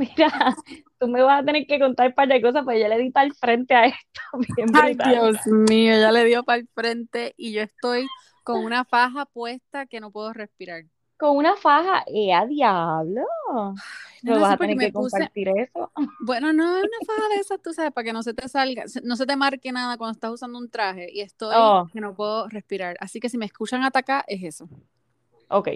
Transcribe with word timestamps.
Mira, 0.00 0.56
tú 0.98 1.08
me 1.08 1.22
vas 1.22 1.42
a 1.42 1.44
tener 1.44 1.66
que 1.66 1.78
contar 1.78 2.08
un 2.08 2.14
par 2.14 2.26
de 2.26 2.40
cosas, 2.40 2.64
pues 2.64 2.80
ya 2.80 2.88
le 2.88 2.96
di 2.96 3.10
para 3.10 3.26
el 3.26 3.34
frente 3.34 3.74
a 3.74 3.84
esto. 3.84 4.20
Ay, 4.82 4.94
Dios 4.94 5.46
mío, 5.46 5.92
ya 6.00 6.10
le 6.10 6.24
dio 6.24 6.42
para 6.42 6.58
el 6.58 6.68
frente 6.68 7.34
y 7.36 7.52
yo 7.52 7.60
estoy 7.60 8.06
con 8.42 8.64
una 8.64 8.86
faja 8.86 9.26
puesta 9.26 9.84
que 9.84 10.00
no 10.00 10.10
puedo 10.10 10.32
respirar. 10.32 10.84
Con 11.18 11.36
una 11.36 11.54
faja, 11.54 12.02
¡eh, 12.06 12.32
a 12.32 12.46
diablo! 12.46 13.26
No, 14.22 14.40
vas 14.40 14.54
a 14.54 14.56
tener 14.56 14.78
que 14.78 14.90
compartir 14.90 15.50
eso. 15.50 15.92
Bueno, 16.20 16.54
no 16.54 16.78
es 16.78 16.84
una 16.84 17.06
faja 17.06 17.28
de 17.34 17.40
esas, 17.40 17.60
tú 17.60 17.74
sabes, 17.74 17.92
para 17.92 18.06
que 18.06 18.14
no 18.14 18.22
se 18.22 18.32
te 18.32 18.48
salga, 18.48 18.84
no 19.02 19.16
se 19.16 19.26
te 19.26 19.36
marque 19.36 19.70
nada 19.70 19.98
cuando 19.98 20.12
estás 20.12 20.30
usando 20.30 20.58
un 20.58 20.70
traje 20.70 21.10
y 21.12 21.20
estoy 21.20 21.54
oh. 21.54 21.86
que 21.92 22.00
no 22.00 22.14
puedo 22.14 22.48
respirar. 22.48 22.96
Así 23.00 23.20
que 23.20 23.28
si 23.28 23.36
me 23.36 23.44
escuchan 23.44 23.82
atacar, 23.82 24.24
es 24.28 24.42
eso. 24.44 24.66
Ok. 25.48 25.68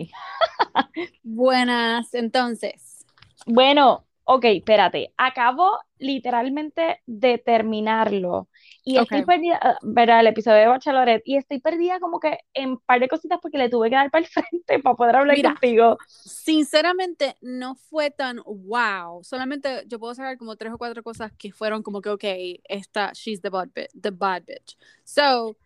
Buenas, 1.22 2.14
entonces. 2.14 3.04
Bueno, 3.46 4.06
ok, 4.24 4.44
espérate. 4.46 5.12
Acabo 5.16 5.78
literalmente 5.98 7.00
de 7.06 7.38
terminarlo. 7.38 8.48
Y 8.82 8.98
estoy 8.98 9.24
perdida, 9.24 9.58
ah, 9.62 9.78
verá 9.82 10.20
el 10.20 10.26
episodio 10.26 10.58
de 10.58 10.66
Bachelorette, 10.66 11.22
y 11.24 11.36
estoy 11.36 11.60
perdida 11.60 12.00
como 12.00 12.20
que 12.20 12.38
en 12.52 12.70
un 12.70 12.78
par 12.80 13.00
de 13.00 13.08
cositas 13.08 13.38
porque 13.40 13.56
le 13.56 13.70
tuve 13.70 13.88
que 13.88 13.96
dar 13.96 14.10
para 14.10 14.24
el 14.24 14.30
frente 14.30 14.78
para 14.82 14.94
poder 14.94 15.16
hablar 15.16 15.40
contigo. 15.42 15.96
Sinceramente, 16.08 17.36
no 17.40 17.74
fue 17.74 18.10
tan 18.10 18.40
wow. 18.44 19.22
Solamente 19.24 19.84
yo 19.86 19.98
puedo 19.98 20.14
sacar 20.14 20.36
como 20.36 20.56
tres 20.56 20.72
o 20.72 20.78
cuatro 20.78 21.02
cosas 21.02 21.32
que 21.38 21.52
fueron 21.52 21.82
como 21.82 22.00
que, 22.00 22.10
ok, 22.10 22.24
esta, 22.64 23.12
she's 23.14 23.40
the 23.40 23.48
bad 23.48 23.68
bitch. 23.74 23.90
The 24.00 24.10
bad 24.10 24.42
bitch. 24.44 24.76
So, 25.04 25.56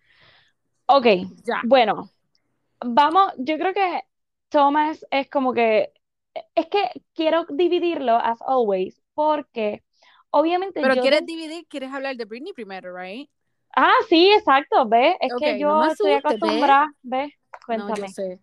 ok, 0.86 1.06
bueno, 1.64 2.10
vamos, 2.84 3.32
yo 3.38 3.58
creo 3.58 3.74
que 3.74 4.02
Thomas 4.48 5.04
es 5.10 5.28
como 5.28 5.52
que, 5.52 5.92
es 6.55 6.66
que 6.66 6.91
quiero 7.15 7.47
dividirlo, 7.48 8.17
as 8.17 8.39
always, 8.42 9.00
porque 9.14 9.83
obviamente 10.31 10.80
Pero 10.80 11.00
quieres 11.00 11.27
dividir, 11.27 11.67
quieres 11.69 11.92
hablar 11.92 12.17
de 12.17 12.25
Britney 12.25 12.53
primero, 12.53 12.97
right? 12.97 13.28
Ah, 13.77 13.95
sí, 14.08 14.30
exacto, 14.33 14.89
ve, 14.89 15.17
es 15.20 15.33
que 15.39 15.58
yo 15.58 15.84
estoy 15.84 16.12
acostumbrada, 16.12 16.92
ve, 17.03 17.34
cuéntame. 17.67 18.00
No, 18.00 18.08
sé. 18.08 18.41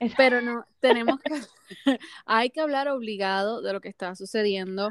Pero 0.16 0.40
no, 0.40 0.64
tenemos 0.80 1.18
que, 1.20 1.34
hay 2.26 2.50
que 2.50 2.60
hablar 2.60 2.88
obligado 2.88 3.60
de 3.62 3.72
lo 3.72 3.80
que 3.80 3.88
está 3.88 4.14
sucediendo. 4.14 4.90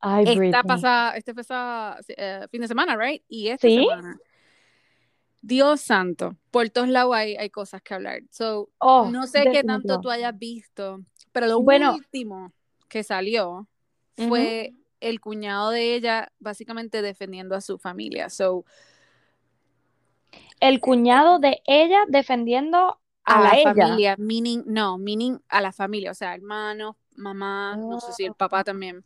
Ay, 0.00 0.24
Esta 0.26 0.62
pasada, 0.62 1.16
este 1.16 1.34
pasa, 1.34 1.98
eh, 2.08 2.46
fin 2.50 2.60
de 2.60 2.68
semana, 2.68 2.96
right? 2.96 3.22
Y 3.28 3.48
esta 3.48 3.68
¿Sí? 3.68 3.86
semana 3.88 4.18
Dios 5.42 5.80
santo, 5.80 6.36
por 6.50 6.68
todos 6.70 6.88
lados 6.88 7.14
hay, 7.14 7.36
hay 7.36 7.50
cosas 7.50 7.82
que 7.82 7.94
hablar. 7.94 8.22
So, 8.30 8.70
oh, 8.78 9.10
no 9.10 9.26
sé 9.26 9.44
qué 9.50 9.64
tanto 9.64 10.00
tú 10.00 10.10
hayas 10.10 10.38
visto, 10.38 11.00
pero 11.32 11.46
lo 11.46 11.58
último 11.58 12.52
que 12.88 13.02
salió 13.02 13.68
fue 14.16 14.74
el 15.00 15.20
cuñado 15.20 15.70
de 15.70 15.94
ella 15.94 16.32
básicamente 16.38 17.02
defendiendo 17.02 17.54
a 17.54 17.60
su 17.60 17.78
familia. 17.78 18.28
So, 18.28 18.64
el 20.60 20.80
cuñado 20.80 21.38
de 21.38 21.62
ella 21.66 22.00
defendiendo 22.08 23.00
a, 23.24 23.40
la 23.42 23.72
familia, 23.72 24.16
meaning, 24.18 24.62
no, 24.66 24.98
meaning 24.98 25.38
a 25.48 25.60
la 25.60 25.72
familia, 25.72 26.10
o 26.10 26.14
sea, 26.14 26.34
hermanos, 26.34 26.96
mamá, 27.16 27.76
no 27.76 28.00
sé 28.00 28.12
si 28.12 28.24
el 28.24 28.34
papá 28.34 28.64
también. 28.64 29.04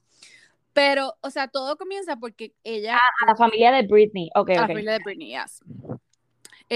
Pero, 0.73 1.15
o 1.21 1.31
sea, 1.31 1.47
todo 1.47 1.77
comienza 1.77 2.17
porque 2.17 2.53
ella. 2.65 2.97
a 2.97 3.27
la 3.27 3.37
familia 3.37 3.71
de 3.71 3.87
Britney, 3.87 4.31
ok. 4.35 4.51
A 4.51 4.55
la 4.63 4.67
familia 4.67 4.93
de 4.95 4.99
Britney, 5.05 5.29
yes. 5.29 5.63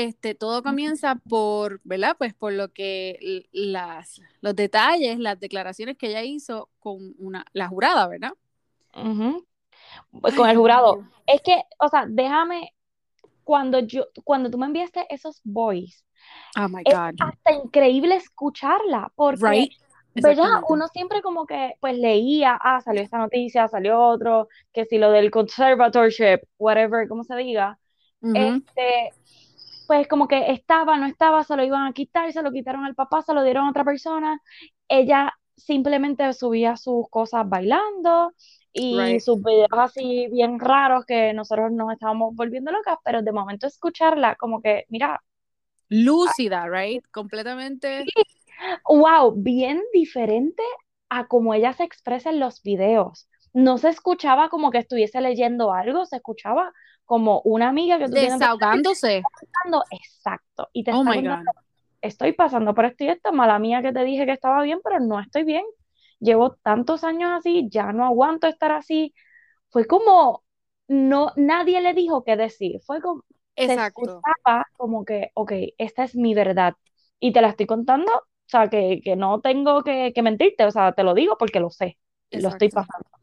Este, 0.05 0.37
todo 0.37 0.63
comienza 0.63 1.17
por, 1.29 1.81
¿verdad? 1.83 2.15
Pues 2.17 2.33
por 2.33 2.53
lo 2.53 2.73
que 2.73 3.49
las, 3.51 4.21
los 4.41 4.55
detalles, 4.55 5.19
las 5.19 5.41
declaraciones 5.41 5.99
que 5.99 6.11
ella 6.11 6.23
hizo 6.23 6.71
con 6.79 7.17
una, 7.19 7.45
la 7.53 7.67
jurada, 7.67 8.07
¿verdad? 8.07 8.33
Pues 10.21 10.37
con 10.37 10.49
el 10.49 10.57
jurado. 10.57 11.03
Es 11.27 11.43
que, 11.43 11.65
o 11.81 11.89
sea, 11.89 12.05
déjame, 12.09 12.75
cuando 13.43 13.81
yo, 13.81 14.07
cuando 14.23 14.49
tú 14.53 14.57
me 14.59 14.67
enviaste 14.67 15.05
esos 15.13 15.41
boys, 15.43 16.05
oh 16.57 16.69
my 16.69 16.85
God. 16.85 17.15
es 17.15 17.21
hasta 17.21 17.53
increíble 17.53 18.15
escucharla, 18.15 19.11
porque, 19.17 19.71
¿verdad? 20.15 20.63
Uno 20.69 20.87
siempre 20.87 21.23
como 21.23 21.45
que, 21.45 21.75
pues 21.81 21.99
leía, 21.99 22.57
ah, 22.63 22.81
salió 22.83 23.03
esta 23.03 23.19
noticia, 23.19 23.67
salió 23.67 24.01
otro, 24.01 24.47
que 24.73 24.85
si 24.85 24.97
lo 24.97 25.11
del 25.11 25.33
conservatorship, 25.33 26.43
whatever, 26.57 27.09
como 27.09 27.25
se 27.25 27.35
diga, 27.35 27.81
este, 28.23 29.13
pues 29.89 30.07
como 30.07 30.29
que 30.29 30.53
estaba, 30.53 30.99
no 30.99 31.07
estaba, 31.07 31.43
se 31.45 31.57
lo 31.57 31.65
iban 31.65 31.87
a 31.87 31.95
quitar, 31.95 32.31
se 32.31 32.43
lo 32.43 32.53
quitaron 32.53 32.85
al 32.85 32.95
papá, 32.95 33.23
se 33.23 33.33
lo 33.33 33.43
dieron 33.43 33.65
a 33.65 33.71
otra 33.71 33.85
persona. 33.85 34.39
Ella 34.87 35.33
simplemente 35.57 36.31
subía 36.35 36.77
sus 36.77 37.09
cosas 37.09 37.49
bailando 37.49 38.35
y 38.71 39.19
sus 39.19 39.43
videos 39.43 39.71
así 39.73 40.29
bien 40.31 40.61
raros 40.61 41.07
que 41.07 41.33
nosotros 41.33 41.73
nos 41.73 41.91
estábamos 41.91 42.35
volviendo 42.37 42.71
locas, 42.71 42.99
pero 43.03 43.23
de 43.23 43.33
momento 43.33 43.67
escucharla 43.67 44.37
como 44.37 44.61
que, 44.61 44.85
mira. 44.91 45.23
Lúcida, 45.89 46.69
right? 46.69 47.03
Completamente. 47.11 48.05
Wow, 48.87 49.33
bien 49.37 49.83
diferente 49.95 50.63
a 51.09 51.29
como 51.29 51.55
ella 51.55 51.73
se 51.73 51.85
expresa 51.85 52.29
en 52.29 52.41
los 52.41 52.63
videos. 52.63 53.27
No 53.59 53.77
se 53.77 53.89
escuchaba 53.89 54.49
como 54.51 54.71
que 54.71 54.79
estuviese 54.79 55.21
leyendo 55.21 55.73
algo, 55.73 56.07
se 56.07 56.17
escuchaba 56.17 56.73
como 57.05 57.41
una 57.41 57.69
amiga 57.69 57.99
que 57.99 58.07
tú 58.07 58.13
desahogándose. 58.13 59.23
Exacto. 59.91 60.69
Y 60.73 60.85
te 60.85 60.93
oh 60.93 61.03
estoy 62.01 62.35
pasando 62.35 62.73
por 62.73 62.85
esto 62.85 63.03
y 63.03 63.09
esto, 63.09 63.33
mala 63.33 63.59
mía 63.59 63.83
que 63.83 63.93
te 63.93 64.05
dije 64.05 64.27
que 64.27 64.33
estaba 64.33 64.63
bien, 64.63 64.79
pero 64.85 65.01
no 65.01 65.19
estoy 65.19 65.43
bien. 65.43 65.65
Llevo 66.21 66.55
tantos 66.63 67.03
años 67.03 67.33
así, 67.37 67.67
ya 67.69 67.93
no 67.93 68.05
aguanto 68.05 68.47
estar 68.47 68.71
así. 68.71 69.13
Fue 69.71 69.87
como, 69.87 70.45
no, 70.87 71.33
nadie 71.35 71.81
le 71.81 71.95
dijo 71.95 72.23
qué 72.23 72.37
decir. 72.37 72.81
Fue 72.87 73.01
como, 73.01 73.25
Exacto. 73.57 74.21
como 74.77 75.05
que, 75.05 75.33
ok, 75.35 75.53
esta 75.79 76.05
es 76.05 76.15
mi 76.15 76.33
verdad. 76.33 76.75
Y 77.19 77.33
te 77.33 77.41
la 77.41 77.49
estoy 77.49 77.67
contando, 77.67 78.13
o 78.13 78.47
sea, 78.47 78.69
que, 78.69 79.03
no 79.17 79.41
tengo 79.41 79.83
que, 79.83 80.13
mentirte, 80.23 80.65
o 80.65 80.71
sea, 80.71 80.93
te 80.93 81.03
lo 81.03 81.15
digo 81.15 81.37
porque 81.37 81.59
lo 81.59 81.71
sé, 81.71 81.99
lo 82.31 82.51
estoy 82.51 82.69
pasando. 82.69 83.18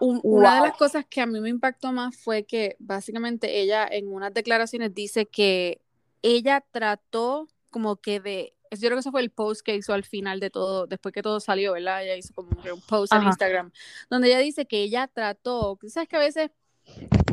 Una 0.00 0.56
de 0.56 0.68
las 0.68 0.76
cosas 0.76 1.04
que 1.08 1.20
a 1.20 1.26
mí 1.26 1.40
me 1.40 1.50
impactó 1.50 1.92
más 1.92 2.16
fue 2.16 2.44
que 2.44 2.76
básicamente 2.78 3.60
ella 3.60 3.86
en 3.86 4.12
unas 4.12 4.32
declaraciones 4.32 4.94
dice 4.94 5.26
que 5.26 5.80
ella 6.22 6.64
trató 6.70 7.48
como 7.70 7.96
que 7.96 8.20
de, 8.20 8.54
yo 8.70 8.80
creo 8.80 8.92
que 8.92 9.00
eso 9.00 9.10
fue 9.10 9.20
el 9.20 9.30
post 9.30 9.62
que 9.62 9.76
hizo 9.76 9.92
al 9.92 10.04
final 10.04 10.40
de 10.40 10.50
todo, 10.50 10.86
después 10.86 11.12
que 11.12 11.22
todo 11.22 11.40
salió, 11.40 11.72
¿verdad? 11.72 12.02
Ella 12.02 12.16
hizo 12.16 12.34
como 12.34 12.50
un 12.50 12.80
post 12.88 13.12
en 13.12 13.22
Instagram, 13.24 13.72
donde 14.08 14.28
ella 14.28 14.38
dice 14.38 14.66
que 14.66 14.82
ella 14.82 15.08
trató, 15.12 15.78
sabes 15.88 16.08
que 16.08 16.16
a 16.16 16.20
veces 16.20 16.50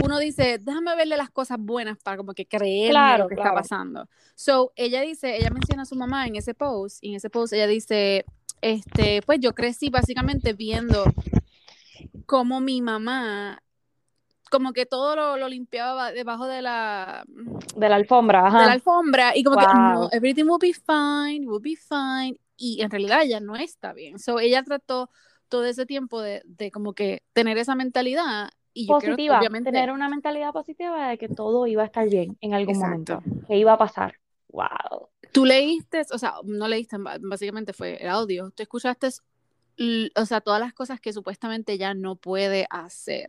uno 0.03 0.19
dice, 0.19 0.59
déjame 0.61 0.95
verle 0.95 1.17
las 1.17 1.31
cosas 1.31 1.57
buenas 1.59 1.97
para 1.97 2.17
como 2.17 2.33
que 2.33 2.45
creer 2.45 2.93
lo 3.17 3.27
que 3.27 3.35
está 3.35 3.53
pasando. 3.53 4.07
So, 4.35 4.71
ella 4.75 5.01
dice, 5.01 5.37
ella 5.37 5.49
menciona 5.49 5.83
a 5.83 5.85
su 5.85 5.95
mamá 5.95 6.27
en 6.27 6.35
ese 6.35 6.53
post, 6.53 6.99
y 7.01 7.09
en 7.09 7.15
ese 7.15 7.29
post 7.29 7.53
ella 7.53 7.67
dice, 7.67 8.25
este, 8.61 9.21
pues 9.23 9.39
yo 9.39 9.53
crecí 9.53 9.89
básicamente 9.89 10.53
viendo 10.53 11.05
como 12.27 12.59
mi 12.59 12.81
mamá, 12.81 13.63
como 14.51 14.73
que 14.73 14.85
todo 14.85 15.15
lo, 15.37 15.49
limpiaba 15.49 16.11
debajo 16.11 16.45
de 16.45 16.61
la... 16.61 17.25
De 17.75 17.89
la 17.89 17.95
alfombra, 17.95 18.45
ajá. 18.45 18.59
De 18.59 18.65
la 18.67 18.71
alfombra, 18.73 19.35
y 19.35 19.43
como 19.43 19.57
que, 19.57 19.65
no, 19.65 20.09
everything 20.11 20.43
will 20.43 20.59
be 20.61 20.73
fine, 20.73 21.47
will 21.47 21.61
be 21.61 21.75
fine, 21.75 22.39
y 22.57 22.81
en 22.81 22.91
realidad 22.91 23.23
ella 23.23 23.39
no 23.39 23.55
está 23.55 23.93
bien. 23.93 24.19
So, 24.19 24.39
ella 24.39 24.61
trató 24.61 25.09
todo 25.47 25.65
ese 25.65 25.85
tiempo 25.85 26.21
de, 26.21 26.41
de 26.45 26.69
como 26.69 26.93
que 26.93 27.23
tener 27.33 27.57
esa 27.57 27.75
mentalidad 27.75 28.49
y 28.73 28.87
yo 28.87 28.95
positiva, 28.95 29.39
obviamente... 29.39 29.71
tener 29.71 29.91
una 29.91 30.09
mentalidad 30.09 30.51
positiva 30.51 31.07
de 31.07 31.17
que 31.17 31.29
todo 31.29 31.65
iba 31.65 31.83
a 31.83 31.85
estar 31.85 32.07
bien 32.09 32.37
en 32.41 32.53
algún 32.53 32.77
momento, 32.77 33.23
que 33.47 33.57
iba 33.57 33.71
a 33.73 33.77
pasar. 33.77 34.15
Wow. 34.49 35.09
Tú 35.31 35.45
leíste, 35.45 36.03
o 36.11 36.17
sea, 36.17 36.35
no 36.43 36.67
leíste, 36.67 36.97
básicamente 37.21 37.71
fue 37.71 37.95
el 38.01 38.09
audio, 38.09 38.51
tú 38.51 38.63
escuchaste 38.63 39.07
o 40.15 40.25
sea, 40.25 40.41
todas 40.41 40.59
las 40.59 40.73
cosas 40.73 40.99
que 40.99 41.13
supuestamente 41.13 41.77
ya 41.77 41.93
no 41.93 42.15
puede 42.15 42.67
hacer. 42.69 43.27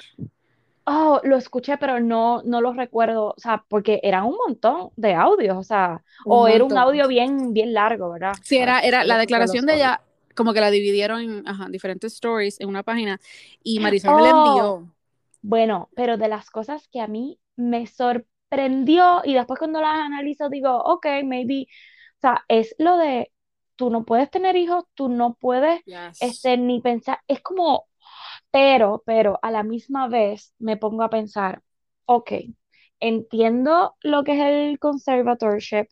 Oh, 0.91 1.21
lo 1.23 1.37
escuché, 1.37 1.77
pero 1.77 2.01
no, 2.01 2.43
no 2.45 2.63
lo 2.63 2.73
recuerdo, 2.73 3.35
o 3.37 3.41
sea, 3.41 3.63
porque 3.69 4.01
eran 4.03 4.25
un 4.25 4.37
montón 4.37 4.91
de 4.97 5.13
audios, 5.13 5.59
o 5.59 5.63
sea, 5.63 6.03
o 6.25 6.49
era 6.49 6.65
un 6.65 6.79
audio 6.79 7.07
bien, 7.07 7.53
bien 7.53 7.75
largo, 7.75 8.11
¿verdad? 8.11 8.33
Sí, 8.43 8.57
era, 8.57 8.81
era 8.81 9.05
la 9.05 9.19
declaración 9.19 9.67
de 9.67 9.75
ella, 9.75 10.01
como 10.35 10.55
que 10.55 10.63
la 10.63 10.71
dividieron 10.71 11.21
en 11.21 11.73
diferentes 11.73 12.15
stories 12.15 12.59
en 12.61 12.71
una 12.71 12.83
página, 12.83 13.21
y 13.63 13.81
Marisol 13.81 14.17
me 14.17 14.23
la 14.23 14.35
oh, 14.35 14.47
envió. 14.47 14.95
Bueno, 15.43 15.91
pero 15.95 16.17
de 16.17 16.29
las 16.29 16.49
cosas 16.49 16.89
que 16.89 17.03
a 17.03 17.07
mí 17.07 17.39
me 17.55 17.87
sorprendió, 17.87 19.21
y 19.25 19.35
después 19.35 19.59
cuando 19.59 19.83
las 19.83 19.95
analizo 19.95 20.49
digo, 20.49 20.75
ok, 20.75 21.07
maybe, 21.23 21.67
o 22.17 22.21
sea, 22.23 22.47
es 22.49 22.75
lo 22.79 22.97
de 22.97 23.31
tú 23.79 23.91
no 23.91 24.05
puedes 24.05 24.29
tener 24.31 24.57
hijos, 24.57 24.85
tú 24.95 25.09
no 25.09 25.35
puedes 25.35 25.81
este, 26.21 26.59
ni 26.59 26.81
pensar, 26.81 27.21
es 27.29 27.41
como, 27.41 27.87
pero, 28.51 29.05
pero 29.07 29.39
a 29.41 29.53
la 29.53 29.63
misma 29.63 30.09
vez 30.09 30.53
me 30.59 30.77
pongo 30.77 31.05
a 31.05 31.11
pensar, 31.11 31.63
ok, 32.05 32.33
entiendo 32.99 33.95
lo 34.03 34.25
que 34.25 34.33
es 34.33 34.41
el 34.41 34.79
conservatorship 34.81 35.87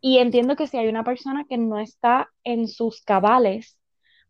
y 0.00 0.18
entiendo 0.18 0.56
que 0.56 0.66
si 0.66 0.78
hay 0.78 0.88
una 0.88 1.04
persona 1.04 1.44
que 1.48 1.58
no 1.58 1.78
está 1.78 2.30
en 2.44 2.68
sus 2.68 3.02
cabales, 3.02 3.78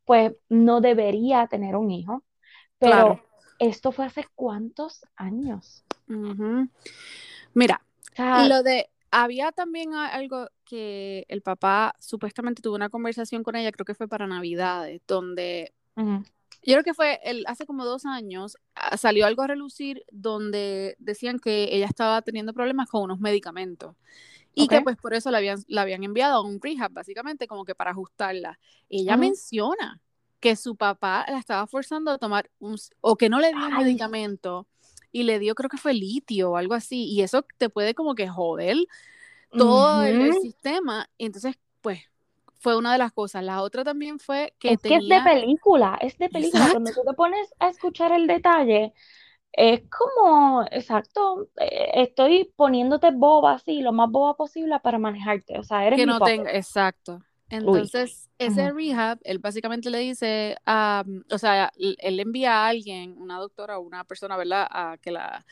pues 0.05 0.33
no 0.49 0.81
debería 0.81 1.47
tener 1.47 1.77
un 1.77 1.91
hijo. 1.91 2.25
Pero 2.79 3.21
esto 3.59 3.93
fue 3.93 4.07
hace 4.07 4.27
cuántos 4.35 5.05
años. 5.15 5.85
Mira, 7.55 7.81
lo 8.49 8.63
de 8.63 8.90
había 9.11 9.53
también 9.53 9.95
algo 9.95 10.49
que 10.65 11.25
el 11.29 11.43
papá 11.43 11.95
supuestamente 11.99 12.63
tuvo 12.63 12.77
una 12.77 12.91
conversación 12.91 13.43
con 13.43 13.57
ella, 13.57 13.73
creo 13.73 13.85
que 13.85 13.95
fue 13.95 14.09
para 14.09 14.27
Navidades, 14.27 15.01
donde 15.07 15.73
yo 16.63 16.75
creo 16.75 16.85
que 16.85 16.95
fue 16.95 17.21
el, 17.25 17.45
hace 17.47 17.67
como 17.67 17.85
dos 17.85 18.07
años, 18.07 18.57
ah, 18.75 18.97
salió 18.97 19.27
algo 19.27 19.43
a 19.43 19.47
relucir 19.47 20.05
donde 20.11 20.97
decían 20.99 21.39
que 21.39 21.75
ella 21.75 21.87
estaba 21.87 22.23
teniendo 22.23 22.53
problemas 22.53 22.89
con 22.89 23.03
unos 23.03 23.21
medicamentos. 23.21 23.97
Y 24.53 24.67
que 24.67 24.81
pues 24.83 24.97
por 24.97 25.15
eso 25.15 25.31
la 25.31 25.39
habían, 25.39 25.63
la 25.69 25.83
habían 25.83 26.03
enviado 26.03 26.35
a 26.35 26.43
un 26.43 26.61
rehab, 26.61 26.91
básicamente, 26.91 27.47
como 27.47 27.65
que 27.65 27.77
para 27.77 27.93
ajustarla. 27.93 28.59
Ella 28.89 29.17
menciona 29.17 30.01
que 30.41 30.57
su 30.57 30.75
papá 30.75 31.25
la 31.29 31.39
estaba 31.39 31.67
forzando 31.67 32.11
a 32.11 32.19
tomar 32.19 32.51
un, 32.59 32.77
o 33.01 33.17
que 33.17 33.29
no 33.29 33.39
le 33.39 33.51
dio 33.51 33.67
un 33.67 33.77
medicamento 33.77 34.67
y 35.13 35.25
le 35.25 35.39
dio, 35.39 35.55
creo 35.55 35.69
que 35.69 35.77
fue 35.77 35.95
litio 35.95 36.53
o 36.53 36.57
algo 36.57 36.75
así, 36.75 37.05
y 37.05 37.23
eso 37.23 37.45
te 37.59 37.69
puede 37.69 37.95
como 37.95 38.15
que 38.15 38.29
joder 38.29 38.77
todo 39.51 40.03
el, 40.03 40.33
sistema. 40.35 41.09
Y 41.19 41.27
entonces, 41.27 41.57
pues, 41.81 42.01
fue 42.59 42.77
una 42.77 42.93
de 42.93 42.99
las 42.99 43.13
cosas. 43.13 43.43
La 43.43 43.63
otra 43.63 43.85
también 43.85 44.19
fue 44.19 44.55
que 44.59 44.73
es 44.73 44.81
que 44.81 44.97
es 44.97 45.09
de 45.09 45.21
película, 45.23 45.99
es 46.01 46.19
de 46.19 46.29
película. 46.29 46.69
Cuando 46.71 46.93
tú 46.93 47.01
te 47.07 47.15
pones 47.15 47.53
a 47.59 47.69
escuchar 47.69 48.13
el 48.13 48.27
detalle, 48.27 48.93
es 49.53 49.83
como, 49.89 50.65
exacto, 50.71 51.49
eh, 51.57 51.91
estoy 51.95 52.53
poniéndote 52.55 53.11
boba 53.11 53.55
así, 53.55 53.81
lo 53.81 53.93
más 53.93 54.11
boba 54.11 54.37
posible 54.37 54.79
para 54.81 54.99
manejarte. 54.99 55.59
O 55.59 55.63
sea, 55.63 55.87
eres 55.87 55.99
que 55.99 56.07
no 56.07 56.21
tenga, 56.21 56.53
exacto. 56.53 57.21
Entonces, 57.51 58.31
ese 58.39 58.71
rehab, 58.71 59.19
él 59.25 59.39
básicamente 59.39 59.91
le 59.91 59.99
dice, 59.99 60.57
o 60.67 61.39
sea, 61.39 61.73
él 61.77 62.21
envía 62.21 62.65
a 62.65 62.69
alguien, 62.69 63.17
una 63.19 63.39
doctora 63.39 63.79
o 63.79 63.83
una 63.83 64.05
persona, 64.05 64.37
¿verdad?, 64.37 64.67
a 64.71 64.97
que 65.03 65.11
la 65.11 65.45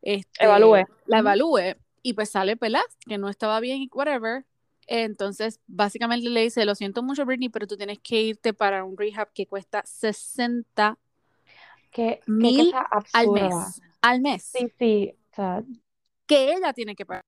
este, 0.00 0.44
evalúe. 0.44 0.84
La 1.06 1.18
evalúe 1.18 1.76
y 2.02 2.14
pues 2.14 2.30
sale 2.30 2.56
pelaz, 2.56 2.98
que 3.06 3.18
no 3.18 3.28
estaba 3.28 3.60
bien 3.60 3.82
y 3.82 3.90
whatever. 3.92 4.44
Entonces, 4.86 5.60
básicamente 5.66 6.28
le 6.28 6.42
dice, 6.42 6.64
lo 6.64 6.74
siento 6.74 7.02
mucho, 7.02 7.24
Britney, 7.24 7.48
pero 7.48 7.66
tú 7.66 7.76
tienes 7.76 8.00
que 8.00 8.20
irte 8.20 8.52
para 8.52 8.82
un 8.84 8.96
rehab 8.96 9.32
que 9.32 9.46
cuesta 9.46 9.82
60 9.84 10.98
mil 12.26 12.72
al 13.12 13.28
mes. 13.28 13.82
Al 14.00 14.20
mes. 14.20 14.42
Sí, 14.42 14.72
sí. 14.78 15.14
que 16.26 16.52
ella 16.54 16.72
tiene 16.72 16.96
que 16.96 17.06
pagar. 17.06 17.24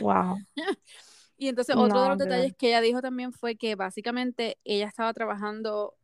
Wow. 0.00 0.36
Y 1.38 1.48
entonces 1.48 1.76
otro 1.76 2.02
de 2.02 2.08
los 2.08 2.18
detalles 2.18 2.54
que 2.56 2.68
ella 2.68 2.80
dijo 2.80 3.02
también 3.02 3.32
fue 3.32 3.56
que 3.56 3.74
básicamente 3.74 4.58
ella 4.64 4.86
estaba 4.86 5.12
trabajando, 5.12 5.94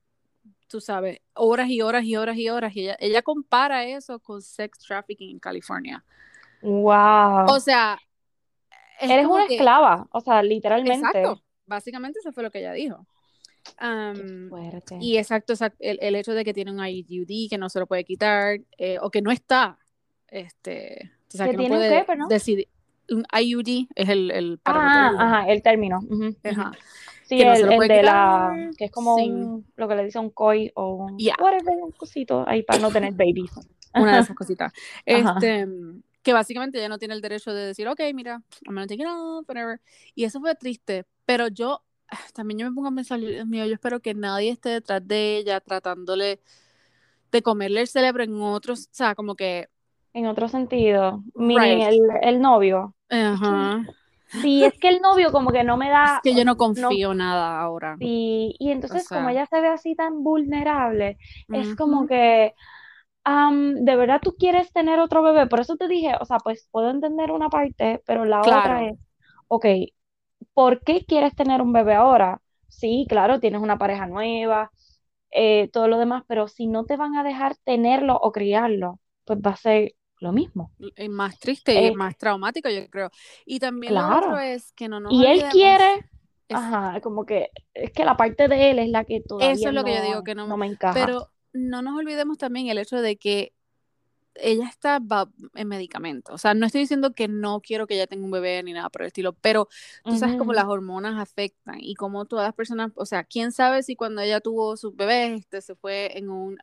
tú 0.69 0.81
sabes, 0.81 1.21
horas 1.35 1.69
y 1.71 1.81
horas 1.81 2.05
y 2.05 2.17
horas 2.17 2.37
y 2.37 2.49
horas. 2.51 2.77
Y 2.77 2.83
ella, 2.83 2.97
ella 3.01 3.23
compara 3.23 3.85
eso 3.87 4.19
con 4.19 4.43
sex 4.43 4.79
trafficking 4.81 5.31
en 5.31 5.39
California. 5.39 6.05
Wow. 6.61 7.47
O 7.49 7.61
sea, 7.61 7.99
eres 9.01 9.27
una 9.27 9.47
esclava, 9.47 10.07
o 10.13 10.21
sea, 10.21 10.43
literalmente. 10.43 11.07
Exacto. 11.07 11.43
Básicamente 11.67 12.19
eso 12.19 12.33
fue 12.33 12.43
lo 12.43 12.51
que 12.51 12.61
ella 12.61 12.73
dijo. 12.73 13.07
fuerte. 14.49 14.99
Y 15.01 15.17
exacto, 15.17 15.55
el, 15.79 16.15
hecho 16.15 16.35
de 16.35 16.45
que 16.45 16.53
tiene 16.53 16.73
un 16.73 16.85
IUD 16.85 17.49
que 17.49 17.59
no 17.59 17.69
se 17.69 17.79
lo 17.79 17.87
puede 17.87 18.05
quitar 18.05 18.61
eh, 18.77 18.99
o 19.01 19.11
que 19.11 19.23
no 19.23 19.31
está, 19.31 19.79
este, 20.29 21.13
o 21.29 21.37
sea, 21.37 21.49
que, 21.49 21.57
no 21.57 21.69
puede 21.69 22.05
decidir 22.29 22.69
un 23.13 23.25
IUD 23.33 23.89
es 23.95 24.09
el, 24.09 24.31
el 24.31 24.61
ah, 24.65 25.13
ajá, 25.19 25.49
el 25.49 25.63
término. 25.63 26.01
Ajá. 26.45 26.73
Sí, 27.25 27.41
el, 27.41 27.67
de 27.89 28.03
la, 28.03 28.71
que 28.77 28.87
es 28.87 28.91
como 28.91 29.17
lo 29.77 29.89
que 29.89 29.95
le 29.95 30.05
dice 30.05 30.19
un 30.19 30.31
COI 30.31 30.73
o 30.75 31.07
un, 31.07 31.17
whatever, 31.41 31.77
un 31.83 31.93
cosito 31.93 32.45
ahí 32.47 32.63
para 32.63 32.79
no 32.79 32.91
tener 32.91 33.13
babies. 33.13 33.51
Una 33.95 34.17
de 34.17 34.21
esas 34.23 34.37
cositas. 34.37 34.73
Este, 35.07 35.67
que 36.23 36.33
básicamente 36.33 36.79
ella 36.79 36.89
no 36.89 36.99
tiene 36.99 37.15
el 37.15 37.21
derecho 37.21 37.53
de 37.53 37.67
decir, 37.67 37.89
ok, 37.89 38.01
mira, 38.15 38.43
I'm 38.67 38.75
gonna 38.75 38.87
take 38.87 39.03
it 39.03 39.09
off, 39.09 39.49
whatever. 39.49 39.81
Y 40.15 40.25
eso 40.25 40.41
fue 40.41 40.55
triste, 40.55 41.05
pero 41.25 41.49
yo 41.49 41.83
también 42.35 42.59
yo 42.59 42.69
me 42.69 42.75
pongo 42.75 42.89
a 42.89 42.93
pensar, 42.93 43.19
Dios 43.19 43.47
mío, 43.47 43.67
yo 43.67 43.75
espero 43.75 44.01
que 44.01 44.15
nadie 44.15 44.51
esté 44.51 44.69
detrás 44.69 45.07
de 45.07 45.39
ella 45.39 45.61
tratándole 45.61 46.41
de 47.31 47.43
comerle 47.43 47.81
el 47.81 47.89
cerebro 47.89 48.23
en 48.23 48.41
otros, 48.41 48.89
o 48.93 48.95
sea, 48.95 49.15
como 49.15 49.35
que 49.35 49.69
en 50.15 50.27
otro 50.27 50.49
sentido. 50.49 51.23
Miren, 51.35 51.81
el, 52.23 52.41
novio. 52.41 52.95
Ajá. 53.13 53.87
Sí, 54.27 54.65
es 54.65 54.79
que 54.79 54.89
el 54.89 55.01
novio 55.01 55.31
como 55.33 55.53
que 55.53 55.65
no 55.65 55.77
me 55.77 55.91
da... 55.91 56.17
Es 56.17 56.21
que 56.21 56.35
yo 56.35 56.45
no 56.45 56.57
confío 56.57 57.15
nada 57.15 57.61
ahora. 57.61 57.97
Sí, 57.99 58.55
y 58.59 58.71
entonces 58.73 59.09
como 59.11 59.29
ella 59.31 59.47
se 59.47 59.61
ve 59.61 59.69
así 59.69 59.95
tan 59.95 60.25
vulnerable, 60.25 61.19
es 61.53 61.75
como 61.75 62.07
que, 62.07 62.55
de 63.25 63.97
verdad 63.97 64.21
tú 64.23 64.35
quieres 64.39 64.73
tener 64.73 64.99
otro 65.01 65.23
bebé, 65.23 65.47
por 65.47 65.61
eso 65.61 65.77
te 65.77 65.89
dije, 65.89 66.15
o 66.21 66.25
sea, 66.25 66.39
pues 66.39 66.69
puedo 66.71 66.91
entender 66.91 67.31
una 67.31 67.49
parte, 67.51 68.03
pero 68.07 68.25
la 68.25 68.47
otra 68.47 68.85
es, 68.89 68.99
ok, 69.49 69.67
¿por 70.55 70.83
qué 70.85 71.05
quieres 71.07 71.35
tener 71.37 71.63
un 71.63 71.73
bebé 71.73 71.95
ahora? 71.95 72.41
Sí, 72.69 73.07
claro, 73.09 73.41
tienes 73.41 73.63
una 73.63 73.79
pareja 73.79 74.07
nueva, 74.07 74.73
eh, 75.33 75.71
todo 75.73 75.89
lo 75.89 75.99
demás, 75.99 76.25
pero 76.29 76.49
si 76.49 76.69
no 76.69 76.85
te 76.87 76.97
van 76.97 77.17
a 77.17 77.25
dejar 77.25 77.57
tenerlo 77.65 78.17
o 78.19 78.33
criarlo, 78.33 79.01
pues 79.25 79.41
va 79.41 79.53
a 79.53 79.57
ser 79.57 79.93
lo 80.23 80.33
mismo. 80.33 80.73
Es 80.97 81.11
más 81.11 81.39
triste 81.39 81.75
y 81.75 81.87
eh, 81.87 81.95
más 81.95 82.17
traumático, 82.17 82.71
yo 82.71 82.89
creo. 82.89 83.11
Y 83.45 83.59
también 83.59 83.95
lo 83.95 84.07
otro 84.07 84.39
es 84.39 84.73
que 84.73 84.89
no 84.89 85.01
nos 85.01 85.13
Y 85.13 85.27
él 85.27 85.43
quiere, 85.51 86.09
ajá, 86.49 87.01
como 87.01 87.27
que 87.27 87.51
es 87.75 87.91
que 87.91 88.05
la 88.05 88.17
parte 88.17 88.49
de 88.49 88.71
él 88.71 88.79
es 88.79 88.89
la 88.89 89.05
que 89.05 89.21
todavía 89.21 89.53
Eso 89.53 89.69
es 89.69 89.75
lo 89.75 89.85
que 89.85 89.97
yo 89.97 90.03
digo 90.03 90.23
que 90.23 90.35
no, 90.35 90.47
no 90.47 90.57
me 90.57 90.67
encaja. 90.67 90.95
Pero 90.95 91.29
no 91.53 91.83
nos 91.83 91.99
olvidemos 91.99 92.39
también 92.39 92.69
el 92.69 92.79
hecho 92.79 93.03
de 93.03 93.17
que 93.17 93.53
ella 94.35 94.67
está 94.69 95.01
en 95.55 95.69
medicamento. 95.69 96.33
O 96.33 96.39
sea, 96.39 96.55
no 96.55 96.67
estoy 96.67 96.83
diciendo 96.83 97.13
que 97.13 97.29
no 97.29 97.61
quiero 97.61 97.87
que 97.87 97.95
ella 97.95 98.07
tenga 98.07 98.25
un 98.25 98.31
bebé 98.31 98.63
ni 98.63 98.73
nada 98.73 98.89
por 98.91 99.03
el 99.03 99.09
estilo, 99.09 99.33
pero 99.35 99.69
tú 100.05 100.17
sabes 100.17 100.37
cómo 100.37 100.53
las 100.53 100.67
hormonas 100.67 101.21
afectan 101.21 101.77
y 101.81 101.95
cómo 101.95 102.25
todas 102.25 102.47
las 102.47 102.55
personas, 102.55 102.93
o 102.95 103.07
sea, 103.07 103.25
quién 103.25 103.53
sabe 103.53 103.83
si 103.83 103.97
cuando 103.97 104.23
ella 104.23 104.41
tuvo 104.41 104.77
su 104.77 104.93
bebé, 104.93 105.35
este 105.35 105.61
se 105.61 105.75
fue 105.75 106.17
en 106.17 106.31
un, 106.31 106.59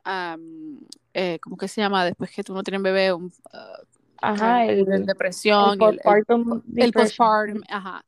eh, 1.13 1.39
¿cómo 1.41 1.57
que 1.57 1.67
se 1.67 1.81
llama? 1.81 2.05
Después 2.05 2.31
que 2.31 2.43
tú 2.43 2.53
no 2.53 2.63
tienes 2.63 2.81
bebé, 2.81 3.13
un, 3.13 3.25
uh, 3.25 3.85
ajá, 4.17 4.65
el, 4.65 5.05
depresión, 5.05 5.73
el 5.73 5.77
postpartum, 5.77 6.61
el, 6.75 6.91
postpartum, 6.91 7.61
ajá, 7.69 8.05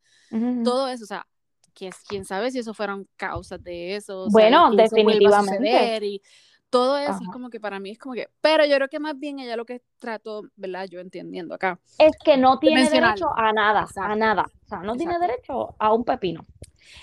todo 0.63 0.87
eso, 0.87 1.03
o 1.03 1.07
sea, 1.07 1.27
quién 2.07 2.25
sabe 2.25 2.51
si 2.51 2.59
eso 2.59 2.73
fueron 2.73 3.07
causas 3.15 3.63
de 3.63 3.95
eso. 3.95 4.27
bueno, 4.29 4.71
definitivamente. 4.71 6.05
y, 6.05 6.21
todo 6.71 6.97
eso 6.97 7.19
es 7.21 7.29
como 7.31 7.49
que 7.49 7.59
para 7.59 7.79
mí 7.79 7.91
es 7.91 7.99
como 7.99 8.15
que, 8.15 8.29
pero 8.39 8.65
yo 8.65 8.75
creo 8.77 8.87
que 8.87 8.99
más 8.99 9.19
bien 9.19 9.39
ella 9.39 9.57
lo 9.57 9.65
que 9.65 9.81
trató, 9.99 10.43
¿verdad? 10.55 10.87
Yo 10.89 11.01
entendiendo 11.01 11.53
acá. 11.53 11.77
Es 11.99 12.15
que 12.23 12.37
no 12.37 12.57
tiene 12.59 12.89
derecho 12.89 13.27
a 13.35 13.51
nada, 13.51 13.85
a 13.97 14.15
nada. 14.15 14.45
O 14.65 14.67
sea, 14.69 14.79
no 14.79 14.95
tiene 14.95 15.19
derecho 15.19 15.75
a 15.77 15.93
un 15.93 16.05
pepino. 16.05 16.45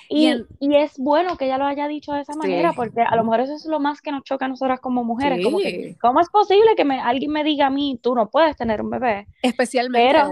Y, 0.08 0.32
y, 0.58 0.74
es 0.74 0.98
bueno 0.98 1.36
que 1.36 1.44
ella 1.44 1.58
lo 1.58 1.66
haya 1.66 1.86
dicho 1.86 2.12
de 2.12 2.22
esa 2.22 2.34
manera, 2.34 2.72
porque 2.72 3.02
a 3.02 3.14
lo 3.14 3.24
mejor 3.24 3.40
eso 3.40 3.54
es 3.54 3.66
lo 3.66 3.78
más 3.78 4.00
que 4.00 4.10
nos 4.10 4.24
choca 4.24 4.46
a 4.46 4.48
nosotras 4.48 4.80
como 4.80 5.04
mujeres. 5.04 5.44
Como 5.44 5.58
que, 5.58 5.96
¿Cómo 6.00 6.20
es 6.20 6.28
posible 6.30 6.74
que 6.74 6.84
me, 6.84 7.00
alguien 7.00 7.30
me 7.30 7.44
diga 7.44 7.66
a 7.66 7.70
mí, 7.70 7.98
tú 8.02 8.14
no 8.14 8.28
puedes 8.30 8.56
tener 8.56 8.80
un 8.82 8.90
bebé? 8.90 9.28
Especialmente 9.42 10.08
pero, 10.08 10.30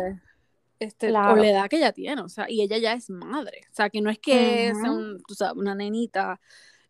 este, 0.80 1.10
la 1.10 1.32
edad 1.32 1.68
que 1.68 1.76
ella 1.76 1.92
tiene, 1.92 2.22
o 2.22 2.28
sea, 2.28 2.50
y 2.50 2.62
ella 2.62 2.78
ya 2.78 2.94
es 2.94 3.10
madre. 3.10 3.60
O 3.70 3.74
sea, 3.74 3.90
que 3.90 4.00
no 4.00 4.10
es 4.10 4.18
que 4.18 4.72
sea 5.28 5.52
una 5.52 5.74
nenita 5.74 6.40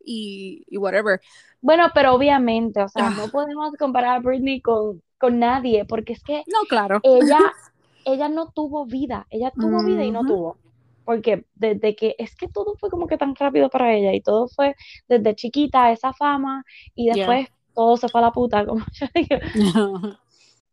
y, 0.07 0.65
y 0.69 0.79
whatever. 0.79 1.21
Bueno, 1.61 1.89
pero 1.93 2.15
obviamente, 2.15 2.81
o 2.83 2.89
sea, 2.89 3.11
no 3.11 3.25
ah. 3.25 3.29
podemos 3.31 3.75
comparar 3.77 4.17
a 4.17 4.21
Britney 4.21 4.61
con, 4.61 5.03
con 5.19 5.39
nadie, 5.39 5.85
porque 5.85 6.15
es 6.15 6.23
que 6.23 6.45
no, 6.47 6.61
claro. 6.69 7.01
ella, 7.03 7.39
ella 8.05 8.29
no 8.29 8.51
tuvo 8.53 8.87
vida, 8.87 9.27
ella 9.31 9.51
tuvo 9.51 9.85
vida 9.85 10.05
y 10.05 10.11
no 10.11 10.25
tuvo. 10.25 10.57
Porque 11.05 11.45
desde 11.55 11.95
que, 11.95 12.17
es 12.19 12.35
que 12.35 12.49
todo 12.49 12.75
fue 12.81 12.91
como 12.91 13.07
que 13.07 13.19
tan 13.19 13.35
rápido 13.37 13.69
para 13.69 13.95
ella 13.95 14.13
y 14.13 14.21
todo 14.21 14.49
fue 14.49 14.75
desde 15.09 15.37
chiquita 15.37 15.93
esa 15.93 16.13
fama 16.13 16.65
y 16.95 17.11
después 17.11 17.49
todo 17.75 17.97
se 17.97 18.09
fue 18.09 18.21
a 18.21 18.25
la 18.25 18.33
puta, 18.33 18.67
como 18.67 18.85
yo 18.93 19.07
digo. 19.15 19.39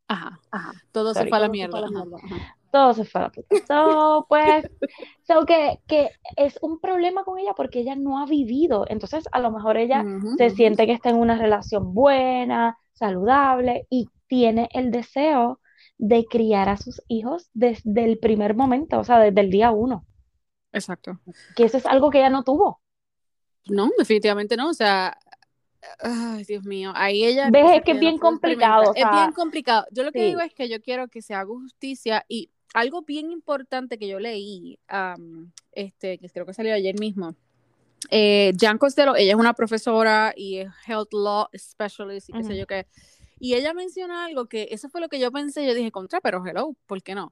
Ajá, 0.07 0.39
ajá. 0.51 0.73
Todo 0.91 1.13
se 1.13 1.25
fue 1.27 1.37
a 1.37 1.41
la 1.41 1.49
mierda. 1.49 1.81
Todo 2.71 2.93
se 2.93 3.05
fue 3.05 3.21
a 3.21 3.23
la 3.25 3.31
puta. 3.31 3.47
So, 3.67 4.25
pues, 4.27 4.69
so 5.27 5.45
que, 5.45 5.79
que 5.87 6.09
es 6.37 6.57
un 6.61 6.79
problema 6.79 7.23
con 7.23 7.37
ella 7.37 7.53
porque 7.55 7.79
ella 7.79 7.95
no 7.95 8.19
ha 8.19 8.25
vivido. 8.25 8.85
Entonces, 8.89 9.25
a 9.31 9.39
lo 9.39 9.51
mejor 9.51 9.77
ella 9.77 10.03
se 10.37 10.49
siente 10.49 10.85
que 10.85 10.93
está 10.93 11.09
en 11.09 11.17
una 11.17 11.37
relación 11.37 11.93
buena, 11.93 12.77
saludable 12.93 13.85
y 13.89 14.09
tiene 14.27 14.69
el 14.73 14.91
deseo 14.91 15.59
de 15.97 16.25
criar 16.25 16.69
a 16.69 16.77
sus 16.77 17.01
hijos 17.07 17.49
desde 17.53 18.03
el 18.03 18.17
primer 18.17 18.55
momento, 18.55 18.99
o 18.99 19.03
sea, 19.03 19.19
desde 19.19 19.41
el 19.41 19.51
día 19.51 19.71
uno. 19.71 20.05
Exacto. 20.71 21.19
Que 21.55 21.65
eso 21.65 21.77
es 21.77 21.85
algo 21.85 22.09
que 22.09 22.17
ella 22.19 22.29
no 22.29 22.43
tuvo. 22.43 22.81
No, 23.67 23.91
definitivamente 23.97 24.57
no. 24.57 24.69
O 24.69 24.73
sea, 24.73 25.17
Ay, 25.99 26.43
Dios 26.45 26.63
mío, 26.63 26.91
ahí 26.95 27.23
ella... 27.23 27.49
Ves, 27.51 27.77
es 27.77 27.81
que 27.83 27.91
es 27.91 27.99
bien 27.99 28.17
complicado. 28.17 28.93
es 28.95 29.05
bien 29.11 29.31
complicado. 29.33 29.85
Yo 29.91 30.03
lo 30.03 30.11
que 30.11 30.25
digo 30.25 30.41
es 30.41 30.53
que 30.53 30.69
yo 30.69 30.81
quiero 30.81 31.07
que 31.07 31.21
se 31.21 31.33
haga 31.33 31.47
justicia 31.47 32.25
y 32.27 32.49
algo 32.73 33.03
bien 33.03 33.31
importante 33.31 33.97
que 33.97 34.07
yo 34.07 34.19
leí, 34.19 34.79
este, 35.71 36.17
que 36.17 36.29
creo 36.29 36.45
que 36.45 36.53
salió 36.53 36.73
ayer 36.73 36.97
mismo, 36.99 37.35
eh, 38.09 38.53
Jan 38.59 38.77
Costello, 38.77 39.15
ella 39.15 39.31
es 39.31 39.39
una 39.39 39.53
profesora 39.53 40.33
y 40.35 40.57
es 40.57 40.69
Health 40.87 41.13
Law 41.13 41.47
Specialist 41.57 42.29
y 42.29 42.33
qué 42.33 42.43
sé 42.43 42.57
yo 42.57 42.67
qué. 42.67 42.87
Y 43.39 43.55
ella 43.55 43.73
menciona 43.73 44.25
algo 44.25 44.45
que 44.47 44.69
eso 44.71 44.89
fue 44.89 45.01
lo 45.01 45.09
que 45.09 45.19
yo 45.19 45.31
pensé, 45.31 45.65
yo 45.65 45.73
dije, 45.73 45.91
contra, 45.91 46.21
pero 46.21 46.45
hello, 46.45 46.75
¿por 46.85 47.01
qué 47.03 47.15
no? 47.15 47.31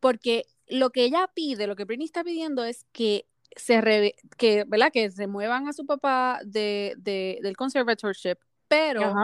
Porque 0.00 0.46
lo 0.68 0.90
que 0.90 1.04
ella 1.04 1.28
pide, 1.34 1.66
lo 1.66 1.76
que 1.76 1.84
Britney 1.84 2.06
está 2.06 2.22
pidiendo 2.22 2.64
es 2.64 2.86
que 2.92 3.26
se 3.58 4.14
que, 4.36 4.64
¿verdad? 4.66 4.90
que 4.92 5.10
remuevan 5.16 5.68
a 5.68 5.72
su 5.72 5.86
papá 5.86 6.40
de, 6.44 6.94
del 6.98 7.56
conservatorship, 7.56 8.36
pero 8.68 9.14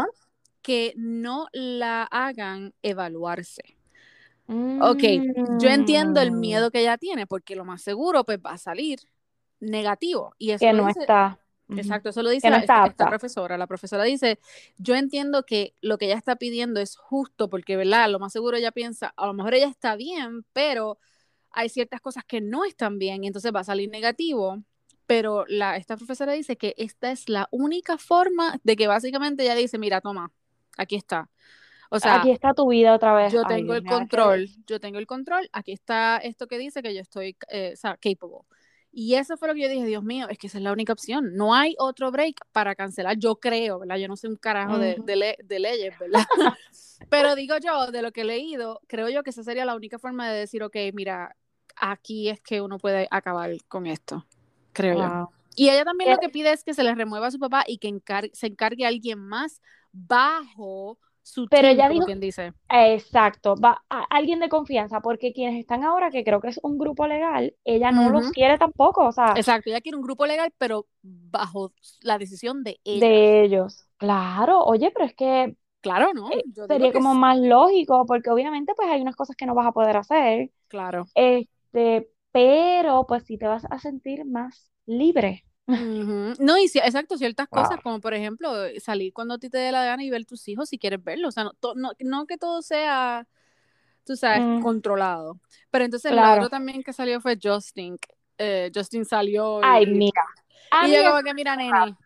que 0.62 0.94
no 0.96 1.48
la 1.52 2.04
hagan 2.04 2.74
evaluarse. 2.82 3.62
Ok, 4.46 5.02
yo 5.58 5.70
entiendo 5.70 6.20
el 6.20 6.32
mm. 6.32 6.40
miedo 6.40 6.70
que 6.70 6.80
ella 6.80 6.98
tiene, 6.98 7.26
porque 7.26 7.56
lo 7.56 7.64
más 7.64 7.82
seguro 7.82 8.24
pues 8.24 8.38
va 8.44 8.52
a 8.52 8.58
salir 8.58 9.00
negativo. 9.60 10.34
Y 10.38 10.50
eso 10.50 10.64
que 10.66 10.72
no 10.72 10.88
está. 10.88 11.38
Exacto, 11.70 12.10
eso 12.10 12.22
lo 12.22 12.30
dice 12.30 12.48
esta, 12.48 12.94
profesora. 13.08 13.56
La 13.56 13.66
profesora 13.66 14.04
dice, 14.04 14.38
yo 14.76 14.94
entiendo 14.94 15.44
que 15.44 15.74
lo 15.80 15.96
que 15.96 16.06
ella 16.06 16.16
está 16.16 16.36
pidiendo 16.36 16.80
es 16.80 16.96
justo, 16.96 17.48
porque, 17.48 17.76
¿verdad? 17.76 18.10
Lo 18.10 18.18
más 18.18 18.32
seguro 18.32 18.56
ella 18.56 18.70
piensa, 18.70 19.14
a 19.16 19.26
lo 19.26 19.32
mejor 19.32 19.54
ella 19.54 19.68
está 19.68 19.96
bien, 19.96 20.44
pero 20.52 20.98
hay 21.54 21.68
ciertas 21.68 22.00
cosas 22.00 22.24
que 22.24 22.40
no 22.40 22.64
están 22.64 22.98
bien 22.98 23.24
y 23.24 23.28
entonces 23.28 23.52
va 23.54 23.60
a 23.60 23.64
salir 23.64 23.88
negativo. 23.90 24.62
Pero 25.06 25.44
la, 25.48 25.76
esta 25.76 25.96
profesora 25.96 26.32
dice 26.32 26.56
que 26.56 26.74
esta 26.78 27.10
es 27.10 27.28
la 27.28 27.46
única 27.50 27.98
forma 27.98 28.58
de 28.64 28.74
que 28.74 28.86
básicamente 28.86 29.42
ella 29.42 29.54
dice, 29.54 29.78
mira, 29.78 30.00
toma, 30.00 30.32
aquí 30.78 30.96
está. 30.96 31.28
O 31.90 32.00
sea, 32.00 32.16
aquí 32.16 32.30
está 32.30 32.54
tu 32.54 32.68
vida 32.68 32.94
otra 32.94 33.14
vez. 33.14 33.32
Yo 33.32 33.44
tengo 33.44 33.74
el 33.74 33.84
control, 33.84 34.48
yo 34.66 34.80
tengo 34.80 34.98
el 34.98 35.06
control, 35.06 35.48
aquí 35.52 35.72
está 35.72 36.16
esto 36.16 36.46
que 36.46 36.58
dice 36.58 36.82
que 36.82 36.94
yo 36.94 37.00
estoy 37.00 37.36
eh, 37.48 37.74
capable. 37.82 38.46
Y 38.96 39.16
eso 39.16 39.36
fue 39.36 39.48
lo 39.48 39.54
que 39.54 39.62
yo 39.62 39.68
dije, 39.68 39.84
Dios 39.86 40.04
mío, 40.04 40.28
es 40.28 40.38
que 40.38 40.46
esa 40.46 40.58
es 40.58 40.64
la 40.64 40.72
única 40.72 40.92
opción. 40.92 41.34
No 41.34 41.52
hay 41.52 41.74
otro 41.78 42.12
break 42.12 42.46
para 42.52 42.76
cancelar, 42.76 43.18
yo 43.18 43.36
creo, 43.36 43.80
¿verdad? 43.80 43.96
Yo 43.96 44.06
no 44.06 44.16
sé 44.16 44.28
un 44.28 44.36
carajo 44.36 44.78
de, 44.78 44.96
de, 45.04 45.58
leyes, 45.58 45.98
¿verdad? 45.98 46.24
Pero 47.10 47.34
digo 47.34 47.56
yo, 47.58 47.90
de 47.90 48.02
lo 48.02 48.12
que 48.12 48.20
he 48.20 48.24
leído, 48.24 48.80
creo 48.86 49.08
yo 49.08 49.24
que 49.24 49.30
esa 49.30 49.42
sería 49.42 49.64
la 49.64 49.74
única 49.74 49.98
forma 49.98 50.30
de 50.30 50.38
decir, 50.38 50.62
ok, 50.62 50.76
mira, 50.92 51.34
aquí 51.76 52.28
es 52.28 52.40
que 52.40 52.60
uno 52.60 52.78
puede 52.78 53.08
acabar 53.10 53.50
con 53.68 53.86
esto, 53.86 54.24
creo 54.72 54.98
yo. 54.98 55.30
Y 55.56 55.68
ella 55.70 55.84
también 55.84 56.10
lo 56.10 56.18
que 56.18 56.28
pide 56.28 56.52
es 56.52 56.64
que 56.64 56.74
se 56.74 56.82
le 56.82 56.94
remueva 56.94 57.28
a 57.28 57.30
su 57.30 57.38
papá 57.38 57.64
y 57.66 57.78
que 57.78 58.00
se 58.32 58.46
encargue 58.46 58.84
a 58.84 58.88
alguien 58.88 59.18
más 59.20 59.60
bajo 59.92 60.98
su 61.22 61.46
Pero 61.48 61.68
ella 61.68 61.88
dijo, 61.88 62.06
dice. 62.16 62.52
Exacto, 62.68 63.54
va 63.56 63.82
a 63.88 64.02
alguien 64.10 64.40
de 64.40 64.48
confianza, 64.48 65.00
porque 65.00 65.32
quienes 65.32 65.58
están 65.58 65.82
ahora, 65.82 66.10
que 66.10 66.22
creo 66.22 66.40
que 66.40 66.48
es 66.48 66.60
un 66.62 66.76
grupo 66.76 67.06
legal, 67.06 67.54
ella 67.64 67.92
no 67.92 68.10
los 68.10 68.30
quiere 68.30 68.58
tampoco, 68.58 69.06
o 69.06 69.12
sea. 69.12 69.32
Exacto, 69.36 69.70
ella 69.70 69.80
quiere 69.80 69.96
un 69.96 70.02
grupo 70.02 70.26
legal, 70.26 70.52
pero 70.58 70.86
bajo 71.02 71.72
la 72.02 72.18
decisión 72.18 72.62
de 72.62 72.78
ellos. 72.84 73.00
De 73.00 73.42
ellos. 73.42 73.86
Claro, 73.96 74.64
oye, 74.64 74.90
pero 74.90 75.06
es 75.06 75.14
que 75.14 75.56
Claro, 75.84 76.14
¿no? 76.14 76.30
Eh, 76.30 76.42
sería 76.66 76.94
como 76.94 77.14
más 77.14 77.38
lógico, 77.38 78.06
porque 78.06 78.30
obviamente 78.30 78.72
pues 78.74 78.88
hay 78.88 79.02
unas 79.02 79.16
cosas 79.16 79.36
que 79.36 79.44
no 79.44 79.54
vas 79.54 79.66
a 79.66 79.72
poder 79.72 79.98
hacer. 79.98 80.50
Claro. 80.68 81.04
Este, 81.74 82.08
pero 82.30 83.04
pues 83.06 83.24
sí 83.24 83.36
te 83.36 83.46
vas 83.46 83.64
a 83.68 83.78
sentir 83.78 84.24
más 84.24 84.70
libre. 84.86 85.44
No, 85.66 86.58
y 86.58 86.68
sí, 86.68 86.78
exacto, 86.78 87.16
ciertas 87.16 87.48
cosas, 87.48 87.78
como 87.82 88.00
por 88.00 88.14
ejemplo, 88.14 88.52
salir 88.80 89.12
cuando 89.12 89.34
a 89.34 89.38
ti 89.38 89.48
te 89.48 89.58
dé 89.58 89.72
la 89.72 89.84
gana 89.84 90.04
y 90.04 90.10
ver 90.10 90.24
tus 90.24 90.46
hijos 90.48 90.68
si 90.68 90.78
quieres 90.78 91.02
verlos. 91.02 91.28
O 91.28 91.32
sea, 91.32 91.44
no, 91.44 91.92
no, 91.98 92.26
que 92.26 92.36
todo 92.36 92.62
sea, 92.62 93.26
tú 94.04 94.14
sabes, 94.14 94.42
mm. 94.42 94.62
controlado. 94.62 95.40
Pero 95.70 95.84
entonces 95.84 96.12
el 96.12 96.18
otro 96.18 96.50
también 96.50 96.82
que 96.82 96.92
salió 96.92 97.20
fue 97.20 97.38
Justin. 97.42 97.98
Eh, 98.38 98.70
Justin 98.74 99.04
salió. 99.04 99.60
Ay, 99.62 99.86
mira. 99.86 100.22
Y 100.86 100.92
yo 100.92 101.10
como 101.10 101.22
que, 101.22 101.34
mira, 101.34 101.56
nene, 101.56 101.96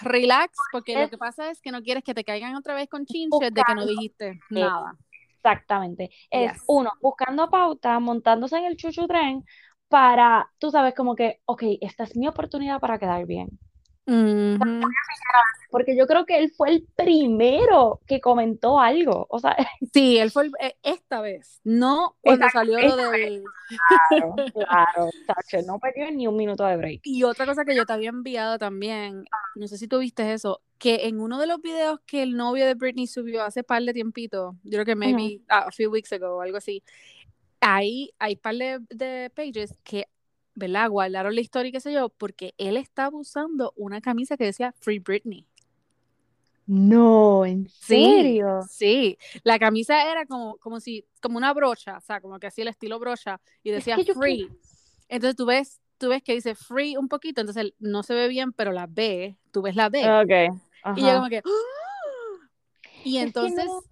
relax, 0.00 0.56
porque 0.72 0.98
lo 0.98 1.10
que 1.10 1.18
pasa 1.18 1.50
es 1.50 1.60
que 1.60 1.70
no 1.70 1.82
quieres 1.82 2.02
que 2.02 2.14
te 2.14 2.24
caigan 2.24 2.54
otra 2.54 2.74
vez 2.74 2.88
con 2.88 3.04
chinches 3.04 3.52
de 3.52 3.62
que 3.62 3.74
no 3.74 3.84
dijiste 3.84 4.40
nada. 4.48 4.96
Exactamente. 5.44 6.10
Es 6.30 6.52
uno, 6.66 6.92
buscando 7.00 7.50
pauta, 7.50 7.98
montándose 8.00 8.56
en 8.58 8.64
el 8.66 8.76
chuchu 8.76 9.06
tren 9.08 9.44
para, 9.88 10.48
tú 10.58 10.70
sabes, 10.70 10.94
como 10.94 11.14
que, 11.16 11.40
ok, 11.46 11.62
esta 11.80 12.04
es 12.04 12.16
mi 12.16 12.28
oportunidad 12.28 12.80
para 12.80 12.98
quedar 12.98 13.26
bien. 13.26 13.58
Porque 15.70 15.96
yo 15.96 16.06
creo 16.06 16.26
que 16.26 16.38
él 16.38 16.52
fue 16.56 16.70
el 16.70 16.86
primero 16.96 18.00
que 18.06 18.20
comentó 18.20 18.80
algo. 18.80 19.26
O 19.30 19.38
sea, 19.38 19.56
sí, 19.92 20.18
él 20.18 20.30
fue 20.30 20.50
eh, 20.60 20.76
esta 20.82 21.20
vez, 21.20 21.60
no 21.64 22.16
cuando 22.20 22.48
salió 22.50 22.78
lo 22.78 23.10
del. 23.10 23.44
Claro, 24.10 24.34
claro, 24.54 25.66
no 25.66 25.78
perdió 25.78 26.10
ni 26.10 26.26
un 26.26 26.36
minuto 26.36 26.64
de 26.64 26.76
break. 26.76 27.00
Y 27.04 27.22
otra 27.22 27.46
cosa 27.46 27.64
que 27.64 27.76
yo 27.76 27.86
te 27.86 27.92
había 27.92 28.10
enviado 28.10 28.58
también, 28.58 29.24
no 29.54 29.68
sé 29.68 29.78
si 29.78 29.88
tú 29.88 29.98
viste 29.98 30.32
eso, 30.32 30.60
que 30.78 31.06
en 31.06 31.20
uno 31.20 31.38
de 31.38 31.46
los 31.46 31.62
videos 31.62 32.00
que 32.04 32.22
el 32.22 32.36
novio 32.36 32.66
de 32.66 32.74
Britney 32.74 33.06
subió 33.06 33.44
hace 33.44 33.62
par 33.62 33.82
de 33.82 33.92
tiempito, 33.92 34.56
yo 34.64 34.72
creo 34.72 34.84
que 34.84 34.96
maybe 34.96 35.40
a 35.48 35.70
few 35.70 35.90
weeks 35.90 36.12
ago 36.12 36.36
o 36.36 36.40
algo 36.42 36.56
así, 36.56 36.82
ahí 37.60 38.10
hay 38.18 38.36
par 38.36 38.56
de, 38.56 38.80
de 38.90 39.30
pages 39.30 39.74
que 39.84 40.08
¿verdad? 40.54 40.90
Guardaron 40.90 41.34
la 41.34 41.40
historia 41.40 41.68
y 41.68 41.72
qué 41.72 41.80
sé 41.80 41.92
yo, 41.92 42.08
porque 42.10 42.54
él 42.58 42.76
estaba 42.76 43.16
usando 43.16 43.72
una 43.76 44.00
camisa 44.00 44.36
que 44.36 44.44
decía 44.44 44.74
Free 44.78 44.98
Britney. 44.98 45.46
No, 46.66 47.44
¿en 47.44 47.68
serio? 47.68 48.60
Sí, 48.68 49.18
la 49.42 49.58
camisa 49.58 50.10
era 50.10 50.26
como, 50.26 50.56
como 50.58 50.80
si, 50.80 51.04
como 51.20 51.36
una 51.36 51.52
brocha, 51.52 51.98
o 51.98 52.00
sea, 52.00 52.20
como 52.20 52.38
que 52.38 52.46
hacía 52.46 52.62
el 52.62 52.68
estilo 52.68 52.98
brocha 52.98 53.40
y 53.62 53.72
decía 53.72 53.96
free. 54.14 54.48
Entonces 55.08 55.36
tú 55.36 55.44
ves, 55.44 55.80
tú 55.98 56.08
ves 56.08 56.22
que 56.22 56.34
dice 56.34 56.54
free 56.54 56.96
un 56.96 57.08
poquito, 57.08 57.40
entonces 57.40 57.74
no 57.80 58.02
se 58.02 58.14
ve 58.14 58.28
bien, 58.28 58.52
pero 58.52 58.72
la 58.72 58.86
B, 58.86 59.36
tú 59.50 59.62
ves 59.62 59.74
la 59.74 59.88
B. 59.88 60.00
Ok. 60.08 60.96
Y 60.96 61.02
yo 61.02 61.16
como 61.16 61.28
que, 61.28 61.38
¡Ah! 61.44 62.48
y 63.04 63.18
entonces 63.18 63.66
no, 63.66 63.82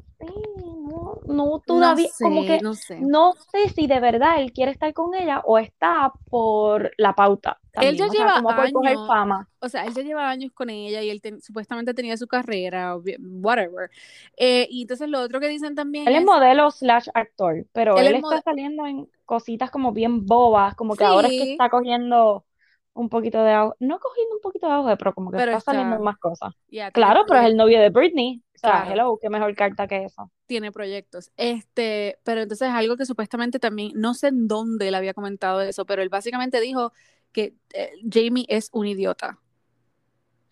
no 1.31 1.63
todavía, 1.65 2.09
como 2.19 2.43
que 2.45 2.61
no 2.61 2.75
sé. 2.75 3.01
no 3.01 3.35
sé 3.51 3.69
si 3.71 3.87
de 3.87 4.01
verdad 4.01 4.41
él 4.41 4.53
quiere 4.53 4.73
estar 4.73 4.93
con 4.93 5.15
ella 5.15 5.41
o 5.45 5.59
está 5.59 6.13
por 6.29 6.93
la 6.97 7.15
pauta. 7.15 7.59
Él 7.75 7.97
ya 7.97 8.09
lleva 8.09 8.35
años, 8.35 9.07
fama. 9.07 9.49
O 9.61 9.69
sea, 9.69 9.85
él 9.85 9.95
ya 9.95 10.03
lleva 10.03 10.29
años 10.29 10.53
con 10.53 10.71
ella 10.71 11.03
y 11.03 11.11
él 11.11 11.21
supuestamente 11.41 11.95
tenía 11.95 12.17
su 12.17 12.27
carrera, 12.27 12.97
whatever. 13.19 13.91
Eh, 14.37 14.67
y 14.71 14.83
entonces 14.83 15.09
lo 15.09 15.21
otro 15.21 15.41
que 15.41 15.49
dicen 15.49 15.75
también. 15.75 16.09
Él 16.09 16.17
es, 16.17 16.25
modelo 16.25 16.71
slash 16.71 17.09
actor, 17.15 17.67
pero 17.73 17.97
él, 17.97 18.15
está 18.15 18.43
saliendo 18.43 18.87
en 18.87 19.09
cositas 19.25 19.71
como 19.71 19.93
bien 19.93 20.27
bobas, 20.27 20.75
como 20.75 20.97
que 20.97 21.05
ahora 21.05 21.29
es 21.29 21.35
que 21.35 21.53
está 21.53 21.71
cogiendo 21.71 22.45
un 22.93 23.09
poquito 23.09 23.43
de 23.43 23.53
agua, 23.53 23.77
no 23.79 23.99
cogiendo 23.99 24.35
un 24.35 24.41
poquito 24.41 24.67
de 24.67 24.73
agua, 24.73 24.97
pero 24.97 25.15
como 25.15 25.31
que 25.31 25.39
está, 25.39 25.61
saliendo 25.61 25.99
más 26.01 26.19
cosas. 26.19 26.55
claro, 26.93 27.25
pero 27.27 27.41
es 27.41 27.47
el 27.47 27.57
novio 27.57 27.81
de 27.81 27.91
Britney. 27.91 28.43
O 28.55 28.59
sea, 28.59 28.87
hello, 28.93 29.19
qué 29.21 29.31
mejor 29.31 29.55
carta 29.55 29.87
que 29.87 30.05
eso. 30.05 30.31
Tiene 30.47 30.71
proyectos. 30.71 31.31
Este, 31.37 32.19
pero 32.25 32.43
entonces 32.43 32.69
algo 32.69 32.97
que 32.97 33.07
supuestamente 33.07 33.59
también, 33.59 33.93
no 33.95 34.13
sé 34.15 34.29
en 34.29 34.49
dónde 34.49 34.89
él 34.89 34.95
había 34.95 35.15
comentado 35.15 35.63
eso, 35.63 35.87
pero 35.87 36.03
él 36.03 36.11
básicamente 36.11 36.61
dijo 36.61 36.93
que 37.33 37.55
eh, 37.73 37.93
Jamie 38.11 38.45
es 38.49 38.69
un 38.73 38.87
idiota. 38.87 39.39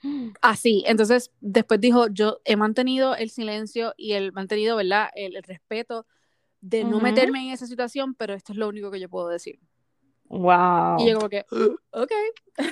Así, 0.40 0.85
entonces 0.87 1.33
después 1.40 1.80
dijo, 1.80 2.07
yo 2.09 2.40
he 2.45 2.57
mantenido 2.57 3.14
el 3.14 3.30
silencio 3.30 3.95
y 3.97 4.12
el 4.12 4.33
mantenido, 4.33 4.76
¿verdad? 4.76 5.09
El, 5.14 5.42
respeto 5.42 6.07
de 6.61 6.85
no 6.85 7.00
meterme 7.00 7.40
en 7.40 7.52
esa 7.52 7.66
situación, 7.66 8.14
pero 8.14 8.35
esto 8.35 8.52
es 8.52 8.59
lo 8.59 8.68
único 8.68 8.90
que 8.90 9.00
yo 9.00 9.09
puedo 9.09 9.28
decir. 9.28 9.61
Wow. 10.28 10.99
Y 10.99 11.11
yo 11.11 11.16
como 11.16 11.28
que, 11.28 11.44
ok. 11.92 12.12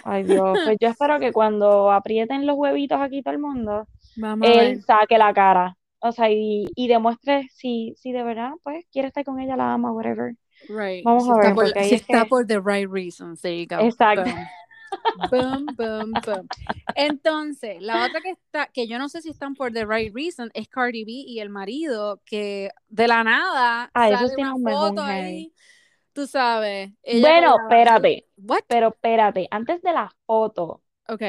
Ay 0.05 0.25
Dios, 0.25 0.59
pues 0.65 0.77
yo 0.81 0.89
espero 0.89 1.19
que 1.19 1.33
cuando 1.33 1.91
aprieten 1.91 2.47
los 2.47 2.57
huevitos 2.57 3.01
aquí 3.01 3.23
todo 3.23 3.35
el 3.35 3.41
mundo, 3.41 3.87
él 4.43 4.83
saque 4.83 5.19
la 5.19 5.33
cara. 5.33 5.77
O 6.01 6.13
sea, 6.13 6.31
y, 6.31 6.67
y 6.77 6.89
demuestre 6.89 7.49
si, 7.55 7.95
si 7.97 8.13
de 8.13 8.23
verdad, 8.23 8.53
pues, 8.63 8.85
quiere 8.93 9.09
estar 9.09 9.25
con 9.25 9.41
ella, 9.41 9.57
la 9.57 9.73
ama, 9.73 9.93
whatever. 9.93 10.35
Right. 10.69 11.03
Vamos 11.05 11.29
a 11.29 11.39
ver. 11.39 11.55
Por, 11.55 11.69
si 11.69 11.95
está 11.95 12.27
por 12.27 12.47
the 12.47 12.61
right 12.61 12.89
reasons, 12.89 13.41
there 13.41 13.59
you 13.59 13.67
go. 13.67 13.83
Exacto. 13.83 14.31
Boom, 15.31 15.67
boom, 15.77 16.13
boom. 16.25 16.49
Entonces, 16.95 17.83
la 17.83 18.07
otra 18.07 18.21
que 18.21 18.31
está, 18.31 18.67
que 18.67 18.87
yo 18.87 18.99
no 18.99 19.09
sé 19.09 19.21
si 19.21 19.31
están 19.31 19.55
por 19.55 19.73
the 19.73 19.85
right 19.85 20.15
reason, 20.15 20.51
es 20.55 20.69
Cardi 20.69 21.05
B 21.05 21.11
y 21.11 21.41
el 21.41 21.51
marido, 21.51 22.21
que 22.25 22.71
de 22.89 23.09
la 23.09 23.25
nada 23.25 23.91
sale 23.93 24.17
una 24.39 24.55
foto 24.55 25.03
ahí 25.03 25.53
tú 26.17 26.27
sabes. 26.27 26.91
bueno, 27.21 27.55
espérate. 27.63 28.27
Pero 28.67 28.89
espérate, 28.89 29.47
antes 29.51 29.83
de 29.83 29.93
la 29.93 30.11
foto. 30.25 30.83
Ok. 31.09 31.23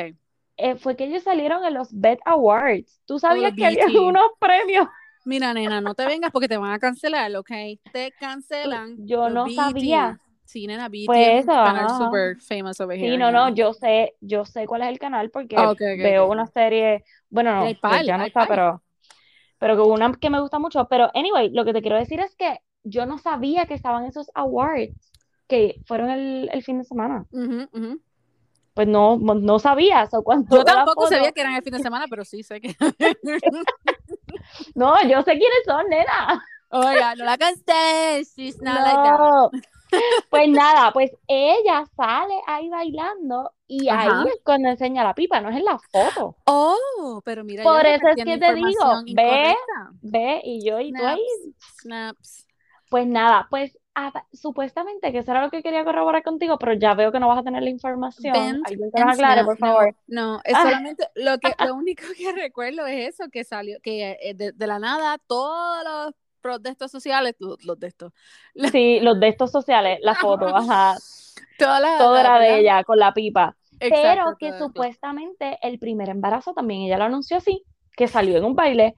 Eh, 0.59 0.75
fue 0.75 0.95
que 0.95 1.03
ellos 1.03 1.21
salieron 1.21 1.63
en 1.63 1.75
los 1.75 1.89
Bet 1.91 2.19
Awards. 2.25 3.01
¿Tú 3.05 3.19
sabías 3.19 3.53
que 3.53 3.65
había 3.65 3.85
unos 4.01 4.31
premios? 4.39 4.87
Mira, 5.25 5.53
nena, 5.53 5.81
no 5.81 5.93
te 5.93 6.05
vengas 6.05 6.31
porque 6.31 6.47
te 6.47 6.57
van 6.57 6.71
a 6.71 6.79
cancelar, 6.79 7.35
¿ok? 7.35 7.51
Te 7.91 8.11
cancelan. 8.19 8.95
Yo 9.05 9.29
no 9.29 9.47
sabía. 9.49 10.17
Sí, 10.45 10.65
nena, 10.65 10.87
BT 10.87 11.05
pues 11.07 11.43
eso, 11.43 11.51
canal 11.51 11.89
super 11.89 12.37
famous 12.39 12.79
over 12.79 12.97
here. 12.97 13.11
Sí, 13.11 13.17
no, 13.17 13.31
no, 13.31 13.49
yo 13.53 13.73
sé, 13.73 14.15
yo 14.21 14.45
sé 14.45 14.65
cuál 14.65 14.83
es 14.83 14.87
el 14.87 14.97
canal 14.97 15.29
porque 15.29 15.57
veo 15.77 16.29
una 16.29 16.47
serie, 16.47 17.03
bueno, 17.29 17.65
no, 17.65 17.69
pues 17.81 18.05
ya 18.05 18.17
no 18.17 18.23
está, 18.23 18.47
pero, 18.47 18.81
pero 19.59 19.75
que 19.75 19.81
una 19.81 20.13
que 20.13 20.29
me 20.29 20.39
gusta 20.39 20.57
mucho. 20.57 20.87
Pero, 20.87 21.11
anyway, 21.13 21.49
lo 21.49 21.65
que 21.65 21.73
te 21.73 21.81
quiero 21.81 21.97
decir 21.97 22.21
es 22.21 22.33
que 22.37 22.61
yo 22.83 23.05
no 23.05 23.17
sabía 23.17 23.65
que 23.65 23.73
estaban 23.73 24.05
esos 24.05 24.29
awards 24.33 24.93
que 25.47 25.81
fueron 25.85 26.09
el, 26.09 26.63
fin 26.63 26.79
de 26.79 26.83
semana. 26.83 27.25
pues 28.73 28.87
no, 28.87 29.17
no 29.17 29.59
sabías. 29.59 30.13
O 30.13 30.23
cuando 30.23 30.57
yo 30.57 30.63
tampoco 30.63 31.07
sabía 31.07 31.31
que 31.31 31.41
eran 31.41 31.55
el 31.55 31.63
fin 31.63 31.73
de 31.73 31.79
semana, 31.79 32.05
pero 32.09 32.25
sí 32.25 32.43
sé 32.43 32.61
que. 32.61 32.75
no, 34.75 34.95
yo 35.07 35.21
sé 35.23 35.31
quiénes 35.31 35.63
son, 35.65 35.87
nena. 35.89 36.43
Oiga, 36.69 37.15
no 37.15 37.23
la 37.25 37.37
canté. 37.37 38.23
She's 38.23 38.61
not 38.61 38.81
like 38.81 38.95
that. 38.95 39.51
Pues 40.29 40.49
nada, 40.49 40.91
pues 40.91 41.11
ella 41.27 41.85
sale 41.95 42.41
ahí 42.45 42.69
bailando 42.69 43.53
y 43.67 43.87
ahí 43.89 44.27
es 44.27 44.41
cuando 44.43 44.69
enseña 44.69 45.03
la 45.03 45.13
pipa, 45.13 45.39
no 45.39 45.49
es 45.49 45.55
en 45.55 45.65
la 45.65 45.79
foto. 45.79 46.35
Oh, 46.45 47.21
pero 47.23 47.43
mira. 47.43 47.63
Por 47.63 47.85
eso 47.85 48.07
es 48.09 48.23
que 48.23 48.37
te 48.37 48.53
digo, 48.53 49.01
ve, 49.13 49.55
ve, 50.01 50.41
y 50.43 50.65
yo 50.65 50.79
y 50.79 50.91
tú 50.91 51.05
ahí. 51.05 51.23
Snaps. 51.81 52.46
Pues 52.89 53.07
nada, 53.07 53.47
pues 53.49 53.77
supuestamente 54.31 55.11
que 55.11 55.19
eso 55.19 55.31
era 55.31 55.41
lo 55.41 55.49
que 55.49 55.63
quería 55.63 55.83
corroborar 55.83 56.23
contigo, 56.23 56.57
pero 56.59 56.73
ya 56.73 56.93
veo 56.93 57.11
que 57.11 57.19
no 57.19 57.27
vas 57.27 57.39
a 57.39 57.43
tener 57.43 57.63
la 57.63 57.69
información. 57.69 58.61
Alguien 58.63 59.09
aclare, 59.09 59.43
por 59.43 59.57
favor. 59.57 59.95
No, 60.07 60.39
es 60.43 60.55
solamente 60.55 61.07
lo 61.15 61.37
que 61.39 61.51
lo 61.71 61.75
único 61.75 62.03
que 62.15 62.31
recuerdo 62.33 62.85
es 62.85 63.15
eso 63.15 63.29
que 63.31 63.43
salió, 63.43 63.79
que 63.81 64.17
eh, 64.21 64.33
de, 64.35 64.67
la 64.67 64.79
nada 64.79 65.17
todos 65.27 65.83
los 65.83 66.13
protestos 66.41 66.91
sociales, 66.91 67.35
los, 67.39 67.79
de 67.79 67.87
estos. 67.87 68.13
Sí, 68.71 68.99
los 69.01 69.19
de 69.19 69.29
estos 69.29 69.51
sociales, 69.51 69.99
la 70.01 70.15
foto, 70.15 70.47
ajá. 70.55 70.95
Todo 71.57 72.15
era 72.17 72.39
de 72.39 72.59
ella 72.59 72.83
con 72.83 72.99
la 72.99 73.13
pipa. 73.13 73.55
pero 73.79 74.37
que 74.39 74.57
supuestamente 74.57 75.57
el 75.61 75.79
primer 75.79 76.09
embarazo 76.09 76.53
también 76.53 76.81
ella 76.81 76.97
lo 76.97 77.05
anunció 77.05 77.37
así, 77.37 77.63
que 77.95 78.07
salió 78.07 78.37
en 78.37 78.45
un 78.45 78.55
baile 78.55 78.95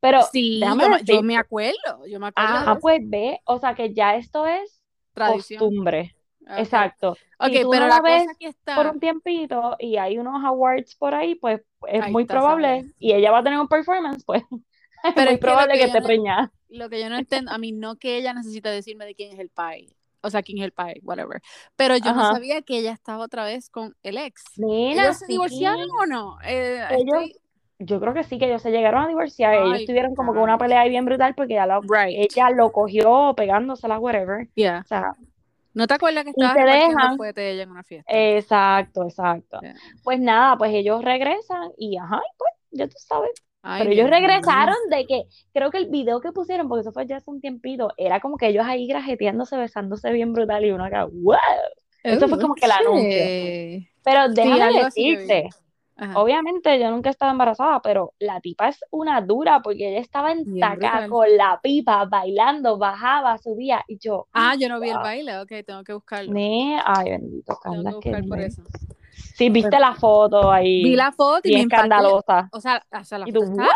pero 0.00 0.22
sí, 0.32 0.60
yo, 0.60 1.22
me 1.22 1.36
acuerdo, 1.36 2.06
yo 2.06 2.18
me 2.18 2.28
acuerdo. 2.28 2.54
Ajá, 2.54 2.78
pues 2.78 3.00
ve, 3.04 3.40
o 3.44 3.58
sea 3.58 3.74
que 3.74 3.92
ya 3.92 4.16
esto 4.16 4.46
es 4.46 4.82
Tradición. 5.12 5.60
costumbre. 5.60 6.16
Exacto. 6.56 7.16
Ok, 7.38 7.52
pero 7.70 7.86
la 7.86 8.00
vez 8.00 8.26
que 8.38 8.48
está... 8.48 8.74
por 8.74 8.86
un 8.86 8.98
tiempito 8.98 9.76
y 9.78 9.96
hay 9.98 10.18
unos 10.18 10.42
awards 10.44 10.96
por 10.96 11.14
ahí, 11.14 11.34
pues 11.34 11.60
es 11.86 12.08
muy 12.10 12.24
probable, 12.24 12.86
y 12.98 13.12
ella 13.12 13.30
va 13.30 13.38
a 13.38 13.42
tener 13.42 13.58
un 13.58 13.68
performance, 13.68 14.24
pues 14.24 14.42
pero 15.14 15.30
es 15.30 15.32
muy 15.32 15.36
probable 15.38 15.78
que, 15.78 15.88
te 15.88 16.02
preña. 16.02 16.50
Lo 16.68 16.88
que 16.88 17.00
yo 17.00 17.08
no 17.08 17.18
entiendo, 17.18 17.52
a 17.52 17.58
mí 17.58 17.72
no 17.72 17.96
que 17.96 18.16
ella 18.16 18.32
necesita 18.32 18.70
decirme 18.70 19.04
de 19.06 19.14
quién 19.14 19.32
es 19.32 19.38
el 19.38 19.50
pai, 19.50 19.94
o 20.22 20.30
sea, 20.30 20.42
quién 20.42 20.58
es 20.58 20.64
el 20.64 20.72
pai, 20.72 21.00
whatever. 21.02 21.40
Pero 21.76 21.96
yo 21.96 22.14
no 22.14 22.32
sabía 22.32 22.62
que 22.62 22.78
ella 22.78 22.92
estaba 22.92 23.24
otra 23.24 23.44
vez 23.44 23.70
con 23.70 23.94
el 24.02 24.18
ex. 24.18 24.42
Mira, 24.56 25.04
¿Ellos 25.04 25.18
se 25.18 25.26
divorciaron 25.26 25.88
o 26.00 26.06
no? 26.06 26.38
Eh, 26.44 26.84
yo 27.80 27.98
creo 27.98 28.14
que 28.14 28.24
sí, 28.24 28.38
que 28.38 28.46
ellos 28.46 28.62
se 28.62 28.70
llegaron 28.70 29.04
a 29.04 29.08
divorciar. 29.08 29.54
ellos 29.54 29.84
tuvieron 29.86 30.14
como 30.14 30.32
que 30.32 30.38
una 30.38 30.58
pelea 30.58 30.82
ahí 30.82 30.90
bien 30.90 31.04
brutal 31.04 31.34
porque 31.34 31.54
ella 31.54 31.66
lo, 31.66 31.80
ella 32.06 32.50
lo 32.50 32.70
cogió 32.70 33.34
pegándosela, 33.36 33.98
whatever. 33.98 34.46
O 34.46 34.84
sea, 34.86 35.14
¿No 35.72 35.86
te 35.86 35.94
acuerdas 35.94 36.24
que 36.24 36.30
estaba 36.30 36.54
dejan 36.54 37.16
de 37.34 37.50
ella 37.52 37.62
en 37.62 37.70
una 37.70 37.82
fiesta? 37.82 38.10
Exacto, 38.12 39.04
exacto. 39.04 39.60
Pues 40.02 40.20
nada, 40.20 40.56
pues 40.56 40.72
ellos 40.74 41.02
regresan 41.02 41.70
y 41.78 41.96
ajá, 41.96 42.20
pues 42.36 42.52
ya 42.72 42.88
tú 42.88 42.96
sabes. 42.98 43.30
Pero 43.62 43.90
ellos 43.90 44.10
regresaron 44.10 44.76
de 44.88 45.06
que, 45.06 45.24
creo 45.52 45.70
que 45.70 45.78
el 45.78 45.90
video 45.90 46.20
que 46.20 46.32
pusieron, 46.32 46.68
porque 46.68 46.80
eso 46.80 46.92
fue 46.92 47.06
ya 47.06 47.18
hace 47.18 47.30
un 47.30 47.40
tiempito, 47.40 47.92
era 47.98 48.18
como 48.18 48.36
que 48.36 48.48
ellos 48.48 48.64
ahí 48.66 48.86
grajeteándose, 48.86 49.56
besándose 49.56 50.10
bien 50.12 50.32
brutal 50.32 50.64
y 50.64 50.70
uno 50.70 50.84
acá, 50.84 51.04
wow. 51.04 51.36
Eso 52.02 52.26
fue 52.28 52.40
como 52.40 52.54
que 52.54 52.66
la 52.66 52.76
anuncio. 52.76 53.86
Pero 54.02 54.28
déjame 54.30 54.84
decirte, 54.84 55.50
Obviamente 56.14 56.78
yo 56.78 56.90
nunca 56.90 57.10
he 57.10 57.12
estado 57.12 57.32
embarazada, 57.32 57.80
pero 57.82 58.14
la 58.18 58.40
tipa 58.40 58.68
es 58.68 58.80
una 58.90 59.20
dura 59.20 59.60
porque 59.60 59.90
ella 59.90 60.00
estaba 60.00 60.32
en 60.32 60.58
taca 60.58 61.08
con 61.08 61.26
la 61.36 61.60
pipa, 61.62 62.06
bailando, 62.06 62.78
bajaba, 62.78 63.36
subía 63.38 63.84
y 63.86 63.98
yo. 63.98 64.26
Ah, 64.32 64.54
yo 64.58 64.68
no 64.68 64.80
vi 64.80 64.88
el 64.90 64.96
baile, 64.96 65.38
ok, 65.38 65.52
tengo 65.66 65.84
que 65.84 65.92
buscarlo. 65.92 66.32
Ay, 66.34 67.10
bendito, 67.10 67.56
Carla. 67.62 67.90
Tengo 67.90 68.00
que 68.00 68.08
buscar 68.10 68.28
por 68.28 68.40
eso. 68.40 68.62
Sí, 69.34 69.50
viste 69.50 69.78
la 69.78 69.94
foto 69.94 70.50
ahí. 70.50 70.82
Vi 70.82 70.96
la 70.96 71.12
foto 71.12 71.48
y 71.48 71.54
me 71.54 71.60
escandalosa. 71.60 72.48
O 72.52 72.60
sea, 72.60 72.84
o 72.92 73.04
sea 73.04 73.18
la, 73.18 73.26
foto 73.26 73.42
está, 73.42 73.68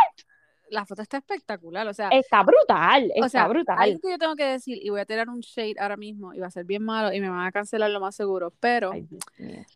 la 0.71 0.87
foto 0.87 1.03
está 1.03 1.17
espectacular, 1.19 1.87
o 1.87 1.95
sea. 1.95 2.09
Está 2.09 2.43
brutal, 2.43 3.11
está 3.15 3.27
o 3.27 3.29
sea, 3.29 3.49
brutal. 3.49 3.79
Algo 3.79 4.01
que 4.01 4.11
yo 4.11 4.19
tengo 4.19 4.37
que 4.37 4.45
decir, 4.45 4.79
y 4.81 4.89
voy 4.89 5.01
a 5.01 5.05
tirar 5.05 5.29
un 5.29 5.41
shade 5.41 5.77
ahora 5.79 5.97
mismo, 5.97 6.33
y 6.33 6.41
va 6.41 6.47
a 6.47 6.51
ser 6.51 6.65
bien 6.65 6.83
malo, 6.83 7.13
y 7.13 7.21
me 7.21 7.29
van 7.29 7.47
a 7.47 7.53
cancelar 7.53 7.91
lo 7.91 8.01
más 8.01 8.15
seguro, 8.15 8.53
pero 8.61 8.93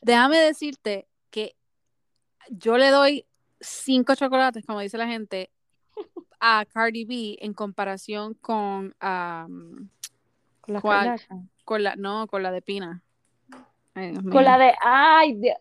déjame 0.01 0.39
decirte 0.39 1.09
que 1.31 1.58
yo 2.51 2.79
le 2.79 2.91
doy 2.91 3.27
cinco 3.61 4.15
chocolates, 4.15 4.65
como 4.65 4.81
dice 4.81 4.99
la 4.99 5.07
gente, 5.07 5.51
a 6.41 6.65
Cardi 6.73 7.05
B 7.05 7.37
en 7.41 7.53
comparación 7.53 8.35
con, 8.35 8.95
con 8.99 10.75
la, 10.75 11.17
con 11.65 11.83
la 11.83 11.97
no, 11.97 12.27
con 12.27 12.43
la 12.43 12.53
de 12.53 12.63
Pina. 12.63 13.03
con 13.95 14.45
la 14.45 14.59
de, 14.59 14.73
ay, 14.81 15.35
Dios, 15.35 15.57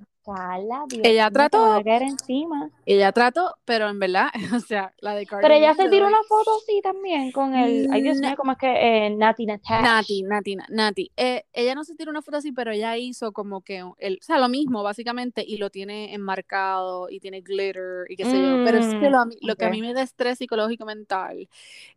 ella 1.03 1.31
trató. 1.31 1.81
encima. 1.85 2.69
Ella 2.85 3.11
trató, 3.11 3.55
pero 3.65 3.89
en 3.89 3.99
verdad, 3.99 4.29
o 4.55 4.59
sea, 4.59 4.93
la 4.99 5.15
de 5.15 5.25
Cardi 5.25 5.41
Pero 5.41 5.53
ella 5.53 5.73
se 5.73 5.89
tiró 5.89 6.07
una 6.07 6.21
foto 6.27 6.59
sí 6.65 6.81
también 6.83 7.31
con 7.31 7.55
el. 7.55 7.87
Ay, 7.91 8.01
Dios 8.01 8.17
mío, 8.19 8.33
¿cómo 8.35 8.51
es 8.53 8.57
que? 8.57 8.67
Eh, 9.07 9.09
Nati 9.11 9.45
Natash. 9.45 9.83
Nati, 9.83 10.23
Nati, 10.23 10.57
Nati. 10.69 11.11
Eh, 11.15 11.45
ella 11.53 11.75
no 11.75 11.83
se 11.83 11.95
tiró 11.95 12.11
una 12.11 12.21
foto 12.21 12.37
así, 12.37 12.51
pero 12.51 12.71
ella 12.71 12.97
hizo 12.97 13.31
como 13.31 13.61
que. 13.61 13.83
El, 13.97 14.19
o 14.21 14.23
sea, 14.23 14.37
lo 14.39 14.49
mismo, 14.49 14.83
básicamente, 14.83 15.43
y 15.47 15.57
lo 15.57 15.69
tiene 15.69 16.13
enmarcado 16.13 17.09
y 17.09 17.19
tiene 17.19 17.41
glitter 17.41 18.05
y 18.09 18.15
qué 18.15 18.25
sé 18.25 18.41
yo. 18.41 18.63
Pero 18.65 18.79
es 18.79 18.93
que 18.95 19.09
lo, 19.09 19.25
lo 19.41 19.55
que 19.55 19.65
a 19.65 19.69
mí 19.69 19.81
me 19.81 19.93
da 19.93 20.01
estrés 20.01 20.37
psicológico 20.37 20.85
mental 20.85 21.47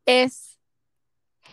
es 0.07 0.59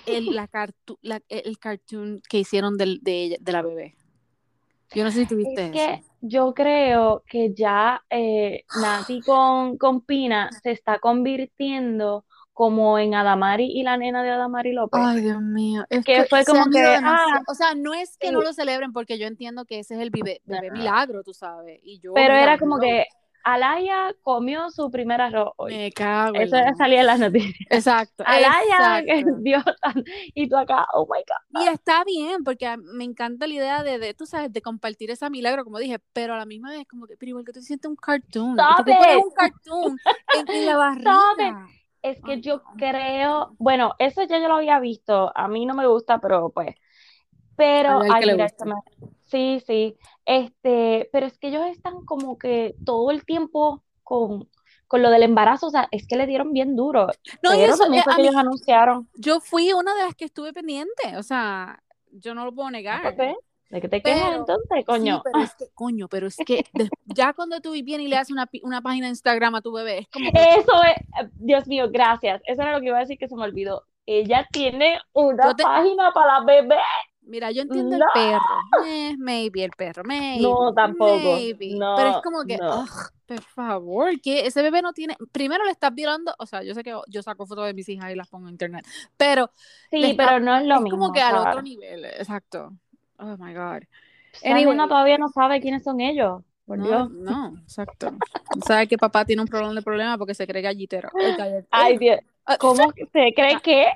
el, 0.05 0.35
la, 0.35 0.49
el 1.29 1.59
cartoon 1.59 2.21
que 2.29 2.39
hicieron 2.39 2.77
de, 2.77 2.97
de, 3.01 3.37
de 3.39 3.51
la 3.51 3.61
bebé. 3.61 3.95
Yo 4.93 5.03
no 5.03 5.11
sé 5.11 5.21
si 5.21 5.25
tuviste 5.27 5.65
es 5.65 5.71
que 5.71 6.06
yo 6.27 6.53
creo 6.53 7.23
que 7.27 7.53
ya 7.53 8.03
eh, 8.09 8.63
Nati 8.81 9.21
con, 9.21 9.77
con 9.77 10.01
Pina 10.01 10.49
se 10.63 10.71
está 10.71 10.99
convirtiendo 10.99 12.25
como 12.57 12.97
en 12.97 13.13
Adamari 13.13 13.65
y 13.65 13.83
la 13.83 13.97
nena 13.97 14.23
de 14.23 14.31
Adamari 14.31 14.73
López. 14.73 14.99
Ay, 15.03 15.21
Dios 15.21 15.39
mío. 15.41 15.85
Es 15.91 16.03
que, 16.03 16.25
fue 16.25 16.43
como 16.43 16.65
que. 16.71 16.83
Ah, 16.83 17.43
o 17.47 17.53
sea, 17.53 17.75
no 17.75 17.93
es 17.93 18.17
que 18.17 18.31
no 18.31 18.41
lo 18.41 18.51
celebren, 18.51 18.93
porque 18.93 19.19
yo 19.19 19.27
entiendo 19.27 19.65
que 19.65 19.77
ese 19.77 19.93
es 19.93 20.01
el 20.01 20.09
bebé, 20.09 20.41
milagro, 20.71 21.21
tú 21.23 21.35
sabes. 21.35 21.79
Y 21.83 21.99
yo, 21.99 22.13
pero 22.15 22.33
era 22.33 22.57
como 22.57 22.79
que 22.79 23.05
Alaya 23.47 24.13
comió 24.23 24.69
su 24.71 24.91
primer 24.91 25.21
arroz 25.21 25.53
hoy. 25.55 25.73
Me 25.73 25.91
cago. 25.93 26.35
Eso 26.35 26.57
ya 26.57 26.73
salía 26.75 26.99
en 26.99 27.05
las 27.05 27.19
noticias. 27.19 27.55
Exacto. 27.69 28.25
Alaya, 28.27 29.01
Dios, 29.39 29.63
y 30.33 30.49
tú 30.49 30.57
acá, 30.57 30.85
oh 30.93 31.07
my 31.09 31.19
God. 31.19 31.61
Y 31.61 31.67
está 31.69 32.03
bien, 32.03 32.43
porque 32.43 32.75
me 32.75 33.05
encanta 33.05 33.47
la 33.47 33.53
idea 33.53 33.83
de, 33.83 33.99
de, 33.99 34.13
tú 34.13 34.25
sabes, 34.25 34.51
de 34.51 34.61
compartir 34.61 35.11
esa 35.11 35.29
milagro, 35.29 35.63
como 35.63 35.79
dije, 35.79 35.97
pero 36.11 36.33
a 36.33 36.37
la 36.37 36.45
misma 36.45 36.71
vez, 36.71 36.85
como 36.89 37.07
que, 37.07 37.15
pero 37.15 37.29
igual 37.29 37.45
que 37.45 37.53
tú 37.53 37.61
sientes 37.61 37.89
un 37.89 37.95
cartoon. 37.95 38.57
Tú 38.57 38.83
pones 38.83 39.15
un 39.15 39.31
cartoon 39.31 39.97
en, 40.49 40.65
la 40.65 40.75
barriga. 40.77 41.67
Es 42.01 42.17
que 42.21 42.41
yo 42.41 42.63
creo, 42.77 43.55
bueno, 43.59 43.95
eso 43.97 44.23
ya 44.23 44.39
yo 44.39 44.49
lo 44.49 44.55
había 44.55 44.79
visto, 44.81 45.31
a 45.33 45.47
mí 45.47 45.65
no 45.65 45.73
me 45.73 45.87
gusta, 45.87 46.19
pero 46.19 46.49
pues, 46.49 46.75
pero, 47.55 48.01
ay, 48.11 48.25
mira, 48.25 48.47
Sí, 49.27 49.61
sí. 49.65 49.97
Este, 50.25 51.09
pero 51.11 51.25
es 51.25 51.37
que 51.37 51.49
ellos 51.49 51.65
están 51.67 52.05
como 52.05 52.37
que 52.37 52.75
todo 52.85 53.11
el 53.11 53.25
tiempo 53.25 53.83
con, 54.03 54.49
con 54.87 55.01
lo 55.01 55.09
del 55.09 55.23
embarazo, 55.23 55.67
o 55.67 55.69
sea, 55.69 55.87
es 55.91 56.07
que 56.07 56.15
le 56.15 56.27
dieron 56.27 56.53
bien 56.53 56.75
duro. 56.75 57.07
No, 57.43 57.51
pero 57.51 57.73
eso, 57.73 57.83
también 57.83 58.03
fue 58.03 58.15
que 58.15 58.21
ellos 58.21 58.35
anunciaron. 58.35 59.09
Yo 59.15 59.39
fui 59.39 59.73
una 59.73 59.93
de 59.95 60.03
las 60.03 60.15
que 60.15 60.25
estuve 60.25 60.53
pendiente, 60.53 61.17
o 61.17 61.23
sea, 61.23 61.83
yo 62.11 62.33
no 62.33 62.45
lo 62.45 62.53
puedo 62.53 62.71
negar. 62.71 63.15
¿De 63.69 63.81
qué 63.81 63.89
te 63.89 64.01
quejas 64.01 64.33
entonces, 64.33 64.85
coño? 64.85 65.17
Sí, 65.17 65.21
pero 65.25 65.43
es 65.43 65.55
que, 65.55 65.65
coño, 65.73 66.07
pero 66.07 66.27
es 66.27 66.37
que 66.37 66.63
ya 67.05 67.33
cuando 67.33 67.59
tú 67.59 67.71
vienes 67.71 68.07
y 68.07 68.07
le 68.07 68.15
haces 68.15 68.31
una, 68.31 68.49
una, 68.63 68.81
página 68.81 69.07
de 69.07 69.11
Instagram 69.11 69.55
a 69.55 69.61
tu 69.61 69.73
bebé, 69.73 69.99
es 69.99 70.07
como... 70.07 70.29
Eso 70.29 70.83
es, 70.83 71.29
Dios 71.33 71.67
mío, 71.67 71.89
gracias. 71.91 72.41
Eso 72.45 72.61
era 72.61 72.71
lo 72.71 72.79
que 72.79 72.87
iba 72.87 72.97
a 72.97 73.01
decir 73.01 73.17
que 73.17 73.27
se 73.27 73.35
me 73.35 73.43
olvidó. 73.43 73.83
Ella 74.05 74.47
tiene 74.53 74.97
una 75.11 75.53
página 75.53 76.13
para 76.13 76.39
la 76.39 76.45
bebé. 76.45 76.77
Mira, 77.27 77.51
yo 77.51 77.61
entiendo 77.61 77.95
el 77.95 78.03
perro. 78.13 78.85
Eh, 78.85 79.15
maybe 79.17 79.63
el 79.63 79.71
perro, 79.71 80.03
maybe. 80.05 80.41
No, 80.41 80.73
tampoco. 80.73 81.37
Pero 81.59 82.09
es 82.09 82.17
como 82.23 82.43
que, 82.43 82.57
por 82.57 83.41
favor, 83.41 84.21
que 84.21 84.45
ese 84.45 84.61
bebé 84.61 84.81
no 84.81 84.93
tiene. 84.93 85.15
Primero 85.31 85.65
le 85.65 85.71
estás 85.71 85.93
violando, 85.93 86.33
o 86.39 86.45
sea, 86.45 86.63
yo 86.63 86.73
sé 86.73 86.83
que 86.83 86.95
yo 87.07 87.21
saco 87.21 87.45
fotos 87.45 87.65
de 87.65 87.73
mis 87.73 87.87
hijas 87.89 88.11
y 88.11 88.15
las 88.15 88.27
pongo 88.27 88.47
en 88.47 88.53
internet, 88.53 88.85
pero. 89.17 89.51
Sí, 89.91 90.15
pero 90.17 90.39
no 90.39 90.57
es 90.57 90.65
lo 90.65 90.81
mismo. 90.81 90.87
Es 90.87 90.91
como 90.91 91.13
que 91.13 91.21
al 91.21 91.35
otro 91.35 91.61
nivel, 91.61 92.05
exacto. 92.05 92.73
Oh 93.19 93.35
my 93.37 93.53
God. 93.53 93.83
Anyway, 94.43 94.77
todavía 94.87 95.17
no 95.17 95.29
sabe 95.29 95.59
quiénes 95.59 95.83
son 95.83 95.99
ellos. 95.99 96.41
no, 96.67 97.09
no, 97.09 97.57
exacto. 97.63 98.11
Sabe 98.65 98.87
que 98.87 98.97
papá 98.97 99.25
tiene 99.25 99.41
un 99.41 99.47
problema 99.47 99.73
de 99.73 99.81
problema 99.81 100.17
porque 100.17 100.33
se 100.33 100.47
cree 100.47 100.61
gallitero. 100.61 101.09
Ay, 101.71 101.97
Dios. 101.97 102.19
Ah, 102.49 102.57
¿Cómo 102.57 102.93
se 103.11 103.33
cree 103.35 103.59
que? 103.61 103.87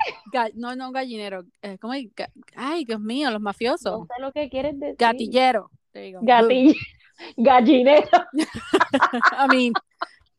No, 0.55 0.75
no, 0.75 0.91
gallinero. 0.91 1.45
Eh, 1.61 1.77
¿Cómo 1.79 1.93
es? 1.93 2.07
Ay, 2.53 2.83
Dios 2.83 2.99
mío, 2.99 3.31
los 3.31 3.39
mafiosos. 3.39 3.99
No 3.99 4.05
sé 4.05 4.21
lo 4.21 4.33
que 4.33 4.49
quieres 4.49 4.77
decir. 4.77 4.97
Gatillero. 4.99 5.71
Gatillero. 5.93 6.77
Gallinero. 7.37 8.09
I 8.33 9.47
mean, 9.47 9.73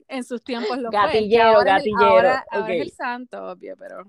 en 0.09 0.25
sus 0.25 0.42
tiempos 0.42 0.77
lo 0.79 0.90
gatillero, 0.90 1.55
fue. 1.55 1.64
gatillero. 1.64 2.05
Ahora, 2.05 2.44
ahora 2.51 2.75
es 2.75 2.83
el 2.83 2.90
santo, 2.90 3.46
obvio, 3.46 3.77
pero. 3.79 4.05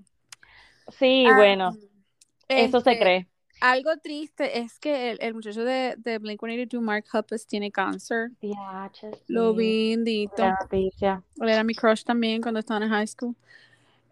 Sí, 0.88 1.24
ah, 1.26 1.36
bueno. 1.36 1.74
Eso 2.46 2.80
se 2.80 2.92
este, 2.92 3.02
cree. 3.02 3.28
algo 3.62 3.96
triste 4.02 4.58
es 4.58 4.78
que 4.78 5.12
el, 5.12 5.18
el 5.22 5.32
muchacho 5.32 5.64
de, 5.64 5.94
de 5.96 6.20
Blink-182, 6.20 6.78
Mark 6.82 7.06
Hoppus, 7.10 7.46
tiene 7.46 7.70
cáncer. 7.70 8.32
Lo 9.28 9.54
vi, 9.54 9.92
indito. 9.92 10.44
Era 11.40 11.64
mi 11.64 11.74
crush 11.74 12.02
también 12.02 12.42
cuando 12.42 12.60
estaba 12.60 12.84
en 12.84 12.90
high 12.90 13.06
school. 13.06 13.34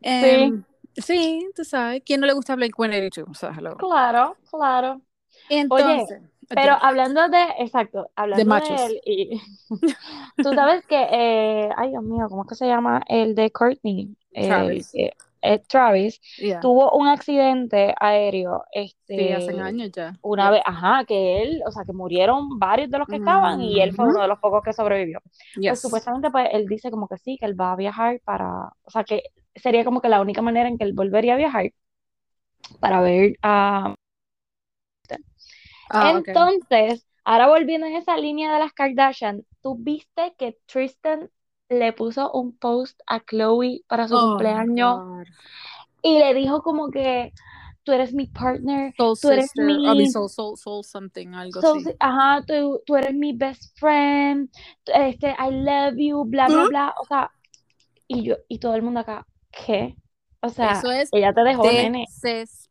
Sí. 0.03 0.11
Em, 0.11 0.65
sí, 0.97 1.49
tú 1.55 1.65
sabes. 1.65 2.03
¿Quién 2.05 2.21
no 2.21 2.27
le 2.27 2.33
gusta 2.33 2.57
Blink-182? 2.57 3.31
O 3.31 3.35
sea, 3.35 3.53
claro, 3.79 4.37
claro. 4.51 5.01
Entonces, 5.49 6.19
Oye, 6.21 6.33
pero 6.49 6.77
hablando 6.81 7.29
de, 7.29 7.43
exacto, 7.59 8.11
hablando 8.15 8.38
de, 8.38 8.49
machos. 8.49 8.81
él, 8.81 9.01
y, 9.05 9.41
tú 10.43 10.53
sabes 10.55 10.87
que, 10.87 11.07
eh, 11.11 11.71
ay 11.77 11.91
Dios 11.91 12.03
mío, 12.03 12.27
¿cómo 12.29 12.43
es 12.43 12.49
que 12.49 12.55
se 12.55 12.67
llama? 12.67 13.03
El 13.07 13.35
de 13.35 13.51
Courtney. 13.51 14.15
Travis. 14.33 14.95
Eh, 14.95 15.12
eh, 15.43 15.59
Travis 15.69 16.21
tuvo 16.61 16.93
un 16.93 17.09
accidente 17.09 17.95
aéreo. 17.99 18.65
Este, 18.73 19.17
sí, 19.17 19.33
hace 19.33 19.61
años 19.61 19.91
ya. 19.93 20.17
Una 20.23 20.51
vez, 20.51 20.62
ajá, 20.65 21.05
que 21.05 21.43
él, 21.43 21.62
o 21.67 21.73
sea, 21.73 21.85
que 21.85 21.93
murieron 21.93 22.59
varios 22.59 22.91
de 22.91 22.99
los 22.99 23.09
que 23.09 23.17
estaban 23.17 23.61
y 23.61 23.81
él 23.81 23.93
fue 23.93 24.07
uno 24.07 24.23
de 24.23 24.29
los 24.29 24.38
pocos 24.38 24.62
que 24.62 24.73
sobrevivió. 24.73 25.21
Pues 25.55 25.81
supuestamente, 25.81 26.31
pues 26.31 26.49
él 26.53 26.67
dice 26.67 26.91
como 26.91 27.09
que 27.09 27.19
sí, 27.19 27.37
que 27.38 27.47
él 27.47 27.61
va 27.61 27.73
a 27.73 27.77
viajar 27.77 28.21
para, 28.25 28.73
o 28.85 28.91
sea, 28.91 29.05
que 29.05 29.23
sería 29.55 29.85
como 29.85 30.01
que 30.01 30.09
la 30.09 30.21
única 30.21 30.43
manera 30.43 30.69
en 30.69 30.79
que 30.79 30.85
él 30.85 30.93
volvería 30.93 31.35
a 31.35 31.37
viajar 31.37 31.73
para 32.81 33.01
ver 33.01 33.37
a. 33.43 33.95
Ah, 35.91 36.12
Entonces, 36.17 37.07
ahora 37.25 37.49
volviendo 37.49 37.87
en 37.87 37.97
esa 37.97 38.17
línea 38.17 38.53
de 38.53 38.59
las 38.59 38.73
Kardashian, 38.73 39.45
¿tú 39.62 39.77
viste 39.79 40.35
que 40.38 40.59
Tristan 40.67 41.31
le 41.69 41.93
puso 41.93 42.31
un 42.33 42.57
post 42.57 43.01
a 43.07 43.21
Chloe 43.21 43.83
para 43.88 44.09
su 44.09 44.15
oh 44.15 44.31
cumpleaños 44.31 45.01
y 46.03 46.19
le 46.19 46.35
dijo 46.35 46.62
como 46.62 46.91
que 46.91 47.33
tú 47.85 47.93
eres 47.93 48.12
mi 48.12 48.27
partner, 48.27 48.95
tú 49.21 49.29
eres 49.29 49.53
mi 49.57 50.07
soul, 50.07 50.29
soul, 50.29 50.57
soul 50.57 50.85
something, 50.85 51.29
algo 51.35 51.61
así. 51.61 51.85
Ajá, 51.99 52.45
tú, 52.47 52.81
tú, 52.87 52.97
eres 52.97 53.15
mi 53.15 53.33
best 53.33 53.79
friend, 53.79 54.51
este, 54.87 55.31
I 55.31 55.51
love 55.51 55.95
you, 55.97 56.25
bla, 56.25 56.49
bla, 56.49 56.65
bla, 56.65 56.95
o 57.01 57.05
sea, 57.07 57.31
y 58.09 58.23
yo, 58.23 58.37
y 58.49 58.59
todo 58.59 58.75
el 58.75 58.83
mundo 58.83 59.01
acá, 59.01 59.27
¿qué? 59.53 59.97
O 60.41 60.49
sea, 60.49 60.73
Eso 60.73 60.91
es 60.91 61.09
ella 61.12 61.33
te 61.33 61.43
dejó, 61.45 61.62
nene 61.62 62.07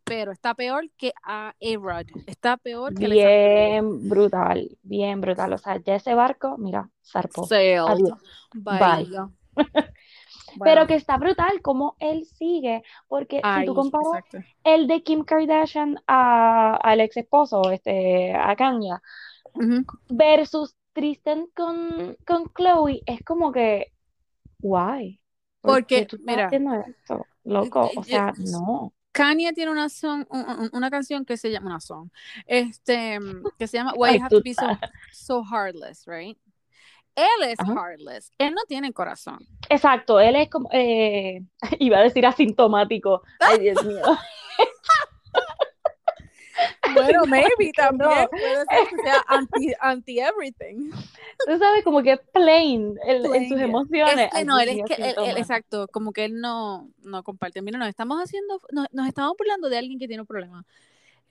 pero 0.04 0.34
está 0.34 0.54
peor 0.56 0.90
que 0.98 1.14
a 1.24 1.54
A-Rod. 1.62 2.08
Está 2.28 2.58
peor 2.58 2.94
que 2.94 3.08
Bien 3.08 4.10
brutal, 4.10 4.78
bien 4.84 5.22
brutal. 5.22 5.54
O 5.54 5.58
sea, 5.58 5.78
ya 5.78 5.96
ese 5.96 6.14
barco, 6.16 6.58
mira, 6.58 6.90
zarpó. 7.02 7.48
Adiós. 7.50 8.12
Bye. 8.54 9.08
Pero 10.62 10.86
que 10.86 10.96
está 10.96 11.16
brutal 11.16 11.62
como 11.62 11.96
él 12.00 12.26
sigue, 12.26 12.84
porque 13.08 13.42
si 13.42 13.66
tú 13.66 13.74
comparas 13.74 14.26
el 14.66 14.88
de 14.88 15.02
Kim 15.02 15.24
Kardashian 15.24 15.98
al 16.08 17.00
ex 17.00 17.16
esposo, 17.16 17.72
este, 17.72 18.34
a 18.34 18.54
Kanye, 18.58 18.96
versus 20.10 20.76
Tristan 20.92 21.48
con, 21.56 22.18
con 22.28 22.52
Chloe, 22.54 23.02
es 23.06 23.24
como 23.24 23.54
que, 23.54 23.94
guay. 24.60 25.21
Porque, 25.62 26.08
mira, 26.20 26.50
esto, 26.88 27.28
loco, 27.44 27.92
o 27.96 28.04
sea, 28.04 28.34
no. 28.38 28.94
Kanye 29.12 29.52
tiene 29.54 29.72
una, 29.72 29.88
una 30.72 30.90
canción 30.90 31.26
que 31.26 31.38
se 31.38 31.52
llama 31.52 31.68
una 31.68 31.80
song, 31.80 32.10
este, 32.46 33.20
que 33.60 33.68
se 33.68 33.78
llama 33.78 33.94
Why 33.96 34.18
You 34.18 34.24
Have 34.24 34.30
to 34.30 34.42
Be 34.42 34.56
so, 35.12 35.44
Heartless, 35.44 36.06
right? 36.08 36.38
Él 37.14 37.50
es 37.50 37.60
heartless, 37.60 38.32
él 38.38 38.54
no 38.54 38.62
tiene 38.68 38.94
corazón. 38.94 39.46
Exacto, 39.70 40.20
él 40.20 40.38
es 40.38 40.50
como, 40.50 40.70
eh, 40.72 41.42
iba 41.80 41.98
a 41.98 42.04
decir 42.04 42.26
asintomático. 42.26 43.22
Ay, 43.40 43.60
Dios 43.60 43.84
mío. 43.84 44.02
Bueno, 46.94 47.26
maybe 47.28 47.72
también. 47.76 48.28
Puede 48.30 48.66
ser 48.66 48.88
que 48.90 49.04
sea 49.04 49.24
anti, 49.28 49.74
anti 49.80 50.20
everything. 50.20 50.92
Tú 51.46 51.58
sabes, 51.58 51.84
como 51.84 52.02
que 52.04 52.18
plain, 52.18 52.98
en 53.06 53.50
sus 53.50 53.60
emociones. 53.60 54.30
no, 54.46 54.60
él 54.60 54.70
es 54.70 54.84
que, 54.86 55.10
exacto, 55.38 55.88
como 55.88 56.14
que 56.14 56.26
él 56.26 56.40
no, 56.40 56.90
no 57.04 57.24
comparte. 57.24 57.62
Mira, 57.62 57.78
nos 57.78 57.90
estamos 57.90 58.22
haciendo, 58.22 58.60
nos, 58.72 58.88
nos 58.92 59.08
estamos 59.08 59.36
burlando 59.38 59.70
de 59.70 59.78
alguien 59.78 60.00
que 60.00 60.08
tiene 60.08 60.22
un 60.22 60.28
problema. 60.28 60.66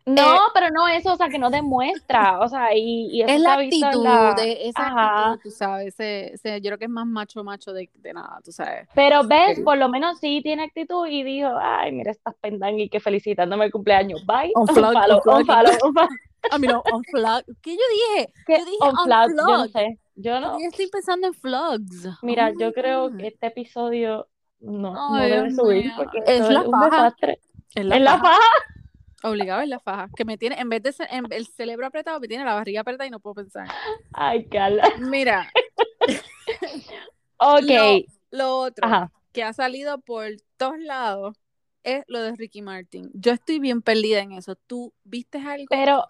No, 0.06 0.34
eh, 0.34 0.38
pero 0.54 0.70
no 0.70 0.88
eso, 0.88 1.12
o 1.12 1.16
sea, 1.16 1.28
que 1.28 1.38
no 1.38 1.50
demuestra, 1.50 2.40
o 2.40 2.48
sea, 2.48 2.74
y, 2.74 3.08
y 3.12 3.22
es 3.22 3.40
la 3.40 3.54
actitud, 3.54 4.34
de 4.36 4.68
esa 4.68 5.30
actitud, 5.30 5.42
tú 5.42 5.50
sabes, 5.50 5.94
yo 5.98 6.60
creo 6.62 6.78
que 6.78 6.86
es 6.86 6.90
más 6.90 7.06
macho 7.06 7.44
macho 7.44 7.72
de, 7.72 7.90
de 7.94 8.12
nada, 8.12 8.40
tú 8.44 8.50
sabes. 8.50 8.88
Pero 8.94 9.24
ves, 9.24 9.60
por 9.60 9.76
lo 9.76 9.88
menos 9.88 10.18
sí 10.18 10.40
tiene 10.42 10.64
actitud 10.64 11.06
y 11.06 11.22
dijo, 11.22 11.50
ay, 11.60 11.92
mira 11.92 12.10
estas 12.10 12.34
y 12.76 12.88
que 12.88 13.00
felicitándome 13.00 13.66
el 13.66 13.72
cumpleaños, 13.72 14.24
bye. 14.26 14.52
On 14.54 14.66
flag, 14.74 14.96
on 15.26 15.44
flag, 15.44 15.66
on 15.82 15.92
flag. 15.92 16.08
A 16.50 16.58
mí 16.58 16.66
no, 16.66 16.82
on 16.92 17.04
flag. 17.04 17.44
¿Qué 17.62 17.72
yo 17.72 17.82
dije? 17.92 18.32
¿Qué? 18.46 18.58
Yo 18.58 18.64
dije 18.64 18.78
on, 18.80 18.96
flag, 19.04 19.28
yo 19.28 19.46
no 19.46 19.68
sé. 19.68 19.98
Yo 20.16 20.40
no. 20.40 20.58
Yo 20.58 20.68
estoy 20.68 20.88
pensando 20.88 21.26
en 21.26 21.34
vlogs. 21.42 22.08
Mira, 22.22 22.52
yo 22.58 22.72
creo 22.72 23.14
que 23.14 23.28
este 23.28 23.48
episodio 23.48 24.28
no, 24.60 24.92
no 24.92 25.14
debe 25.16 25.50
subir 25.50 25.92
porque 25.96 26.18
es, 26.26 26.48
la 26.48 26.60
es 26.60 26.66
un 26.66 26.80
desastre. 26.80 27.40
Es 27.74 27.84
la, 27.84 27.98
la 27.98 28.18
faja. 28.18 28.38
Obligado 29.22 29.62
en 29.62 29.70
la 29.70 29.80
faja. 29.80 30.08
Que 30.16 30.24
me 30.24 30.38
tiene, 30.38 30.58
en 30.60 30.68
vez 30.68 30.82
de 30.82 30.94
el 31.30 31.46
cerebro 31.46 31.86
apretado, 31.86 32.20
me 32.20 32.28
tiene 32.28 32.44
la 32.44 32.54
barriga 32.54 32.80
apretada 32.80 33.06
y 33.06 33.10
no 33.10 33.20
puedo 33.20 33.34
pensar. 33.34 33.68
Ay, 34.12 34.46
Carla. 34.46 34.84
Mira. 34.98 35.50
ok. 37.38 38.06
Lo, 38.30 38.58
otro 38.58 39.10
que 39.32 39.42
ha 39.42 39.52
salido 39.52 40.00
por 40.00 40.26
todos 40.56 40.78
lados 40.78 41.36
es 41.82 42.04
lo 42.08 42.20
de 42.22 42.34
Ricky 42.36 42.62
Martin. 42.62 43.10
Yo 43.14 43.32
estoy 43.32 43.58
bien 43.58 43.82
perdida 43.82 44.20
en 44.20 44.32
eso. 44.32 44.56
¿Tú 44.56 44.92
viste 45.04 45.38
algo? 45.38 45.66
Pero 45.70 46.04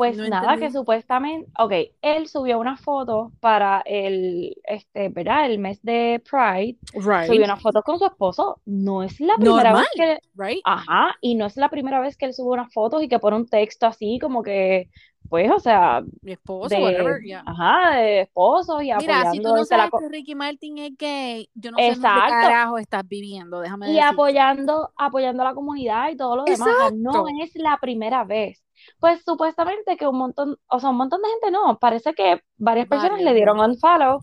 pues 0.00 0.16
nada, 0.16 0.56
que 0.56 0.70
supuestamente, 0.70 1.50
ok, 1.58 1.72
él 2.00 2.26
subió 2.26 2.58
una 2.58 2.78
foto 2.78 3.32
para 3.40 3.82
el, 3.84 4.56
este, 4.64 5.10
¿verdad? 5.10 5.44
El 5.44 5.58
mes 5.58 5.82
de 5.82 6.22
Pride. 6.28 6.78
Subió 7.26 7.44
una 7.44 7.58
foto 7.58 7.82
con 7.82 7.98
su 7.98 8.06
esposo. 8.06 8.60
No 8.64 9.02
es 9.02 9.20
la 9.20 9.34
primera 9.36 9.74
vez 9.74 9.88
que, 9.94 10.18
right? 10.36 10.62
ajá, 10.64 11.16
y 11.20 11.34
no 11.34 11.44
es 11.44 11.56
la 11.58 11.68
primera 11.68 12.00
vez 12.00 12.16
que 12.16 12.24
él 12.24 12.32
sube 12.32 12.52
unas 12.52 12.72
fotos 12.72 13.02
y 13.02 13.08
que 13.08 13.18
pone 13.18 13.36
un 13.36 13.46
texto 13.46 13.86
así 13.86 14.18
como 14.18 14.42
que, 14.42 14.88
pues, 15.30 15.48
o 15.48 15.60
sea, 15.60 16.02
mi 16.22 16.32
esposo, 16.32 16.76
whatever, 16.76 17.20
ajá, 17.46 17.96
de 17.96 18.22
esposos 18.22 18.82
y 18.82 18.86
Mira, 18.86 18.96
apoyando. 18.96 19.30
si 19.30 19.38
tú 19.38 19.48
no 19.54 19.64
sabes 19.64 19.90
que 19.96 20.08
Ricky 20.08 20.34
Martin 20.34 20.78
es 20.78 20.96
gay, 20.98 21.48
yo 21.54 21.70
no 21.70 21.78
sé 21.78 21.94
qué 21.94 22.00
carajo 22.00 22.78
estás 22.78 23.06
viviendo, 23.06 23.60
déjame 23.60 23.92
Y 23.92 24.00
apoyando, 24.00 24.90
apoyando 24.96 25.42
a 25.42 25.46
la 25.46 25.54
comunidad 25.54 26.10
y 26.10 26.16
todo 26.16 26.34
lo 26.34 26.44
demás. 26.44 26.92
No 26.94 27.26
es 27.40 27.52
la 27.54 27.78
primera 27.80 28.24
vez. 28.24 28.64
Pues 28.98 29.22
supuestamente 29.24 29.96
que 29.96 30.08
un 30.08 30.18
montón, 30.18 30.58
o 30.66 30.80
sea, 30.80 30.90
un 30.90 30.96
montón 30.96 31.22
de 31.22 31.28
gente 31.28 31.52
no, 31.52 31.78
parece 31.78 32.12
que 32.12 32.42
varias 32.56 32.88
personas 32.88 33.20
le 33.20 33.32
dieron 33.32 33.60
unfollow. 33.60 34.18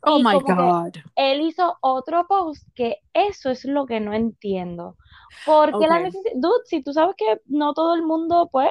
Oh 0.00 0.18
my 0.18 0.38
God. 0.40 0.92
Él 1.16 1.42
hizo 1.42 1.76
otro 1.82 2.26
post 2.26 2.66
que 2.74 2.98
eso 3.12 3.50
es 3.50 3.66
lo 3.66 3.84
que 3.84 4.00
no 4.00 4.14
entiendo. 4.14 4.96
Porque 5.44 5.86
la 5.86 6.00
necesidad, 6.00 6.32
dude, 6.36 6.64
si 6.64 6.82
tú 6.82 6.94
sabes 6.94 7.14
que 7.18 7.42
no 7.44 7.74
todo 7.74 7.94
el 7.94 8.04
mundo, 8.04 8.48
pues, 8.50 8.70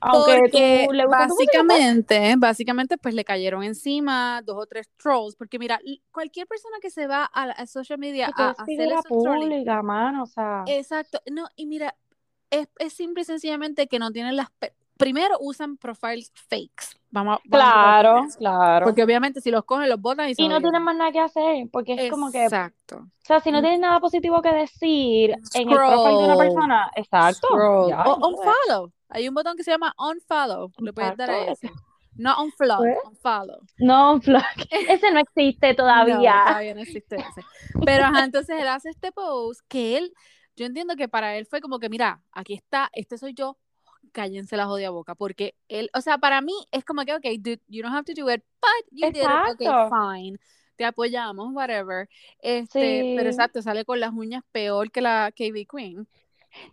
aunque 0.00 0.38
porque 0.38 0.88
le 0.92 1.06
básicamente, 1.06 2.34
básicamente, 2.36 2.98
pues 2.98 3.14
le 3.14 3.24
cayeron 3.24 3.62
encima 3.62 4.42
dos 4.42 4.56
o 4.58 4.66
tres 4.66 4.88
trolls, 4.96 5.36
porque 5.36 5.58
mira, 5.58 5.80
cualquier 6.10 6.46
persona 6.46 6.76
que 6.80 6.90
se 6.90 7.06
va 7.06 7.24
a, 7.24 7.46
la 7.46 7.66
social 7.66 7.98
media 7.98 8.30
a, 8.36 8.50
hacer 8.50 8.92
eso 8.92 9.02
pública, 9.08 9.82
mano, 9.82 10.24
o 10.24 10.26
sea. 10.26 10.64
Exacto, 10.66 11.20
no, 11.30 11.46
y 11.56 11.66
mira, 11.66 11.94
es, 12.50 12.68
es 12.78 12.92
simple 12.92 13.22
y 13.22 13.24
sencillamente 13.24 13.86
que 13.86 13.98
no 13.98 14.10
tienen 14.10 14.36
las... 14.36 14.48
Primero 14.96 15.36
usan 15.40 15.76
profiles 15.76 16.32
fakes. 16.48 16.96
Vamos, 17.10 17.38
claro, 17.50 18.26
claro. 18.38 18.86
Porque 18.86 19.02
obviamente 19.02 19.40
si 19.40 19.50
los 19.50 19.64
cogen, 19.64 19.88
los 19.88 20.00
botan 20.00 20.28
y 20.28 20.34
Y 20.36 20.48
no 20.48 20.60
tienen 20.60 20.82
más 20.82 20.96
nada 20.96 21.10
que 21.10 21.20
hacer, 21.20 21.68
porque 21.72 21.94
es 21.94 22.10
como 22.10 22.30
que... 22.30 22.44
Exacto. 22.44 22.98
O 22.98 23.26
sea, 23.26 23.40
si 23.40 23.50
no 23.50 23.58
mm. 23.58 23.62
tienen 23.62 23.80
nada 23.80 24.00
positivo 24.00 24.40
que 24.40 24.52
decir 24.52 25.30
en 25.54 25.68
el 25.68 25.76
profile 25.76 26.18
de 26.18 26.24
una 26.24 26.36
persona, 26.36 26.90
exacto. 26.94 27.48
o 27.50 28.28
unfollow. 28.28 28.92
Hay 29.08 29.28
un 29.28 29.34
botón 29.34 29.56
que 29.56 29.64
se 29.64 29.70
llama 29.70 29.94
unfollow. 29.98 30.70
Le 30.78 30.92
puedes 30.92 31.16
dar 31.16 31.30
a 31.30 31.44
ese. 31.46 31.70
No 32.16 32.40
unfollow, 32.42 32.78
pues, 32.78 32.96
unfollow. 33.06 33.60
No 33.78 34.14
unfollow. 34.14 34.40
Ese 34.88 35.10
no 35.10 35.18
existe 35.18 35.74
todavía. 35.74 36.16
No, 36.16 36.46
todavía 36.46 36.74
no 36.74 36.80
existe 36.80 37.16
ese. 37.16 37.42
Pero 37.84 38.04
ajá, 38.04 38.24
entonces 38.24 38.56
él 38.60 38.68
hace 38.68 38.90
este 38.90 39.10
post 39.10 39.60
que 39.66 39.98
él 39.98 40.12
yo 40.56 40.66
entiendo 40.66 40.94
que 40.96 41.08
para 41.08 41.36
él 41.36 41.46
fue 41.46 41.60
como 41.60 41.78
que, 41.78 41.88
mira, 41.88 42.22
aquí 42.32 42.54
está, 42.54 42.88
este 42.92 43.18
soy 43.18 43.34
yo, 43.34 43.58
cállense 44.12 44.56
la 44.56 44.66
jodida 44.66 44.90
boca, 44.90 45.14
porque 45.14 45.54
él, 45.68 45.90
o 45.94 46.00
sea, 46.00 46.18
para 46.18 46.40
mí 46.40 46.52
es 46.72 46.84
como 46.84 47.04
que, 47.04 47.14
ok, 47.14 47.24
dude, 47.38 47.60
you 47.68 47.82
don't 47.82 47.94
have 47.94 48.04
to 48.04 48.14
do 48.14 48.30
it, 48.30 48.42
but 48.60 48.90
you 48.90 49.10
did 49.10 49.22
it, 49.22 49.52
okay, 49.52 49.68
fine, 49.90 50.38
te 50.76 50.84
apoyamos, 50.84 51.52
whatever, 51.52 52.08
este, 52.40 53.14
pero 53.16 53.28
exacto, 53.28 53.62
sale 53.62 53.84
con 53.84 54.00
las 54.00 54.12
uñas 54.12 54.42
peor 54.52 54.90
que 54.90 55.00
la 55.00 55.32
KB 55.32 55.66
Queen. 55.70 56.08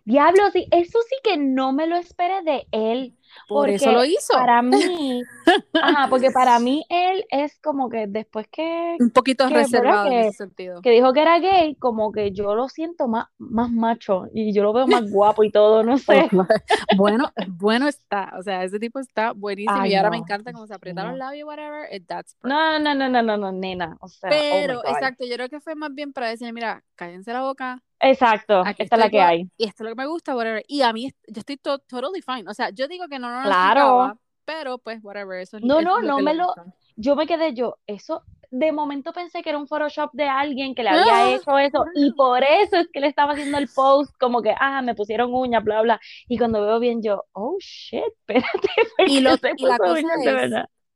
Diablo, 0.04 0.50
sí, 0.52 0.66
eso 0.70 0.98
sí 1.08 1.16
que 1.22 1.36
no 1.36 1.72
me 1.72 1.86
lo 1.86 1.96
esperé 1.96 2.42
de 2.42 2.66
él. 2.72 3.16
Por 3.48 3.70
eso 3.70 3.92
lo 3.92 4.04
hizo. 4.04 4.34
Para 4.34 4.62
mí, 4.62 5.22
ajá, 5.82 6.08
porque 6.08 6.30
para 6.30 6.58
mí 6.58 6.84
él 6.88 7.24
es 7.30 7.58
como 7.60 7.88
que 7.88 8.06
después 8.06 8.46
que. 8.48 8.96
Un 8.98 9.10
poquito 9.10 9.48
reservado 9.48 10.06
en 10.06 10.12
ese 10.18 10.38
sentido. 10.38 10.82
Que 10.82 10.90
dijo 10.90 11.12
que 11.12 11.22
era 11.22 11.38
gay, 11.38 11.74
como 11.76 12.12
que 12.12 12.32
yo 12.32 12.54
lo 12.54 12.68
siento 12.68 13.08
más, 13.08 13.26
más 13.38 13.70
macho 13.70 14.26
y 14.32 14.52
yo 14.52 14.62
lo 14.62 14.72
veo 14.72 14.86
más 14.86 15.10
guapo 15.10 15.44
y 15.44 15.50
todo, 15.50 15.82
no 15.82 15.98
sé. 15.98 16.28
bueno, 16.96 17.32
bueno 17.48 17.88
está, 17.88 18.32
o 18.38 18.42
sea, 18.42 18.64
ese 18.64 18.78
tipo 18.78 18.98
está 18.98 19.32
buenísimo 19.32 19.84
y 19.86 19.94
ahora 19.94 20.10
me 20.10 20.18
encanta 20.18 20.52
cómo 20.52 20.66
se 20.66 20.74
aprieta 20.74 21.04
los 21.04 21.16
labios, 21.16 21.46
whatever. 21.46 21.88
That's 22.06 22.36
no, 22.42 22.78
no, 22.78 22.94
no, 22.94 23.08
no, 23.08 23.22
no, 23.22 23.36
no, 23.36 23.52
nena. 23.52 23.96
O 24.00 24.08
sea, 24.08 24.30
oh 24.30 24.32
Pero, 24.32 24.84
exacto, 24.84 25.24
yo 25.24 25.34
creo 25.34 25.48
que 25.48 25.60
fue 25.60 25.74
más 25.74 25.94
bien 25.94 26.12
para 26.12 26.28
decir, 26.28 26.52
mira, 26.52 26.84
cállense 26.96 27.32
la 27.32 27.42
boca, 27.42 27.82
Exacto, 28.02 28.64
esta 28.66 28.96
es 28.96 28.98
la 28.98 29.08
que 29.08 29.20
hay. 29.20 29.48
Y 29.56 29.64
esto 29.64 29.84
es 29.84 29.90
lo 29.90 29.94
que 29.94 30.02
me 30.02 30.06
gusta, 30.06 30.34
whatever. 30.34 30.64
Y 30.66 30.82
a 30.82 30.92
mí, 30.92 31.12
yo 31.28 31.40
estoy 31.40 31.56
totally 31.56 32.20
fine. 32.20 32.44
O 32.48 32.54
sea, 32.54 32.70
yo 32.70 32.88
digo 32.88 33.06
que 33.08 33.18
no, 33.18 33.30
no, 33.30 33.42
no 33.42 33.46
claro. 33.46 34.18
pero 34.44 34.78
pues, 34.78 34.98
whatever. 35.02 35.40
Eso 35.40 35.58
no, 35.60 35.80
no, 35.80 36.00
no 36.00 36.18
me 36.18 36.34
lo. 36.34 36.52
Yo 36.96 37.14
me 37.14 37.26
quedé 37.26 37.54
yo, 37.54 37.78
eso. 37.86 38.24
De 38.50 38.70
momento 38.70 39.14
pensé 39.14 39.42
que 39.42 39.48
era 39.48 39.58
un 39.58 39.66
Photoshop 39.66 40.10
de 40.12 40.24
alguien 40.24 40.74
que 40.74 40.82
le 40.82 40.90
había 40.90 41.24
¡Ah! 41.24 41.30
hecho 41.30 41.58
eso 41.58 41.86
y 41.94 42.12
por 42.12 42.44
eso 42.44 42.76
es 42.76 42.88
que 42.92 43.00
le 43.00 43.06
estaba 43.06 43.32
haciendo 43.32 43.56
el 43.56 43.66
post 43.74 44.14
como 44.20 44.42
que, 44.42 44.54
ah, 44.58 44.82
me 44.82 44.94
pusieron 44.94 45.32
uña, 45.32 45.60
bla, 45.60 45.80
bla. 45.80 46.00
Y 46.28 46.36
cuando 46.36 46.60
veo 46.60 46.78
bien 46.78 47.02
yo, 47.02 47.24
oh, 47.32 47.56
shit, 47.60 48.02
espérate. 48.28 48.68
Y, 49.06 49.20
lo, 49.20 49.30
y 49.56 49.64
la 49.64 49.78
cosa 49.78 50.00
es 50.00 50.52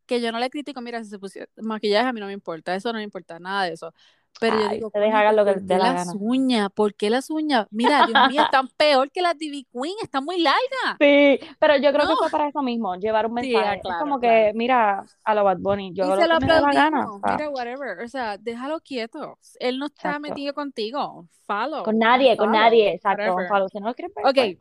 que 0.07 0.21
yo 0.21 0.33
no 0.33 0.39
le 0.39 0.51
critico, 0.51 0.81
mira, 0.81 1.03
si 1.03 1.11
se 1.11 1.19
pusieron 1.19 1.49
maquillaje 1.57 2.09
a 2.09 2.13
mí 2.13 2.21
no 2.21 2.27
me 2.27 2.33
importa, 2.33 2.75
eso 2.75 2.93
no 2.93 2.99
me 2.99 3.05
importa, 3.05 3.39
nada 3.39 3.65
de 3.65 3.73
eso. 3.73 3.93
Pero 4.41 4.61
yo 4.61 4.69
digo, 4.69 4.91
lo 5.33 5.45
que 5.45 5.53
¿por 5.53 5.67
qué 5.67 5.79
las 5.79 6.15
uñas? 6.19 6.69
¿Por 6.75 6.95
qué 6.95 7.11
las 7.11 7.31
uñas? 7.31 7.67
Mira, 7.71 8.07
Dios 8.07 8.29
mío, 8.29 8.43
están 8.51 8.69
peor 8.77 9.11
que 9.11 9.23
las 9.23 9.37
Divi 9.39 9.67
Queen, 9.73 9.95
están 10.03 10.25
muy 10.25 10.41
largas. 10.41 10.97
Sí, 11.01 11.39
pero 11.59 11.77
yo 11.77 11.93
creo 11.93 12.07
que 12.07 12.15
fue 12.17 12.31
para 12.31 12.49
eso 12.49 12.63
mismo, 12.63 12.95
llevar 12.97 13.27
un 13.27 13.35
mensaje. 13.35 13.81
es 13.83 13.97
como 13.99 14.21
que, 14.21 14.53
mira, 14.55 15.05
a 15.25 15.35
lo 15.35 15.45
Bad 15.45 15.59
Bunny, 15.59 15.93
yo 15.95 16.05
lo, 16.05 16.17
que 16.17 16.47
me 16.47 16.53
da 16.53 16.61
la 16.61 16.73
gana. 16.73 17.07
Mira, 17.25 17.49
whatever, 17.51 18.01
o 18.01 18.09
sea, 18.09 18.37
déjalo 18.37 18.81
quieto. 18.81 19.39
Él 19.59 19.79
no 19.79 19.87
está 19.87 20.19
metido 20.19 20.53
contigo, 20.55 21.27
follow. 21.47 21.83
Con 21.83 21.99
nadie, 21.99 22.37
con 22.37 22.53
nadie, 22.53 22.95
exacto, 22.95 23.37
follow. 23.49 23.69
Si 23.69 23.79
no 23.79 23.87
lo 23.87 23.93
ok, 23.93 24.05
pues. 24.15 24.57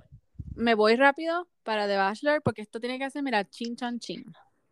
me 0.55 0.75
voy 0.75 0.95
rápido 0.95 1.47
para 1.63 1.87
The 1.87 1.97
Bachelor 1.97 2.41
porque 2.41 2.61
esto 2.61 2.79
tiene 2.79 2.97
que 2.97 3.05
hacer, 3.05 3.23
mira, 3.23 3.43
chin 3.45 3.75
chan 3.75 3.99
chin. 3.99 4.23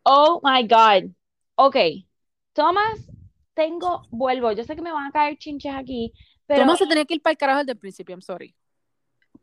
Oh 0.04 0.40
my 0.42 0.66
God. 0.66 1.10
Ok, 1.56 1.76
Thomas 2.52 3.13
tengo, 3.54 4.02
vuelvo, 4.10 4.52
yo 4.52 4.64
sé 4.64 4.76
que 4.76 4.82
me 4.82 4.92
van 4.92 5.06
a 5.06 5.12
caer 5.12 5.38
chinches 5.38 5.74
aquí, 5.74 6.12
pero... 6.46 6.62
¿Cómo 6.62 6.76
se 6.76 6.86
tenía 6.86 7.04
que 7.04 7.14
ir 7.14 7.22
para 7.22 7.32
el 7.32 7.38
carajo 7.38 7.58
desde 7.60 7.72
el 7.72 7.78
principio? 7.78 8.14
I'm 8.14 8.22
sorry. 8.22 8.54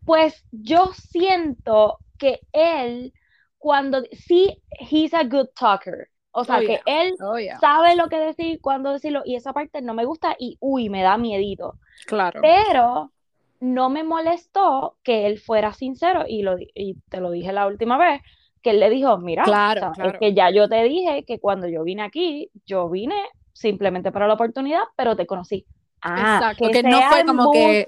Pues 0.05 0.45
yo 0.51 0.91
siento 0.93 1.99
que 2.17 2.41
él, 2.51 3.13
cuando, 3.57 4.03
sí, 4.11 4.61
he's 4.79 5.13
a 5.13 5.23
good 5.23 5.47
talker. 5.55 6.09
O 6.33 6.45
sea, 6.45 6.57
oh, 6.57 6.61
que 6.61 6.79
él 6.85 7.13
oh, 7.19 7.35
sabe 7.59 7.95
lo 7.95 8.07
que 8.07 8.17
decir, 8.17 8.61
cuándo 8.61 8.91
decirlo, 8.91 9.21
y 9.25 9.35
esa 9.35 9.51
parte 9.51 9.81
no 9.81 9.93
me 9.93 10.05
gusta 10.05 10.35
y, 10.39 10.57
uy, 10.61 10.89
me 10.89 11.01
da 11.01 11.17
miedito. 11.17 11.77
Claro. 12.05 12.39
Pero 12.41 13.11
no 13.59 13.89
me 13.89 14.03
molestó 14.03 14.97
que 15.03 15.27
él 15.27 15.39
fuera 15.39 15.73
sincero, 15.73 16.23
y, 16.27 16.41
lo, 16.41 16.57
y 16.59 16.95
te 17.09 17.19
lo 17.19 17.31
dije 17.31 17.51
la 17.51 17.67
última 17.67 17.97
vez, 17.97 18.21
que 18.61 18.71
él 18.71 18.79
le 18.79 18.89
dijo, 18.89 19.17
mira, 19.17 19.43
claro, 19.43 19.91
es 20.03 20.19
que 20.19 20.33
ya 20.33 20.51
yo 20.51 20.69
te 20.69 20.83
dije 20.83 21.23
que 21.25 21.39
cuando 21.39 21.67
yo 21.67 21.83
vine 21.83 22.03
aquí, 22.03 22.49
yo 22.65 22.89
vine 22.89 23.15
simplemente 23.61 24.11
para 24.11 24.27
la 24.27 24.33
oportunidad, 24.33 24.83
pero 24.95 25.15
te 25.15 25.25
conocí. 25.25 25.65
Ah, 26.01 26.39
exacto, 26.39 26.69
que, 26.69 26.83
no 26.83 27.01
fue 27.03 27.25
como 27.25 27.51
que 27.51 27.85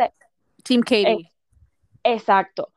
Team 0.64 0.82
Katie. 0.82 1.32
exacto. 2.04 2.70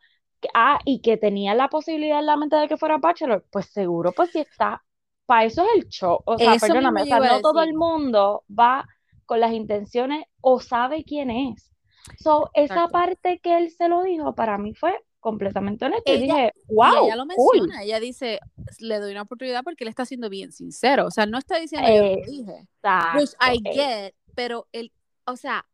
Ah, 0.54 0.78
y 0.84 1.00
que 1.00 1.16
tenía 1.16 1.54
la 1.54 1.68
posibilidad 1.68 2.20
en 2.20 2.26
la 2.26 2.36
mente 2.36 2.56
de 2.56 2.68
que 2.68 2.76
fuera 2.76 2.98
Bachelor, 2.98 3.44
pues 3.50 3.66
seguro, 3.66 4.12
pues 4.12 4.30
si 4.30 4.38
está, 4.40 4.82
para 5.26 5.44
eso 5.44 5.62
es 5.62 5.68
el 5.82 5.88
show. 5.88 6.20
O 6.24 6.38
sea, 6.38 6.56
perdóname, 6.56 7.02
o 7.02 7.06
sea, 7.06 7.18
no 7.20 7.40
todo 7.40 7.62
el 7.62 7.74
mundo 7.74 8.44
va 8.48 8.86
con 9.24 9.40
las 9.40 9.52
intenciones 9.52 10.24
o 10.40 10.60
sabe 10.60 11.04
quién 11.04 11.30
es. 11.30 11.72
So, 12.18 12.50
esa 12.54 12.88
parte 12.88 13.40
que 13.42 13.58
él 13.58 13.70
se 13.70 13.88
lo 13.88 14.02
dijo, 14.02 14.34
para 14.34 14.58
mí 14.58 14.74
fue 14.74 14.96
completamente 15.26 15.84
honesto. 15.84 16.12
y 16.12 16.20
dije, 16.20 16.52
wow. 16.68 17.04
ella 17.04 17.16
lo 17.16 17.26
menciona, 17.26 17.82
ella 17.82 17.98
dice, 17.98 18.38
le 18.78 19.00
doy 19.00 19.10
una 19.10 19.22
oportunidad 19.22 19.64
porque 19.64 19.82
él 19.82 19.88
está 19.88 20.04
siendo 20.04 20.30
bien 20.30 20.52
sincero. 20.52 21.04
O 21.04 21.10
sea, 21.10 21.26
no 21.26 21.36
está 21.36 21.58
diciendo 21.58 21.88
yo 21.88 22.02
lo 22.02 22.24
dije. 22.24 22.68
Which 23.16 23.32
I 23.40 23.60
get, 23.74 24.14
pero 24.36 24.68
el, 24.70 24.92
o 25.24 25.34
sea, 25.34 25.66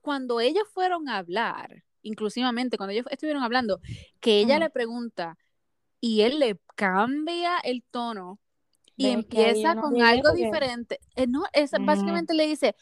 cuando 0.00 0.40
ellos 0.40 0.64
fueron 0.72 1.08
a 1.08 1.18
hablar, 1.18 1.84
inclusivamente 2.02 2.76
cuando 2.76 2.94
ellos 2.94 3.06
estuvieron 3.12 3.44
hablando, 3.44 3.78
que 4.18 4.40
ella 4.40 4.58
le 4.58 4.70
pregunta 4.70 5.38
y 6.00 6.22
él 6.22 6.40
le 6.40 6.58
cambia 6.74 7.58
el 7.62 7.84
tono 7.84 8.40
y 8.96 9.06
empieza 9.06 9.76
con 9.76 10.02
algo 10.02 10.32
diferente. 10.32 10.98
Eh, 11.14 11.28
no, 11.28 11.44
es, 11.52 11.70
básicamente 11.80 12.34
le 12.34 12.48
dice, 12.48 12.74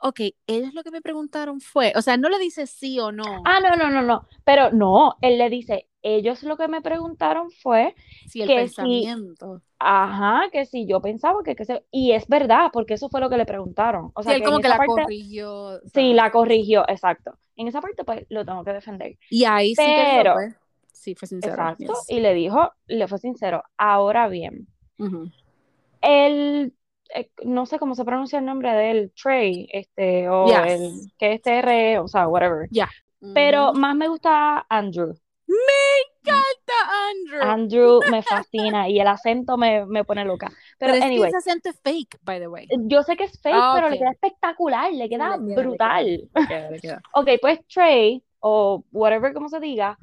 ok, 0.00 0.20
ellos 0.46 0.74
lo 0.74 0.82
que 0.82 0.90
me 0.90 1.00
preguntaron 1.00 1.60
fue, 1.60 1.92
o 1.96 2.02
sea, 2.02 2.16
no 2.16 2.28
le 2.28 2.38
dice 2.38 2.66
sí 2.66 2.98
o 2.98 3.12
no. 3.12 3.42
Ah, 3.44 3.60
no, 3.60 3.76
no, 3.76 3.90
no, 3.90 4.02
no, 4.02 4.26
pero 4.44 4.70
no, 4.70 5.16
él 5.20 5.38
le 5.38 5.50
dice, 5.50 5.88
ellos 6.02 6.42
lo 6.42 6.56
que 6.56 6.68
me 6.68 6.80
preguntaron 6.80 7.50
fue 7.50 7.94
si 8.26 8.42
el 8.42 8.48
pensamiento. 8.48 9.62
ajá, 9.78 10.48
que 10.50 10.64
si 10.64 10.86
yo 10.86 11.00
pensaba 11.00 11.42
que, 11.44 11.54
que 11.54 11.64
se, 11.64 11.84
y 11.90 12.12
es 12.12 12.26
verdad, 12.28 12.70
porque 12.72 12.94
eso 12.94 13.08
fue 13.08 13.20
lo 13.20 13.28
que 13.28 13.36
le 13.36 13.46
preguntaron. 13.46 14.10
O 14.14 14.22
sea, 14.22 14.34
él 14.34 14.42
como 14.42 14.60
que 14.60 14.68
la 14.68 14.78
corrigió. 14.84 15.80
Sí, 15.92 16.14
la 16.14 16.30
corrigió, 16.30 16.84
exacto. 16.88 17.38
En 17.56 17.68
esa 17.68 17.80
parte, 17.80 18.04
pues, 18.04 18.24
lo 18.30 18.44
tengo 18.44 18.64
que 18.64 18.72
defender. 18.72 19.18
Y 19.28 19.44
ahí 19.44 19.74
sí 19.74 19.84
que 19.84 20.22
fue, 20.32 20.54
sí 20.92 21.14
fue 21.14 21.28
sincero. 21.28 21.54
Exacto, 21.54 21.92
y 22.08 22.20
le 22.20 22.32
dijo, 22.32 22.72
le 22.86 23.06
fue 23.06 23.18
sincero. 23.18 23.62
Ahora 23.76 24.28
bien, 24.28 24.66
el 26.00 26.72
eh, 27.14 27.30
no 27.44 27.66
sé 27.66 27.78
cómo 27.78 27.94
se 27.94 28.04
pronuncia 28.04 28.38
el 28.38 28.44
nombre 28.44 28.72
de 28.72 28.90
él, 28.90 29.12
Trey, 29.20 29.68
este, 29.72 30.28
o 30.28 30.48
el 30.64 30.92
que 31.18 31.34
es 31.34 31.42
TR, 31.42 32.02
o 32.02 32.08
sea, 32.08 32.28
whatever. 32.28 32.68
Ya. 32.70 32.88
Pero 33.34 33.72
más 33.74 33.94
me 33.94 34.08
gusta 34.08 34.64
Andrew. 34.68 35.14
Me 35.46 36.30
encanta 36.30 36.72
Andrew. 37.10 37.42
Andrew 37.42 38.00
me 38.10 38.22
fascina 38.22 38.88
y 38.88 39.00
el 39.00 39.08
acento 39.08 39.56
me, 39.56 39.84
me 39.86 40.04
pone 40.04 40.24
loca. 40.24 40.50
Pero, 40.78 40.94
pero 40.94 41.04
anyway, 41.04 41.28
ese 41.28 41.38
acento 41.38 41.68
es 41.68 41.80
fake, 41.82 42.18
by 42.22 42.38
the 42.38 42.48
way. 42.48 42.68
Yo 42.86 43.02
sé 43.02 43.16
que 43.16 43.24
es 43.24 43.40
fake, 43.40 43.56
ah, 43.58 43.72
pero 43.74 43.88
le 43.88 43.98
queda 43.98 44.12
espectacular, 44.12 44.92
le 44.92 45.08
queda 45.08 45.36
brutal. 45.36 46.28
ok, 47.14 47.28
pues 47.40 47.66
Trey, 47.66 48.22
o 48.40 48.84
whatever 48.92 49.34
como 49.34 49.48
se 49.48 49.60
diga, 49.60 49.98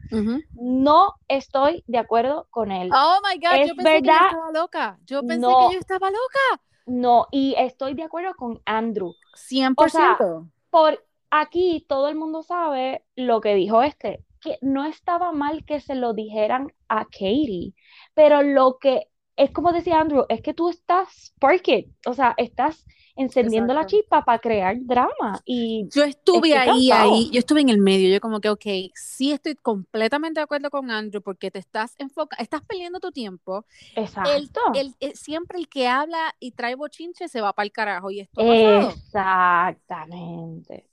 no 0.54 1.14
estoy 1.28 1.84
de 1.88 1.98
acuerdo 1.98 2.48
con 2.52 2.72
él. 2.72 2.90
Oh 2.94 3.18
my 3.24 3.40
God, 3.40 3.68
yo 3.68 3.76
pensé 3.76 4.02
que 4.02 4.08
yo 4.08 4.14
estaba 4.14 4.52
loca. 4.54 5.00
Yo 5.06 5.22
pensé 5.22 5.48
que 5.48 5.74
yo 5.74 5.80
estaba 5.80 6.10
loca. 6.10 6.62
No, 6.88 7.28
y 7.32 7.54
estoy 7.58 7.94
de 7.94 8.04
acuerdo 8.04 8.34
con 8.36 8.62
Andrew. 8.66 9.14
100%. 9.36 10.22
O 10.22 10.48
por 10.70 11.06
aquí 11.30 11.86
todo 11.88 12.08
el 12.08 12.16
mundo 12.16 12.42
sabe 12.44 13.04
lo 13.16 13.42
que 13.42 13.56
dijo 13.56 13.84
este, 13.84 14.24
que 14.42 14.58
no 14.62 14.86
estaba 14.86 15.32
mal 15.32 15.66
que 15.66 15.80
se 15.80 15.96
lo 15.96 16.14
dijeran 16.14 16.74
a 16.88 17.06
Katie, 17.06 17.74
pero 18.14 18.42
lo 18.42 18.78
que 18.80 19.10
es 19.38 19.52
como 19.52 19.72
decía 19.72 20.00
Andrew, 20.00 20.26
es 20.30 20.42
que 20.42 20.54
tú 20.54 20.70
estás 20.70 21.10
spark 21.28 21.68
o 22.06 22.14
sea, 22.14 22.34
estás 22.38 22.86
encendiendo 23.18 23.74
la 23.74 23.86
chispa 23.86 24.24
para 24.24 24.40
crear 24.40 24.78
drama. 24.80 25.42
Y 25.44 25.90
yo 25.90 26.04
estuve 26.04 26.56
ahí, 26.56 26.90
ahí, 26.92 27.30
yo 27.32 27.40
estuve 27.40 27.60
en 27.62 27.70
el 27.70 27.80
medio, 27.80 28.14
yo 28.14 28.22
como 28.22 28.40
que, 28.40 28.50
ok, 28.50 28.66
sí 28.94 29.32
estoy 29.32 29.56
completamente 29.56 30.40
de 30.40 30.44
acuerdo 30.44 30.70
con 30.70 30.92
Andrew 30.92 31.22
porque 31.22 31.52
te 31.52 31.60
estás 31.60 31.96
enfocando, 31.98 32.42
estás 32.42 32.62
perdiendo 32.62 33.00
tu 33.00 33.12
tiempo. 33.12 33.66
Exacto. 33.96 34.62
El, 34.76 34.94
eh, 35.00 35.14
siempre 35.16 35.58
el 35.58 35.68
que 35.68 35.88
habla 35.88 36.36
y 36.40 36.52
trae 36.52 36.76
bochinche 36.76 37.28
se 37.28 37.42
va 37.42 37.54
para 37.54 37.66
el 37.66 37.72
carajo 37.72 38.12
y 38.12 38.20
esto 38.22 38.42
Exactamente. 38.42 40.88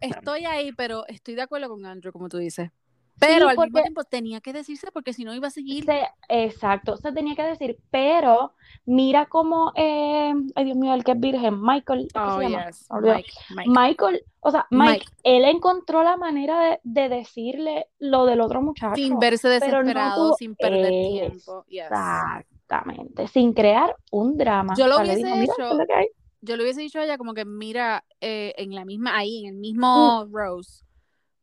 Estoy 0.00 0.46
ahí, 0.46 0.72
pero 0.72 1.06
estoy 1.08 1.34
de 1.34 1.42
acuerdo 1.42 1.68
con 1.68 1.84
Andrew, 1.84 2.12
como 2.12 2.28
tú 2.28 2.38
dices. 2.38 2.70
Pero 3.20 3.48
al 3.48 3.56
mismo 3.56 3.82
tiempo 3.82 4.04
tenía 4.04 4.40
que 4.40 4.52
decirse 4.52 4.90
porque 4.92 5.12
si 5.12 5.24
no 5.24 5.34
iba 5.34 5.48
a 5.48 5.50
seguir. 5.50 5.84
exacto, 6.28 6.96
se 6.96 7.12
tenía 7.12 7.36
que 7.36 7.42
decir, 7.42 7.78
pero 7.90 8.54
mira 8.86 9.26
cómo, 9.26 9.72
eh, 9.76 10.32
ay 10.54 10.64
Dios 10.64 10.76
mío, 10.76 10.94
el 10.94 11.04
que 11.04 11.12
es 11.12 11.20
virgen, 11.20 11.60
Michael, 11.60 12.08
oh, 12.14 12.38
Mike, 12.38 13.30
Michael, 13.66 14.24
o 14.40 14.50
sea, 14.50 14.66
Mike, 14.70 15.06
él 15.22 15.44
encontró 15.44 16.02
la 16.02 16.16
manera 16.16 16.80
de, 16.82 17.08
decirle 17.08 17.88
lo 17.98 18.24
del 18.24 18.40
otro 18.40 18.62
muchacho. 18.62 18.94
Sin 18.94 19.18
verse 19.18 19.48
desesperado, 19.48 20.34
sin 20.34 20.54
perder 20.56 20.88
tiempo. 20.88 21.64
Exactamente, 21.68 23.28
sin 23.28 23.52
crear 23.52 23.94
un 24.10 24.38
drama. 24.38 24.74
Yo 24.76 24.86
lo 24.86 24.98
hubiese 24.98 25.42
hecho, 25.42 25.78
yo 26.40 26.56
le 26.56 26.62
hubiese 26.62 26.80
dicho 26.80 26.98
a 26.98 27.04
ella 27.04 27.18
como 27.18 27.34
que 27.34 27.44
mira, 27.44 28.04
eh, 28.20 28.54
en 28.56 28.74
la 28.74 28.86
misma, 28.86 29.16
ahí, 29.16 29.44
en 29.44 29.54
el 29.54 29.60
mismo 29.60 30.24
mm. 30.24 30.34
Rose. 30.34 30.84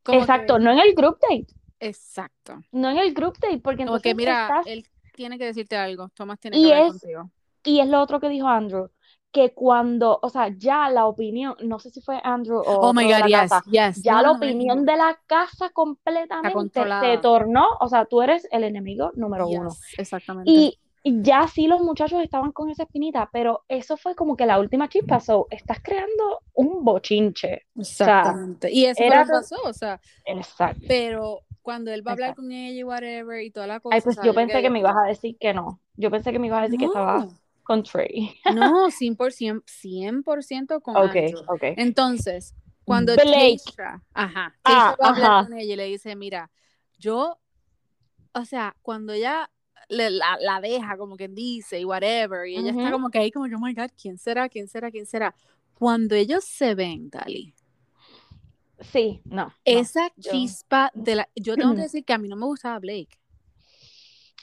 Exacto, 0.10 0.58
no 0.58 0.72
en 0.72 0.80
el 0.80 0.94
group 0.94 1.20
date. 1.22 1.57
Exacto. 1.80 2.62
No 2.72 2.90
en 2.90 2.98
el 2.98 3.14
group 3.14 3.38
date, 3.40 3.60
porque 3.60 3.84
entonces 3.84 4.02
Porque 4.02 4.16
mira, 4.16 4.62
él 4.66 4.86
tiene 5.14 5.38
que 5.38 5.46
decirte 5.46 5.76
algo, 5.76 6.10
Tomás 6.10 6.40
tiene 6.40 6.58
que 6.58 6.74
hablar 6.74 6.90
contigo. 6.90 7.32
Y 7.64 7.80
es 7.80 7.88
lo 7.88 8.02
otro 8.02 8.20
que 8.20 8.30
dijo 8.30 8.48
Andrew, 8.48 8.90
que 9.32 9.54
cuando, 9.54 10.20
o 10.22 10.30
sea, 10.30 10.50
ya 10.58 10.90
la 10.90 11.06
opinión, 11.06 11.56
no 11.62 11.80
sé 11.80 11.90
si 11.90 12.02
fue 12.02 12.20
Andrew 12.24 12.60
o 12.60 12.64
oh 12.64 12.94
my 12.94 13.04
God, 13.04 13.20
la 13.20 13.28
yes, 13.28 13.50
casa, 13.50 13.64
yes. 13.70 14.02
ya 14.02 14.14
No, 14.14 14.22
la 14.22 14.28
no, 14.28 14.34
no, 14.34 14.38
opinión 14.38 14.86
de 14.86 14.96
la 14.96 15.20
casa 15.28 15.70
completamente 15.70 16.82
se 17.02 17.18
tornó, 17.18 17.68
o 17.80 17.88
sea, 17.90 18.06
tú 18.06 18.22
eres 18.22 18.48
el 18.52 18.64
enemigo 18.64 19.12
número 19.16 19.48
uno. 19.48 19.70
Exactamente. 19.98 20.50
Y, 20.50 20.80
y 21.04 21.22
ya 21.22 21.48
sí 21.48 21.68
los 21.68 21.82
muchachos 21.82 22.24
estaban 22.24 22.52
con 22.52 22.70
esa 22.70 22.84
espinita, 22.84 23.30
pero 23.32 23.64
eso 23.68 23.98
fue 23.98 24.16
como 24.16 24.36
que 24.36 24.46
la 24.46 24.60
última 24.60 24.90
chispa, 24.90 25.20
so, 25.20 25.48
estás 25.52 25.82
creando 25.82 26.42
un 26.54 26.84
bochinche. 26.84 27.68
Exactamente. 27.76 28.72
y 28.72 28.86
eso 28.86 29.04
era 29.04 29.26
pasó, 29.26 29.56
o 29.66 29.74
sea, 29.74 30.00
Exacto. 30.26 30.86
pero 30.88 31.42
cuando 31.68 31.92
él 31.92 32.02
va 32.08 32.12
a 32.12 32.14
hablar 32.14 32.30
Exacto. 32.30 32.42
con 32.42 32.52
ella 32.54 32.80
y 32.80 32.84
whatever 32.84 33.42
y 33.44 33.52
toda 33.52 33.68
la 33.68 33.82
cosa. 33.82 33.96
Ay, 33.96 34.02
pues 34.02 34.16
yo 34.22 34.34
pensé 34.34 34.54
quedé 34.54 34.62
que 34.62 34.70
me 34.70 34.80
ibas 34.80 34.96
a 34.96 35.08
decir 35.08 35.38
que 35.38 35.54
no. 35.54 35.82
Yo 35.98 36.10
pensé 36.10 36.32
que 36.32 36.40
me 36.40 36.48
ibas 36.48 36.60
a 36.60 36.64
decir 36.64 36.80
que 36.80 36.86
estaba 36.86 37.26
No, 37.26 37.40
con 37.64 37.84
Trey. 37.84 38.40
no, 38.48 38.90
100%, 38.92 39.64
100% 39.66 40.80
con 40.82 40.96
Ok, 40.96 41.06
Andrew. 41.06 41.44
ok. 41.50 41.64
Entonces, 41.76 42.54
cuando. 42.86 43.14
Keisha, 43.18 44.02
ajá, 44.14 44.58
Ah, 44.64 44.96
va 45.02 45.08
a 45.08 45.10
hablar 45.10 45.30
ajá. 45.32 45.44
con 45.50 45.54
ella 45.54 45.74
y 45.74 45.76
le 45.76 45.86
dice, 45.86 46.16
mira, 46.16 46.50
yo, 46.98 47.38
o 48.34 48.46
sea, 48.46 48.76
cuando 48.82 49.14
ella 49.14 49.50
le- 49.90 50.12
la, 50.12 50.38
la 50.40 50.62
deja, 50.62 50.98
como 50.98 51.18
quien 51.18 51.36
dice, 51.36 51.80
y 51.80 51.86
whatever, 51.86 52.48
y 52.48 52.58
ella 52.58 52.72
está 52.72 52.90
Ujú. 52.90 52.92
como 52.92 53.10
que 53.10 53.20
ahí, 53.20 53.32
como, 53.32 53.46
oh 53.46 53.60
my 53.60 53.74
God, 53.74 53.90
¿quién 54.02 54.18
será? 54.18 54.50
¿Quién 54.50 54.68
será? 54.68 54.92
¿Quién 54.92 55.06
será? 55.06 55.36
Cuando 55.74 56.16
ellos 56.16 56.44
se 56.46 56.76
ven, 56.76 57.10
Dali, 57.10 57.54
Sí, 58.80 59.22
no. 59.26 59.46
no. 59.48 59.54
esa 59.66 60.12
yo- 60.18 60.32
chispa 60.32 60.92
de 60.94 61.16
la... 61.16 61.30
Yo 61.36 61.56
tengo 61.56 61.74
que 61.76 61.82
decir 61.84 62.06
que 62.06 62.14
a 62.14 62.18
mí 62.18 62.28
no 62.28 62.36
me 62.36 62.46
gustaba 62.46 62.80
Blake. 62.80 63.18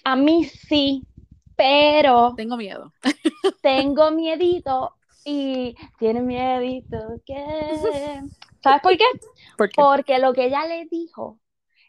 A 0.04 0.16
mí 0.16 0.44
sí, 0.44 1.02
pero 1.56 2.34
Tengo 2.36 2.56
miedo. 2.56 2.92
tengo 3.62 4.10
miedito 4.10 4.94
y 5.24 5.74
tiene 5.98 6.20
miedito 6.20 7.20
que... 7.24 7.34
¿Sabes 8.62 8.82
por 8.82 8.96
qué? 8.96 9.04
Porque 9.56 9.74
Porque 9.76 10.18
lo 10.18 10.32
que 10.32 10.46
ella 10.46 10.66
le 10.66 10.86
dijo, 10.86 11.38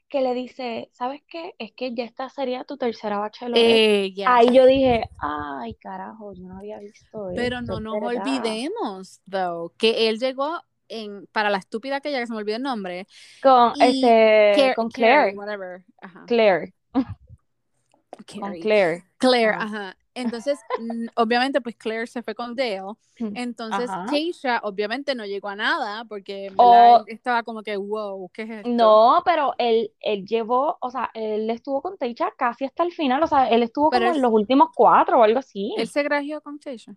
que 0.10 0.22
le 0.22 0.34
dice, 0.34 0.90
¿sabes 0.94 1.22
qué? 1.28 1.54
Es 1.58 1.72
que 1.74 1.94
ya 1.96 2.04
esta 2.04 2.30
sería 2.30 2.64
tu 2.64 2.78
tercera 2.78 3.18
bachelorette. 3.18 3.66
eh, 3.66 4.14
ya. 4.14 4.36
Ahí 4.36 4.54
yo 4.54 4.66
dije, 4.66 5.10
ay, 5.20 5.74
carajo, 5.76 6.34
yo 6.34 6.48
no 6.48 6.58
había 6.58 6.80
visto 6.80 7.30
Pero 7.36 7.60
esto, 7.60 7.80
no 7.80 8.00
nos 8.00 8.14
verdad". 8.14 8.24
olvidemos, 8.28 9.22
though, 9.30 9.74
que 9.78 10.10
él 10.10 10.20
llegó 10.20 10.62
en, 10.90 11.28
para 11.32 11.50
la 11.50 11.58
estúpida 11.58 12.02
que 12.02 12.12
ya 12.12 12.20
que 12.20 12.28
se 12.28 12.34
me 12.34 12.40
olvidó 12.40 12.58
el 12.58 12.64
nombre, 12.64 13.08
Con, 13.42 13.74
este, 13.82 14.54
Car- 14.56 14.76
con 14.76 14.90
Carrie, 14.90 15.08
Claire, 15.34 15.38
whatever, 15.38 15.84
ajá, 16.02 16.24
Claire, 16.28 16.74
con. 16.92 18.54
Claire. 18.62 19.04
Claire, 19.18 19.52
Ajá. 19.54 19.64
ajá. 19.64 19.98
Entonces, 20.14 20.58
mm, 20.80 21.08
obviamente, 21.16 21.60
pues 21.60 21.76
Claire 21.76 22.08
se 22.08 22.24
fue 22.24 22.34
con 22.36 22.56
Dale. 22.56 22.82
Entonces, 23.18 23.90
Ajá. 23.90 24.06
Keisha 24.10 24.62
obviamente 24.64 25.14
no 25.14 25.26
llegó 25.26 25.50
a 25.50 25.56
nada 25.58 26.06
porque 26.06 26.46
en 26.48 26.54
O- 26.58 26.72
verdad, 26.72 27.04
él 27.08 27.14
estaba 27.14 27.44
como 27.44 27.62
que, 27.64 27.76
wow, 27.76 28.30
¿qué 28.34 28.44
es 28.44 28.50
esto? 28.50 28.70
No, 28.70 29.22
pero 29.26 29.54
él, 29.58 29.92
él 30.00 30.26
llevó, 30.26 30.78
o 30.80 30.90
sea, 30.90 31.12
él 31.14 31.50
estuvo 31.50 31.82
con 31.82 31.98
Teicha 31.98 32.30
casi 32.38 32.64
hasta 32.64 32.84
el 32.84 32.94
final, 32.94 33.22
o 33.24 33.28
sea, 33.28 33.50
él 33.50 33.62
estuvo 33.64 33.90
Pero 33.90 34.04
como 34.06 34.12
él- 34.12 34.16
en 34.18 34.22
los 34.22 34.32
últimos 34.32 34.70
cuatro 34.74 35.20
o 35.20 35.24
algo 35.24 35.40
así. 35.40 35.74
Él 35.78 35.88
se 35.88 36.02
grajeó 36.04 36.40
con 36.40 36.60
Keisha. 36.60 36.96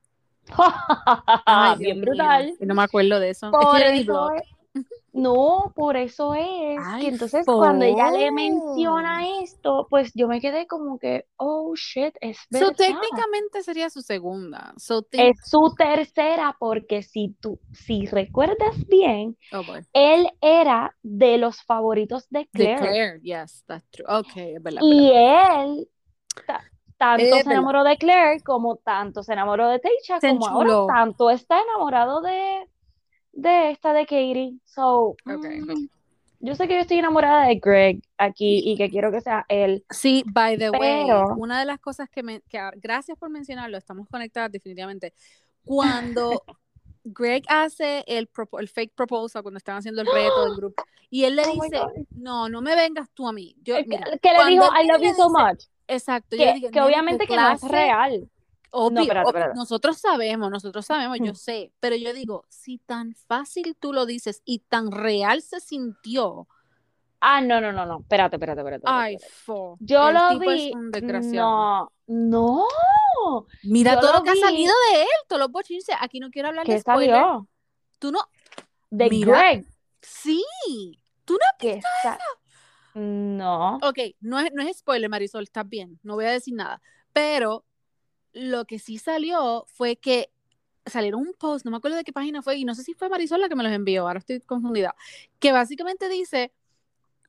Ay, 1.46 1.76
Bien 1.78 1.96
mío, 2.00 2.02
brutal. 2.06 2.54
No 2.60 2.74
me 2.74 2.82
acuerdo 2.82 3.20
de 3.20 3.30
eso. 3.30 3.48
Es 3.48 3.52
Por 3.52 3.76
eso 3.80 4.30
es- 4.32 4.42
no, 5.12 5.72
por 5.74 5.96
eso 5.96 6.34
es 6.34 6.78
Ay, 6.84 7.02
que 7.02 7.08
entonces 7.08 7.46
cuando 7.46 7.84
ella 7.84 8.10
le 8.12 8.30
menciona 8.30 9.26
esto, 9.42 9.86
pues 9.90 10.12
yo 10.14 10.28
me 10.28 10.40
quedé 10.40 10.66
como 10.66 10.98
que, 10.98 11.24
oh 11.38 11.74
shit, 11.74 12.14
es 12.20 12.38
So, 12.50 12.58
verdad. 12.66 12.74
técnicamente 12.76 13.62
sería 13.62 13.90
su 13.90 14.02
segunda. 14.02 14.74
So, 14.76 15.04
Es 15.12 15.36
su 15.44 15.74
tercera, 15.76 16.56
porque 16.58 17.02
si 17.02 17.34
tú, 17.40 17.58
si 17.72 18.06
recuerdas 18.06 18.76
bien, 18.88 19.36
Oh, 19.52 19.64
él 19.92 20.28
era 20.40 20.94
de 21.02 21.38
los 21.38 21.62
favoritos 21.62 22.28
de 22.30 22.48
De 22.52 22.74
Claire. 22.76 23.20
Yes, 23.22 23.64
that's 23.66 23.88
true. 23.90 24.06
Okay, 24.08 24.58
verdad. 24.60 24.82
Y 24.82 25.10
él 25.12 25.88
tanto 26.98 27.24
se 27.36 27.40
enamoró 27.50 27.84
de 27.84 27.96
Claire 27.96 28.40
como 28.42 28.76
tanto 28.76 29.22
se 29.22 29.32
enamoró 29.32 29.68
de 29.68 29.78
Teisha, 29.78 30.20
Se 30.20 30.28
como 30.30 30.46
ahora 30.48 30.74
tanto 30.86 31.30
está 31.30 31.60
enamorado 31.62 32.20
de, 32.20 32.68
de 33.32 33.70
esta 33.70 33.92
de 33.92 34.02
Katie. 34.04 34.58
So, 34.64 35.14
Okay. 35.24 35.60
mm, 35.60 35.88
yo 36.40 36.54
sé 36.54 36.68
que 36.68 36.74
yo 36.74 36.80
estoy 36.80 36.98
enamorada 36.98 37.46
de 37.46 37.56
Greg 37.56 38.00
aquí 38.16 38.62
y 38.64 38.76
que 38.76 38.90
quiero 38.90 39.10
que 39.10 39.20
sea 39.20 39.44
él. 39.48 39.84
Sí, 39.90 40.24
by 40.32 40.56
the 40.58 40.70
way, 40.70 41.04
Pero- 41.06 41.34
una 41.36 41.58
de 41.58 41.64
las 41.66 41.80
cosas 41.80 42.08
que 42.10 42.22
me, 42.22 42.40
que, 42.42 42.60
gracias 42.76 43.16
por 43.18 43.30
mencionarlo, 43.30 43.76
estamos 43.78 44.06
conectadas 44.08 44.50
definitivamente. 44.52 45.14
Cuando 45.64 46.42
Greg 47.04 47.42
hace 47.48 48.04
el, 48.06 48.28
propo- 48.30 48.60
el 48.60 48.68
fake 48.68 48.94
proposal, 48.94 49.42
cuando 49.42 49.58
están 49.58 49.76
haciendo 49.76 50.00
el 50.02 50.06
reto 50.06 50.44
del 50.44 50.56
grupo, 50.56 50.82
y 51.10 51.24
él 51.24 51.36
le 51.36 51.42
Oh 51.46 51.52
dice, 51.62 51.80
no, 52.16 52.48
no 52.48 52.60
me 52.60 52.74
vengas 52.76 53.08
tú 53.14 53.26
a 53.28 53.32
mí. 53.32 53.56
Yo, 53.62 53.76
mira, 53.86 54.04
que 54.20 54.32
le 54.32 54.44
dijo, 54.50 54.64
I 54.64 54.86
love 54.86 55.00
you 55.02 55.14
so 55.14 55.28
dice- 55.28 55.44
much. 55.44 55.64
Exacto, 55.88 56.36
yo 56.36 56.44
Que, 56.44 56.52
dije, 56.54 56.66
que 56.70 56.78
"Nene, 56.80 56.86
obviamente 56.86 57.26
que 57.26 57.34
no 57.36 57.50
es 57.50 57.60
clase". 57.60 57.68
real. 57.74 58.30
Obvio, 58.70 59.00
espérate, 59.00 59.28
espérate. 59.30 59.54
nosotros 59.56 59.96
sabemos, 59.98 60.50
nosotros 60.50 60.84
sabemos, 60.84 61.18
yo 61.22 61.34
sé, 61.34 61.72
pero 61.80 61.96
yo 61.96 62.12
digo, 62.12 62.44
si 62.50 62.76
tan 62.78 63.14
fácil 63.14 63.74
tú 63.80 63.94
lo 63.94 64.04
dices 64.04 64.42
y 64.44 64.58
tan 64.60 64.90
real 64.92 65.40
se 65.42 65.60
sintió, 65.60 66.46
Ah, 67.20 67.40
no, 67.40 67.60
no, 67.60 67.72
no, 67.72 67.84
no. 67.84 67.98
Espérate, 67.98 68.36
espérate, 68.36 68.60
espérate. 68.60 68.84
espérate, 68.86 69.02
ay, 69.06 69.16
fo, 69.44 69.76
Yo 69.80 70.08
el 70.10 70.14
lo 70.14 70.28
tipo 70.38 70.50
vi. 70.52 70.68
es 70.68 70.74
un 70.76 70.90
desgraciado. 70.92 71.90
No, 72.06 72.64
no. 73.26 73.46
Mira 73.64 73.94
yo 73.94 74.00
todo 74.00 74.12
lo 74.12 74.18
lo 74.18 74.22
que 74.24 74.30
ha 74.30 74.36
salido 74.36 74.72
de 74.92 75.00
él, 75.02 75.08
todos 75.26 75.40
los 75.40 75.50
bochinches. 75.50 75.96
Aquí 76.00 76.20
no 76.20 76.30
quiero 76.30 76.46
hablar 76.48 76.64
de 76.64 76.74
¿Qué 76.74 76.78
spoiler. 76.80 77.10
salió? 77.16 77.48
Tú 77.98 78.12
no, 78.12 78.20
De 78.90 79.08
Mira. 79.10 79.36
Greg. 79.36 79.66
sí, 80.00 80.44
tú 81.24 81.32
no. 81.34 81.40
¿Qué 81.58 81.80
sa- 82.04 82.18
No. 82.98 83.76
Ok, 83.76 83.98
no 84.20 84.40
es, 84.40 84.52
no 84.52 84.62
es 84.62 84.78
spoiler, 84.78 85.08
Marisol, 85.08 85.44
estás 85.44 85.68
bien, 85.68 86.00
no 86.02 86.16
voy 86.16 86.24
a 86.24 86.32
decir 86.32 86.54
nada. 86.54 86.82
Pero 87.12 87.64
lo 88.32 88.64
que 88.64 88.78
sí 88.78 88.98
salió 88.98 89.64
fue 89.68 89.96
que 89.96 90.30
salieron 90.84 91.20
un 91.20 91.34
post, 91.38 91.64
no 91.64 91.70
me 91.70 91.76
acuerdo 91.76 91.96
de 91.96 92.04
qué 92.04 92.12
página 92.12 92.42
fue, 92.42 92.56
y 92.56 92.64
no 92.64 92.74
sé 92.74 92.82
si 92.82 92.94
fue 92.94 93.08
Marisol 93.08 93.40
la 93.40 93.48
que 93.48 93.54
me 93.54 93.62
los 93.62 93.72
envió, 93.72 94.06
ahora 94.06 94.18
estoy 94.18 94.40
confundida, 94.40 94.96
que 95.38 95.52
básicamente 95.52 96.08
dice 96.08 96.52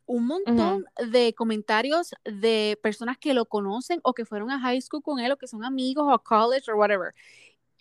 un 0.08 0.26
montón 0.26 0.86
de 1.12 1.36
comentarios 1.36 2.16
de 2.24 2.80
personas 2.82 3.20
que 3.20 3.36
lo 3.36 3.46
conocen 3.46 4.00
o 4.02 4.14
que 4.14 4.26
fueron 4.26 4.50
a 4.50 4.60
high 4.60 4.82
school 4.82 5.04
con 5.04 5.20
él 5.20 5.32
o 5.32 5.38
que 5.38 5.46
son 5.46 5.64
amigos 5.64 6.06
o 6.12 6.18
college 6.24 6.72
o 6.72 6.78
whatever. 6.78 7.14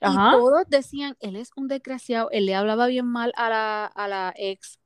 Y 0.02 0.14
todos 0.14 0.64
decían, 0.68 1.16
él 1.20 1.36
es 1.36 1.50
un 1.56 1.68
desgraciado, 1.68 2.28
él 2.30 2.44
le 2.44 2.54
hablaba 2.54 2.86
bien 2.86 3.06
mal 3.06 3.32
a 3.34 3.48
la, 3.48 3.86
a 3.86 4.08
la 4.08 4.34
ex, 4.36 4.78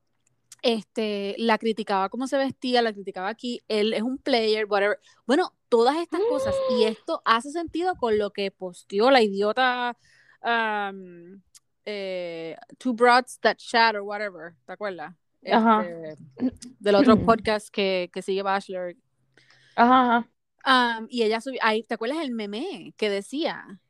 este, 0.62 1.35
la 1.38 1.59
criticaba 1.59 2.09
cómo 2.09 2.27
se 2.27 2.38
vestía, 2.38 2.83
la 2.83 2.92
criticaba 2.92 3.29
aquí, 3.29 3.61
él 3.68 3.92
es 3.92 4.03
un 4.03 4.18
player, 4.18 4.66
whatever. 4.66 4.98
Bueno, 5.27 5.53
todas 5.68 5.96
estas 5.96 6.20
cosas. 6.29 6.55
Y 6.79 6.85
esto 6.85 7.20
hace 7.25 7.51
sentido 7.51 7.96
con 7.96 8.16
lo 8.16 8.31
que 8.31 8.51
posteó 8.51 9.11
la 9.11 9.22
idiota 9.22 9.96
um, 10.42 11.42
eh, 11.85 12.57
Two 12.79 12.94
Broads 12.94 13.40
That 13.40 13.57
Chat 13.57 13.96
or 13.96 14.03
whatever, 14.03 14.55
¿te 14.64 14.72
acuerdas? 14.72 15.14
Ajá. 15.51 15.85
Este, 15.85 16.55
del 16.79 16.94
otro 16.94 17.18
podcast 17.25 17.68
que, 17.68 18.09
que 18.12 18.22
sigue 18.22 18.42
Bachelor. 18.42 18.94
Ajá, 19.75 20.16
ajá. 20.16 20.29
Um, 21.01 21.07
y 21.11 21.25
ella 21.25 21.40
subió, 21.40 21.59
ahí, 21.62 21.83
¿te 21.83 21.94
acuerdas 21.94 22.18
el 22.22 22.31
meme 22.31 22.94
que 22.96 23.11
decía? 23.11 23.81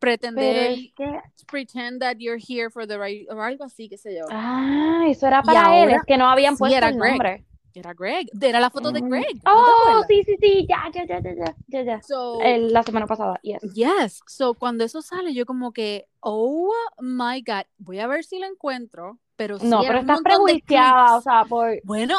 Pretender, 0.00 0.72
es 0.72 0.92
que. 0.96 1.20
pretend 1.46 2.00
that 2.00 2.16
you're 2.18 2.38
here 2.40 2.70
for 2.70 2.86
the 2.86 2.98
right, 2.98 3.28
o 3.30 3.40
algo 3.40 3.64
así, 3.64 3.88
qué 3.88 3.96
sé 3.98 4.16
yo. 4.16 4.24
Ah, 4.30 5.04
eso 5.08 5.26
era 5.26 5.42
para 5.42 5.76
él, 5.76 5.82
ahora- 5.90 5.96
es 5.96 6.02
que 6.06 6.16
no 6.16 6.28
habían 6.28 6.54
sí, 6.54 6.58
puesto 6.60 6.76
era 6.76 6.88
el 6.88 6.96
Greg. 6.98 7.10
nombre. 7.10 7.44
Era 7.72 7.94
Greg, 7.94 8.26
era 8.40 8.58
la 8.58 8.70
foto 8.70 8.90
de 8.90 9.00
Mm. 9.00 9.08
Greg. 9.08 9.34
¿no 9.44 9.52
Oh, 9.52 9.80
acuerdas? 9.82 10.06
sí, 10.08 10.24
sí, 10.24 10.36
sí, 10.40 10.66
ya, 10.68 10.90
ya, 10.92 11.04
ya, 11.06 11.20
ya, 11.20 11.32
ya, 11.34 11.54
ya, 11.68 11.82
ya. 11.82 12.02
So, 12.02 12.40
El- 12.40 12.72
la 12.72 12.82
semana 12.82 13.06
pasada, 13.06 13.38
yes. 13.42 13.62
Yes, 13.74 14.20
so 14.26 14.54
cuando 14.54 14.82
eso 14.84 15.02
sale, 15.02 15.32
yo 15.34 15.46
como 15.46 15.72
que, 15.72 16.06
oh 16.20 16.72
my 17.00 17.42
God, 17.46 17.62
voy 17.78 18.00
a 18.00 18.08
ver 18.08 18.24
si 18.24 18.38
lo 18.40 18.46
encuentro, 18.46 19.18
pero 19.36 19.58
sí 19.60 19.68
No, 19.68 19.82
pero 19.82 20.00
estás 20.00 20.20
prejuiciada, 20.22 21.16
o 21.16 21.20
sea, 21.20 21.44
por. 21.44 21.78
Bueno, 21.84 22.16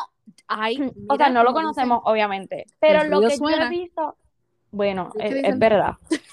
hay, 0.48 0.78
O 0.82 0.94
mira, 0.96 1.17
sea, 1.26 1.30
no 1.30 1.44
lo 1.44 1.52
conocemos, 1.54 2.02
obviamente. 2.06 2.65
Pero 2.80 3.04
lo 3.04 3.20
que 3.22 3.32
yo 3.32 3.38
suena. 3.38 3.65
he 3.67 3.70
visto. 3.70 4.15
Bueno, 4.72 5.10
¿Qué 5.20 5.28
es, 5.39 5.50
es 5.50 5.60
verdad. 5.60 5.96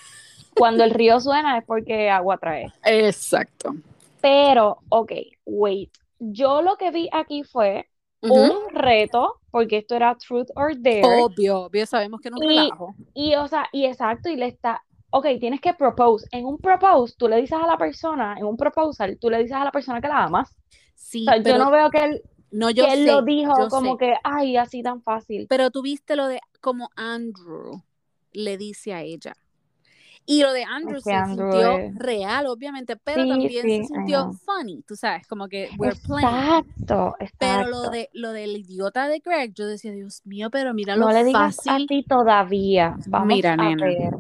Cuando 0.58 0.84
el 0.84 0.90
río 0.90 1.20
suena 1.20 1.58
es 1.58 1.64
porque 1.64 2.10
agua 2.10 2.36
trae. 2.38 2.66
Exacto. 2.84 3.74
Pero, 4.20 4.78
ok, 4.88 5.12
wait. 5.46 5.90
Yo 6.18 6.62
lo 6.62 6.76
que 6.76 6.90
vi 6.90 7.08
aquí 7.12 7.44
fue 7.44 7.88
un 8.20 8.50
reto, 8.72 9.36
porque 9.52 9.78
esto 9.78 9.94
era 9.94 10.16
Truth 10.16 10.48
or 10.56 10.72
Dare. 10.76 11.02
Obvio, 11.04 11.60
obvio, 11.62 11.86
sabemos 11.86 12.20
que 12.20 12.30
no 12.30 12.38
un 12.38 12.44
Y- 12.44 12.48
relajo. 12.48 12.94
Y, 13.14 13.34
o 13.36 13.46
sea, 13.46 13.68
y 13.72 13.84
exacto, 13.86 14.28
y 14.28 14.34
le 14.36 14.46
está, 14.46 14.82
ok, 15.10 15.26
tienes 15.38 15.60
que 15.60 15.72
propose. 15.74 16.26
En 16.32 16.44
un 16.44 16.58
propose, 16.58 17.14
tú 17.16 17.28
le 17.28 17.36
dices 17.36 17.56
a 17.62 17.66
la 17.66 17.78
persona, 17.78 18.34
en 18.36 18.44
un 18.44 18.56
proposal, 18.56 19.16
tú 19.20 19.30
le 19.30 19.38
dices 19.38 19.56
a 19.56 19.64
la 19.64 19.70
persona 19.70 20.00
que 20.00 20.08
la 20.08 20.24
amas. 20.24 20.52
Sí, 20.96 21.22
O 21.28 21.32
sea, 21.32 21.40
pero 21.42 21.58
yo 21.58 21.64
no 21.64 21.70
veo 21.70 21.90
que 21.90 21.98
él, 22.04 22.22
no, 22.50 22.70
yo 22.70 22.86
que 22.86 22.92
él 22.94 23.04
sé, 23.04 23.12
lo 23.12 23.22
dijo 23.22 23.52
como 23.70 23.92
sé. 23.92 23.98
que, 23.98 24.14
ay, 24.24 24.56
así 24.56 24.82
tan 24.82 25.00
fácil. 25.02 25.46
Pero 25.48 25.70
tú 25.70 25.82
viste 25.82 26.16
lo 26.16 26.26
de 26.26 26.40
como 26.60 26.90
Andrew 26.96 27.82
le 28.32 28.58
dice 28.58 28.92
a 28.94 29.02
ella. 29.02 29.34
Y 30.30 30.42
lo 30.42 30.52
de 30.52 30.62
Andrew 30.62 31.00
se 31.00 31.24
sintió 31.24 31.78
real, 31.94 32.48
obviamente, 32.48 32.96
pero 32.96 33.26
también 33.26 33.50
se 33.50 33.86
sintió 33.86 34.30
funny, 34.34 34.82
tú 34.82 34.94
sabes, 34.94 35.26
como 35.26 35.48
que 35.48 35.70
we're 35.78 35.96
playing. 36.06 36.28
Exacto, 36.28 37.16
exacto. 37.18 37.36
Pero 37.38 37.68
lo 37.68 37.88
de 37.88 38.10
lo 38.12 38.32
del 38.32 38.58
idiota 38.58 39.08
de 39.08 39.20
Greg, 39.20 39.54
yo 39.54 39.66
decía, 39.66 39.90
Dios 39.90 40.20
mío, 40.26 40.50
pero 40.50 40.74
mira 40.74 40.96
lo 40.96 41.06
no 41.06 41.12
le 41.12 41.24
digas 41.24 41.56
fácil. 41.56 41.84
a 41.84 41.86
ti 41.86 42.02
todavía. 42.02 42.94
Vamos 43.06 43.28
mira, 43.28 43.54
a 43.54 43.56
nena. 43.56 43.86
ver. 43.86 44.14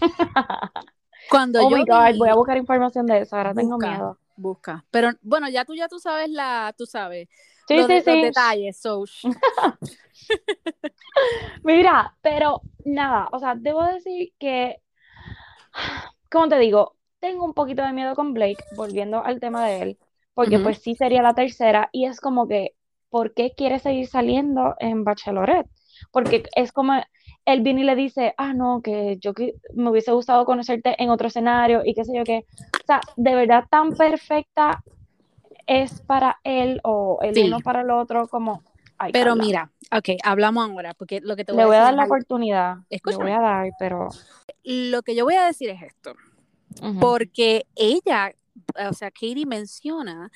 Cuando 1.30 1.64
oh 1.64 1.70
yo 1.70 1.76
my 1.76 1.84
God, 1.84 2.18
voy 2.18 2.30
a 2.30 2.34
buscar 2.34 2.56
información 2.56 3.06
de 3.06 3.20
eso, 3.20 3.36
ahora 3.36 3.54
tengo 3.54 3.78
miedo. 3.78 4.18
Busca. 4.34 4.84
Pero 4.90 5.10
bueno, 5.22 5.48
ya 5.48 5.64
tú 5.64 5.76
ya 5.76 5.86
tú 5.86 6.00
sabes 6.00 6.30
la, 6.30 6.74
tú 6.76 6.84
sabes. 6.84 7.28
Sí, 7.68 7.78
sí, 7.78 8.00
sí. 8.00 8.10
Los 8.10 8.22
detalles, 8.22 8.76
so. 8.76 9.04
Mira, 11.62 12.12
pero 12.22 12.60
nada, 12.84 13.28
o 13.30 13.38
sea, 13.38 13.54
debo 13.54 13.84
decir 13.84 14.32
que 14.36 14.80
como 16.30 16.48
te 16.48 16.58
digo, 16.58 16.96
tengo 17.20 17.44
un 17.44 17.54
poquito 17.54 17.82
de 17.82 17.92
miedo 17.92 18.14
con 18.14 18.34
Blake, 18.34 18.62
volviendo 18.76 19.24
al 19.24 19.40
tema 19.40 19.66
de 19.66 19.82
él, 19.82 19.98
porque 20.34 20.58
pues 20.58 20.78
sí 20.78 20.94
sería 20.94 21.22
la 21.22 21.34
tercera 21.34 21.88
y 21.92 22.06
es 22.06 22.20
como 22.20 22.48
que, 22.48 22.74
¿por 23.08 23.34
qué 23.34 23.52
quiere 23.56 23.78
seguir 23.78 24.08
saliendo 24.08 24.74
en 24.78 25.04
Bachelorette? 25.04 25.70
Porque 26.10 26.42
es 26.56 26.72
como, 26.72 26.94
él 27.46 27.62
viene 27.62 27.82
y 27.82 27.84
le 27.84 27.94
dice, 27.94 28.34
ah, 28.36 28.52
no, 28.52 28.82
que 28.82 29.16
yo 29.20 29.32
me 29.74 29.90
hubiese 29.90 30.12
gustado 30.12 30.44
conocerte 30.44 31.00
en 31.02 31.10
otro 31.10 31.28
escenario 31.28 31.82
y 31.84 31.94
qué 31.94 32.04
sé 32.04 32.16
yo 32.16 32.24
qué. 32.24 32.44
O 32.82 32.86
sea, 32.86 33.00
de 33.16 33.34
verdad 33.34 33.64
tan 33.70 33.94
perfecta 33.94 34.82
es 35.66 36.00
para 36.02 36.40
él 36.44 36.80
o 36.84 37.18
el 37.22 37.38
uno 37.44 37.60
para 37.60 37.82
el 37.82 37.90
otro 37.90 38.28
como... 38.28 38.62
pero 39.12 39.36
mira, 39.36 39.70
ok, 39.92 40.10
hablamos 40.22 40.68
ahora, 40.68 40.94
porque 40.94 41.20
lo 41.20 41.36
que 41.36 41.44
te 41.44 41.52
voy 41.52 41.60
Le 41.60 41.66
voy 41.66 41.76
a, 41.76 41.80
dar 41.80 41.94
la 41.94 42.04
oportunidad, 42.04 42.76
le 42.88 43.16
voy 43.16 43.30
a 43.30 43.40
dar, 43.40 43.70
pero... 43.78 44.08
Lo 44.62 45.02
que 45.02 45.14
yo 45.14 45.24
voy 45.24 45.34
a 45.34 45.46
decir 45.46 45.70
es 45.70 45.82
esto, 45.82 46.14
porque 47.00 47.66
ella, 47.76 48.34
o 48.88 48.92
sea, 48.92 49.10
Katie 49.10 49.46
menciona 49.46 50.30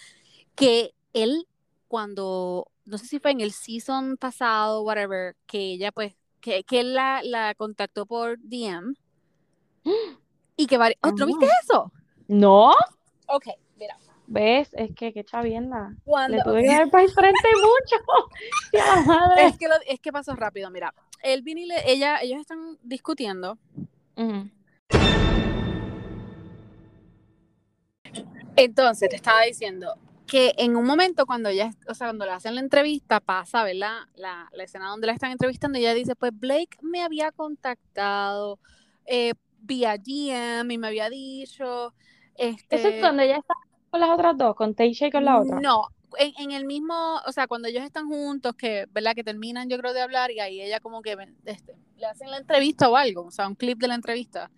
que 0.54 0.94
él 1.12 1.46
cuando, 1.88 2.70
no 2.84 2.98
sé 2.98 3.06
si 3.06 3.18
fue 3.18 3.30
en 3.30 3.40
el 3.40 3.52
season 3.52 4.16
pasado, 4.16 4.82
whatever, 4.82 5.36
que 5.46 5.58
ella 5.58 5.92
pues, 5.92 6.14
que, 6.40 6.62
que 6.64 6.80
él 6.80 6.94
la, 6.94 7.20
la 7.24 7.54
contactó 7.54 8.06
por 8.06 8.38
DM 8.40 8.94
y 10.56 10.66
que... 10.66 10.76
Oh, 10.76 11.10
¿No 11.12 11.26
viste 11.26 11.46
eso? 11.62 11.90
No. 12.28 12.72
Ok. 13.26 13.46
¿Ves? 14.30 14.68
Es 14.74 14.94
que 14.94 15.14
qué 15.14 15.24
chavienda. 15.24 15.96
Le 16.28 16.42
tuve 16.42 16.60
que 16.60 16.68
dar 16.68 16.90
para 16.90 17.08
frente 17.08 17.48
mucho. 17.54 17.96
es, 19.38 19.56
que 19.56 19.66
es 19.86 20.00
que 20.00 20.12
pasó 20.12 20.36
rápido, 20.36 20.70
mira. 20.70 20.92
Él 21.22 21.40
vino 21.40 21.60
y 21.60 21.68
ella, 21.86 22.18
ellos 22.20 22.38
están 22.38 22.76
discutiendo. 22.82 23.58
Entonces, 28.54 29.08
te 29.08 29.16
estaba 29.16 29.42
diciendo 29.44 29.94
que 30.26 30.52
en 30.58 30.76
un 30.76 30.84
momento 30.84 31.24
cuando 31.24 31.48
ella, 31.48 31.70
o 31.88 31.94
sea, 31.94 32.08
cuando 32.08 32.26
le 32.26 32.32
hacen 32.32 32.54
la 32.54 32.60
entrevista, 32.60 33.20
pasa, 33.20 33.64
¿verdad? 33.64 34.00
La, 34.14 34.50
la 34.52 34.62
escena 34.62 34.90
donde 34.90 35.06
la 35.06 35.14
están 35.14 35.32
entrevistando, 35.32 35.78
ella 35.78 35.94
dice, 35.94 36.14
pues 36.14 36.32
Blake 36.38 36.76
me 36.82 37.02
había 37.02 37.32
contactado 37.32 38.58
eh, 39.06 39.32
vía 39.62 39.96
GM 39.96 40.70
y 40.70 40.76
me 40.76 40.88
había 40.88 41.08
dicho... 41.08 41.94
Este, 42.34 42.76
Eso 42.76 42.88
es 42.88 43.00
cuando 43.00 43.22
ella 43.22 43.38
está 43.38 43.54
con 43.90 44.00
las 44.00 44.10
otras 44.10 44.36
dos, 44.36 44.54
con 44.54 44.74
Taysha 44.74 45.06
y 45.06 45.10
con 45.10 45.24
la 45.24 45.40
otra? 45.40 45.60
No, 45.60 45.88
en, 46.18 46.52
el 46.52 46.64
mismo, 46.64 46.94
o 47.26 47.32
sea, 47.32 47.46
cuando 47.46 47.68
ellos 47.68 47.84
están 47.84 48.08
juntos, 48.08 48.54
que, 48.54 48.86
¿verdad? 48.90 49.14
Que 49.14 49.24
terminan, 49.24 49.68
yo 49.68 49.78
creo, 49.78 49.92
de 49.92 50.00
hablar 50.00 50.30
y 50.30 50.40
ahí 50.40 50.60
ella 50.60 50.80
como 50.80 51.02
que 51.02 51.16
este, 51.44 51.74
le 51.96 52.06
hacen 52.06 52.30
la 52.30 52.38
entrevista 52.38 52.88
o 52.88 52.96
algo, 52.96 53.26
o 53.26 53.30
sea, 53.30 53.48
un 53.48 53.54
clip 53.54 53.78
de 53.78 53.88
la 53.88 53.94
entrevista. 53.94 54.50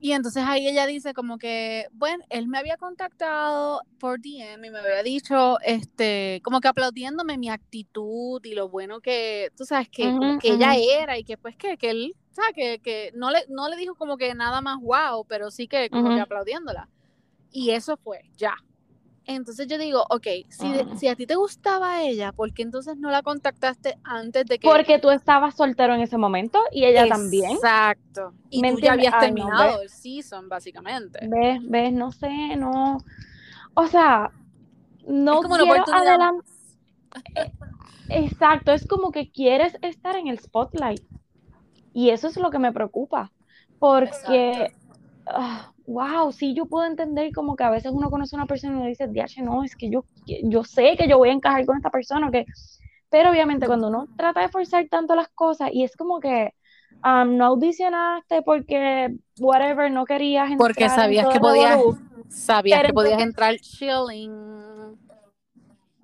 Y 0.00 0.12
entonces 0.12 0.44
ahí 0.46 0.68
ella 0.68 0.86
dice 0.86 1.12
como 1.12 1.38
que, 1.38 1.88
bueno, 1.90 2.22
él 2.30 2.46
me 2.46 2.58
había 2.58 2.76
contactado 2.76 3.82
por 3.98 4.20
DM 4.20 4.64
y 4.64 4.70
me 4.70 4.78
había 4.78 5.02
dicho, 5.02 5.58
este, 5.60 6.40
como 6.44 6.60
que 6.60 6.68
aplaudiéndome 6.68 7.36
mi 7.36 7.48
actitud 7.48 8.40
y 8.44 8.54
lo 8.54 8.68
bueno 8.68 9.00
que, 9.00 9.50
tú 9.56 9.64
sabes, 9.64 9.88
que, 9.88 10.16
que 10.40 10.50
ella 10.50 10.76
era 10.76 11.18
y 11.18 11.24
que 11.24 11.36
pues 11.36 11.56
que, 11.56 11.76
que 11.76 11.90
él, 11.90 12.14
o 12.30 12.34
sea, 12.34 12.44
que, 12.54 12.78
que 12.78 13.10
no, 13.14 13.32
le, 13.32 13.40
no 13.48 13.68
le 13.68 13.76
dijo 13.76 13.96
como 13.96 14.16
que 14.16 14.32
nada 14.36 14.60
más 14.60 14.78
wow, 14.80 15.24
pero 15.26 15.50
sí 15.50 15.66
que 15.66 15.90
como 15.90 16.14
que 16.14 16.20
aplaudiéndola. 16.20 16.88
Y 17.50 17.70
eso 17.70 17.96
fue, 17.96 18.22
ya. 18.36 18.54
Entonces 19.24 19.66
yo 19.66 19.76
digo, 19.76 20.06
ok, 20.08 20.26
si, 20.48 20.72
si 20.96 21.06
a 21.06 21.14
ti 21.14 21.26
te 21.26 21.34
gustaba 21.34 22.02
ella, 22.02 22.32
¿por 22.32 22.54
qué 22.54 22.62
entonces 22.62 22.96
no 22.96 23.10
la 23.10 23.22
contactaste 23.22 23.98
antes 24.02 24.46
de 24.46 24.58
que... 24.58 24.66
Porque 24.66 24.98
tú 24.98 25.10
estabas 25.10 25.54
soltero 25.54 25.94
en 25.94 26.00
ese 26.00 26.16
momento 26.16 26.58
y 26.72 26.86
ella 26.86 27.06
también. 27.06 27.50
Exacto. 27.52 28.32
Y 28.48 28.62
tú 28.62 28.78
ya 28.80 28.94
habías 28.94 29.18
terminado 29.18 29.82
el 29.82 29.90
season, 29.90 30.48
básicamente. 30.48 31.20
¿Ves? 31.28 31.60
¿Ves? 31.62 31.92
No 31.92 32.10
sé, 32.10 32.56
no... 32.56 32.96
O 33.74 33.86
sea, 33.86 34.30
no 35.06 35.42
quiero 35.42 35.84
adelantar... 35.92 36.44
Eh, 37.34 37.52
exacto, 38.08 38.72
es 38.72 38.86
como 38.86 39.10
que 39.10 39.30
quieres 39.30 39.76
estar 39.82 40.16
en 40.16 40.28
el 40.28 40.38
spotlight. 40.38 41.02
Y 41.92 42.10
eso 42.10 42.28
es 42.28 42.36
lo 42.38 42.50
que 42.50 42.58
me 42.58 42.72
preocupa. 42.72 43.30
Porque 43.78 44.72
wow, 45.88 46.30
sí, 46.32 46.54
yo 46.54 46.66
puedo 46.66 46.86
entender 46.86 47.32
como 47.32 47.56
que 47.56 47.64
a 47.64 47.70
veces 47.70 47.90
uno 47.92 48.10
conoce 48.10 48.36
a 48.36 48.38
una 48.38 48.46
persona 48.46 48.84
y 48.84 48.88
dice, 48.88 49.08
diache, 49.08 49.42
no, 49.42 49.64
es 49.64 49.74
que 49.74 49.90
yo, 49.90 50.04
yo 50.26 50.62
sé 50.62 50.96
que 50.98 51.08
yo 51.08 51.16
voy 51.16 51.30
a 51.30 51.32
encajar 51.32 51.64
con 51.64 51.78
esta 51.78 51.90
persona, 51.90 52.30
que... 52.30 52.44
pero 53.08 53.30
obviamente 53.30 53.66
cuando 53.66 53.88
uno 53.88 54.06
trata 54.16 54.42
de 54.42 54.50
forzar 54.50 54.86
tanto 54.90 55.14
las 55.16 55.28
cosas 55.30 55.70
y 55.72 55.84
es 55.84 55.96
como 55.96 56.20
que 56.20 56.52
um, 57.02 57.36
no 57.38 57.46
audicionaste 57.46 58.42
porque, 58.42 59.16
whatever, 59.40 59.90
no 59.90 60.04
querías 60.04 60.50
entrar 60.50 60.58
Porque 60.58 60.88
sabías 60.90 61.28
que 61.28 61.40
podías, 61.40 61.80
sabías 62.28 62.82
que 62.82 62.92
podías 62.92 63.22
entrar 63.22 63.56
chilling. 63.56 64.98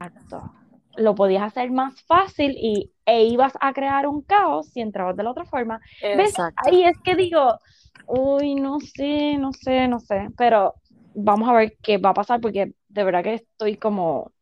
Exacto. 0.01 0.51
Lo 0.97 1.15
podías 1.15 1.43
hacer 1.43 1.71
más 1.71 2.01
fácil 2.05 2.53
y 2.57 2.94
e 3.07 3.25
ibas 3.25 3.53
a 3.61 3.73
crear 3.73 4.07
un 4.07 4.23
caos 4.23 4.69
si 4.69 4.81
entrabas 4.81 5.17
de 5.17 5.23
la 5.23 5.31
otra 5.31 5.45
forma. 5.45 5.81
Exacto. 6.01 6.63
Ahí 6.67 6.85
es 6.85 6.99
que 7.03 7.15
digo, 7.15 7.59
uy, 8.07 8.55
no 8.55 8.81
sé, 8.81 9.37
no 9.39 9.53
sé, 9.53 9.89
no 9.89 10.01
sé, 10.01 10.29
pero 10.37 10.75
vamos 11.15 11.49
a 11.49 11.53
ver 11.53 11.77
qué 11.83 11.99
va 11.99 12.11
a 12.11 12.15
pasar 12.15 12.41
porque 12.41 12.73
de 12.89 13.05
verdad 13.05 13.23
que 13.23 13.35
estoy 13.35 13.77
como... 13.77 14.33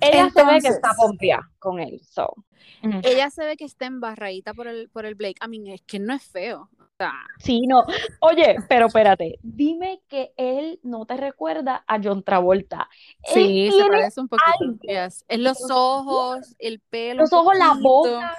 Ella 0.00 0.30
se 0.30 0.44
ve 0.44 0.60
que 0.60 0.68
está 0.68 0.92
pompia 0.96 1.50
con 1.58 1.80
él, 1.80 2.00
so. 2.04 2.34
Ella 3.04 3.30
se 3.30 3.44
ve 3.44 3.56
que 3.56 3.64
está 3.64 3.86
embarradita 3.86 4.54
por 4.54 4.66
el, 4.66 4.88
por 4.88 5.06
el 5.06 5.14
Blake. 5.14 5.36
A 5.40 5.46
mí 5.46 5.72
es 5.72 5.82
que 5.82 6.00
no 6.00 6.14
es 6.14 6.24
feo. 6.24 6.68
Sí, 7.38 7.66
no. 7.66 7.84
Oye, 8.20 8.56
pero 8.68 8.86
espérate, 8.86 9.38
dime 9.42 10.00
que 10.08 10.32
él 10.36 10.78
no 10.82 11.06
te 11.06 11.16
recuerda 11.16 11.84
a 11.86 12.00
John 12.02 12.22
Travolta. 12.22 12.88
Sí, 13.24 13.70
se 13.70 13.88
parece 13.88 14.20
un 14.20 14.28
poquito. 14.28 14.82
Es 14.86 15.24
los 15.30 15.58
ojos, 15.70 16.54
el 16.58 16.80
pelo. 16.80 17.22
Los 17.22 17.32
ojos, 17.32 17.56
la 17.56 17.74
boca. 17.80 18.36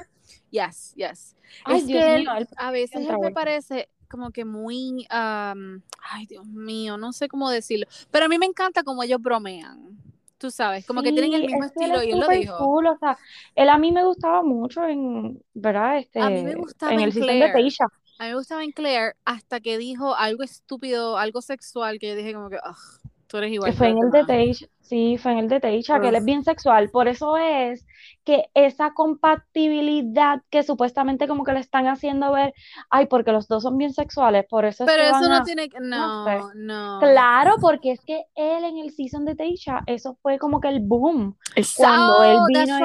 Yes, 0.49 0.93
yes. 0.95 1.35
es 1.67 1.85
que 1.85 2.25
a 2.57 2.71
veces 2.71 3.07
me 3.19 3.31
parece, 3.31 3.89
como 4.07 4.31
que 4.31 4.45
muy, 4.45 5.07
ay 5.09 6.25
Dios 6.27 6.45
mío, 6.45 6.97
no 6.97 7.11
sé 7.11 7.27
cómo 7.27 7.49
decirlo, 7.49 7.87
pero 8.11 8.25
a 8.25 8.27
mí 8.27 8.37
me 8.37 8.45
encanta 8.45 8.83
como 8.83 9.01
ellos 9.01 9.19
bromean. 9.19 9.97
Tú 10.43 10.51
sabes, 10.51 10.85
como 10.85 11.01
que 11.01 11.13
tienen 11.13 11.31
el 11.35 11.43
mismo 11.43 11.63
estilo 11.63 12.03
y 12.03 12.11
él 12.11 12.19
lo 12.19 12.27
dijo. 12.27 12.57
Cool, 12.57 12.87
o 12.87 12.97
sea, 12.97 13.17
él 13.55 13.69
a 13.69 13.77
mí 13.77 13.93
me 13.93 14.03
gustaba 14.03 14.43
mucho 14.43 14.85
en, 14.85 15.41
¿verdad? 15.53 15.99
Este, 15.99 16.19
a 16.19 16.29
mí 16.29 16.43
me 16.43 16.55
gustaba 16.55 16.91
en, 16.91 16.99
el 16.99 17.13
Claire. 17.13 17.47
de 17.47 17.53
Teisha. 17.53 17.85
A 18.19 18.23
mí 18.23 18.29
me 18.31 18.35
gustaba 18.35 18.61
en 18.61 18.73
Claire 18.73 19.13
hasta 19.23 19.61
que 19.61 19.77
dijo 19.77 20.15
algo 20.15 20.43
estúpido, 20.43 21.17
algo 21.17 21.41
sexual, 21.41 21.97
que 21.97 22.09
yo 22.09 22.15
dije 22.17 22.33
como 22.33 22.49
que, 22.49 22.57
ugh, 22.57 23.09
tú 23.27 23.37
eres 23.37 23.53
igual. 23.53 23.71
Fue 23.71 23.87
en 23.87 23.99
el 23.99 24.11
de 24.11 24.25
Teisha, 24.25 24.67
sí, 24.83 25.17
fue 25.17 25.31
en 25.31 25.39
el 25.39 25.47
de 25.49 25.59
Teisha, 25.59 25.99
que 25.99 26.09
él 26.09 26.15
es 26.15 26.25
bien 26.25 26.43
sexual. 26.43 26.89
Por 26.89 27.07
eso 27.07 27.37
es 27.37 27.85
que 28.23 28.45
esa 28.53 28.93
compatibilidad 28.93 30.41
que 30.49 30.63
supuestamente 30.63 31.27
como 31.27 31.43
que 31.43 31.53
le 31.53 31.59
están 31.59 31.87
haciendo 31.87 32.31
ver, 32.31 32.53
ay, 32.89 33.07
porque 33.07 33.31
los 33.31 33.47
dos 33.47 33.63
son 33.63 33.77
bien 33.77 33.93
sexuales, 33.93 34.45
por 34.49 34.65
eso 34.65 34.85
Pero 34.85 35.03
eso 35.03 35.27
no 35.29 35.43
tiene 35.43 35.69
que, 35.69 35.79
no, 35.79 36.53
no, 36.53 36.99
Claro, 36.99 37.55
porque 37.59 37.91
es 37.91 38.01
que 38.05 38.25
él 38.35 38.63
en 38.63 38.77
el 38.77 38.91
season 38.91 39.25
de 39.25 39.35
Teisha, 39.35 39.81
eso 39.87 40.17
fue 40.21 40.37
como 40.37 40.59
que 40.61 40.69
el 40.69 40.79
boom. 40.81 41.37
Cuando 41.75 42.23
él 42.23 42.37
vino, 42.47 42.77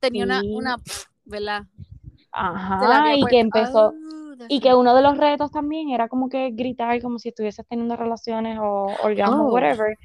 tenía 0.00 0.24
una, 0.24 0.40
una, 0.44 0.76
¿verdad? 1.24 1.62
Ajá, 2.32 3.14
y 3.14 3.24
que 3.26 3.40
empezó, 3.40 3.92
ah, 3.94 4.21
y 4.48 4.60
que 4.60 4.74
uno 4.74 4.94
de 4.94 5.02
los 5.02 5.16
retos 5.16 5.50
también 5.50 5.90
era 5.90 6.08
como 6.08 6.28
que 6.28 6.50
gritar 6.52 7.00
como 7.00 7.18
si 7.18 7.30
estuvieses 7.30 7.66
teniendo 7.68 7.96
relaciones 7.96 8.58
o 8.60 8.88
orgasmo, 9.02 9.48
oh, 9.48 9.52
whatever. 9.52 9.96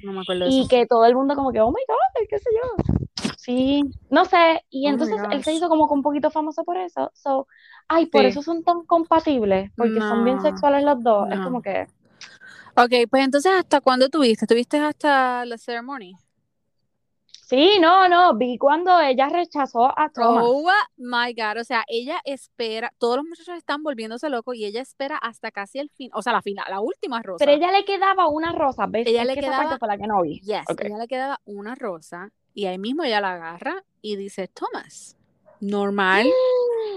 y 0.48 0.66
que 0.68 0.86
todo 0.86 1.04
el 1.06 1.14
mundo 1.14 1.34
como 1.34 1.52
que, 1.52 1.60
oh 1.60 1.70
my 1.70 1.82
god, 1.86 2.26
qué 2.28 2.38
sé 2.38 2.50
yo. 2.52 2.94
Sí, 3.36 3.82
no 4.10 4.24
sé. 4.24 4.62
Y 4.70 4.86
oh 4.86 4.90
entonces 4.90 5.20
él 5.30 5.42
se 5.42 5.54
hizo 5.54 5.68
como 5.68 5.88
que 5.88 5.94
un 5.94 6.02
poquito 6.02 6.30
famoso 6.30 6.64
por 6.64 6.76
eso. 6.76 7.10
So, 7.14 7.46
ay, 7.88 8.06
por 8.06 8.24
eso 8.24 8.42
son 8.42 8.62
tan 8.62 8.84
compatibles, 8.84 9.70
porque 9.76 10.00
son 10.00 10.24
bien 10.24 10.40
sexuales 10.40 10.84
los 10.84 11.02
dos. 11.02 11.30
Es 11.30 11.40
como 11.40 11.62
que. 11.62 11.86
Ok, 12.76 13.08
pues 13.10 13.24
entonces, 13.24 13.52
¿hasta 13.58 13.80
cuándo 13.80 14.08
tuviste? 14.08 14.46
¿Tuviste 14.46 14.78
hasta 14.78 15.44
la 15.44 15.58
ceremony? 15.58 16.14
Sí, 17.48 17.78
no, 17.80 18.10
no, 18.10 18.36
vi 18.36 18.58
cuando 18.58 19.00
ella 19.00 19.30
rechazó 19.30 19.86
a 19.98 20.10
Thomas. 20.10 20.44
Oh 20.46 20.70
my 20.98 21.32
God, 21.32 21.62
o 21.62 21.64
sea, 21.64 21.82
ella 21.88 22.20
espera, 22.26 22.92
todos 22.98 23.16
los 23.16 23.24
muchachos 23.24 23.56
están 23.56 23.82
volviéndose 23.82 24.28
locos 24.28 24.54
y 24.54 24.66
ella 24.66 24.82
espera 24.82 25.16
hasta 25.16 25.50
casi 25.50 25.78
el 25.78 25.88
fin, 25.88 26.10
o 26.12 26.20
sea, 26.20 26.34
la 26.34 26.42
final, 26.42 26.66
la 26.68 26.80
última 26.80 27.22
rosa. 27.22 27.42
Pero 27.46 27.56
ella 27.56 27.72
le 27.72 27.86
quedaba 27.86 28.28
una 28.28 28.52
rosa, 28.52 28.84
¿ves? 28.86 29.06
Ella 29.06 29.24
le 29.24 29.34
quedaba, 29.34 29.76
esa 29.76 29.86
la 29.86 29.96
que 29.96 30.06
no 30.06 30.20
vi. 30.20 30.40
Yes, 30.40 30.66
ella 30.78 30.98
le 30.98 31.08
quedaba 31.08 31.40
una 31.46 31.74
rosa 31.74 32.30
y 32.52 32.66
ahí 32.66 32.76
mismo 32.76 33.04
ella 33.04 33.22
la 33.22 33.32
agarra 33.32 33.82
y 34.02 34.16
dice, 34.16 34.48
Thomas, 34.48 35.16
normal. 35.60 36.30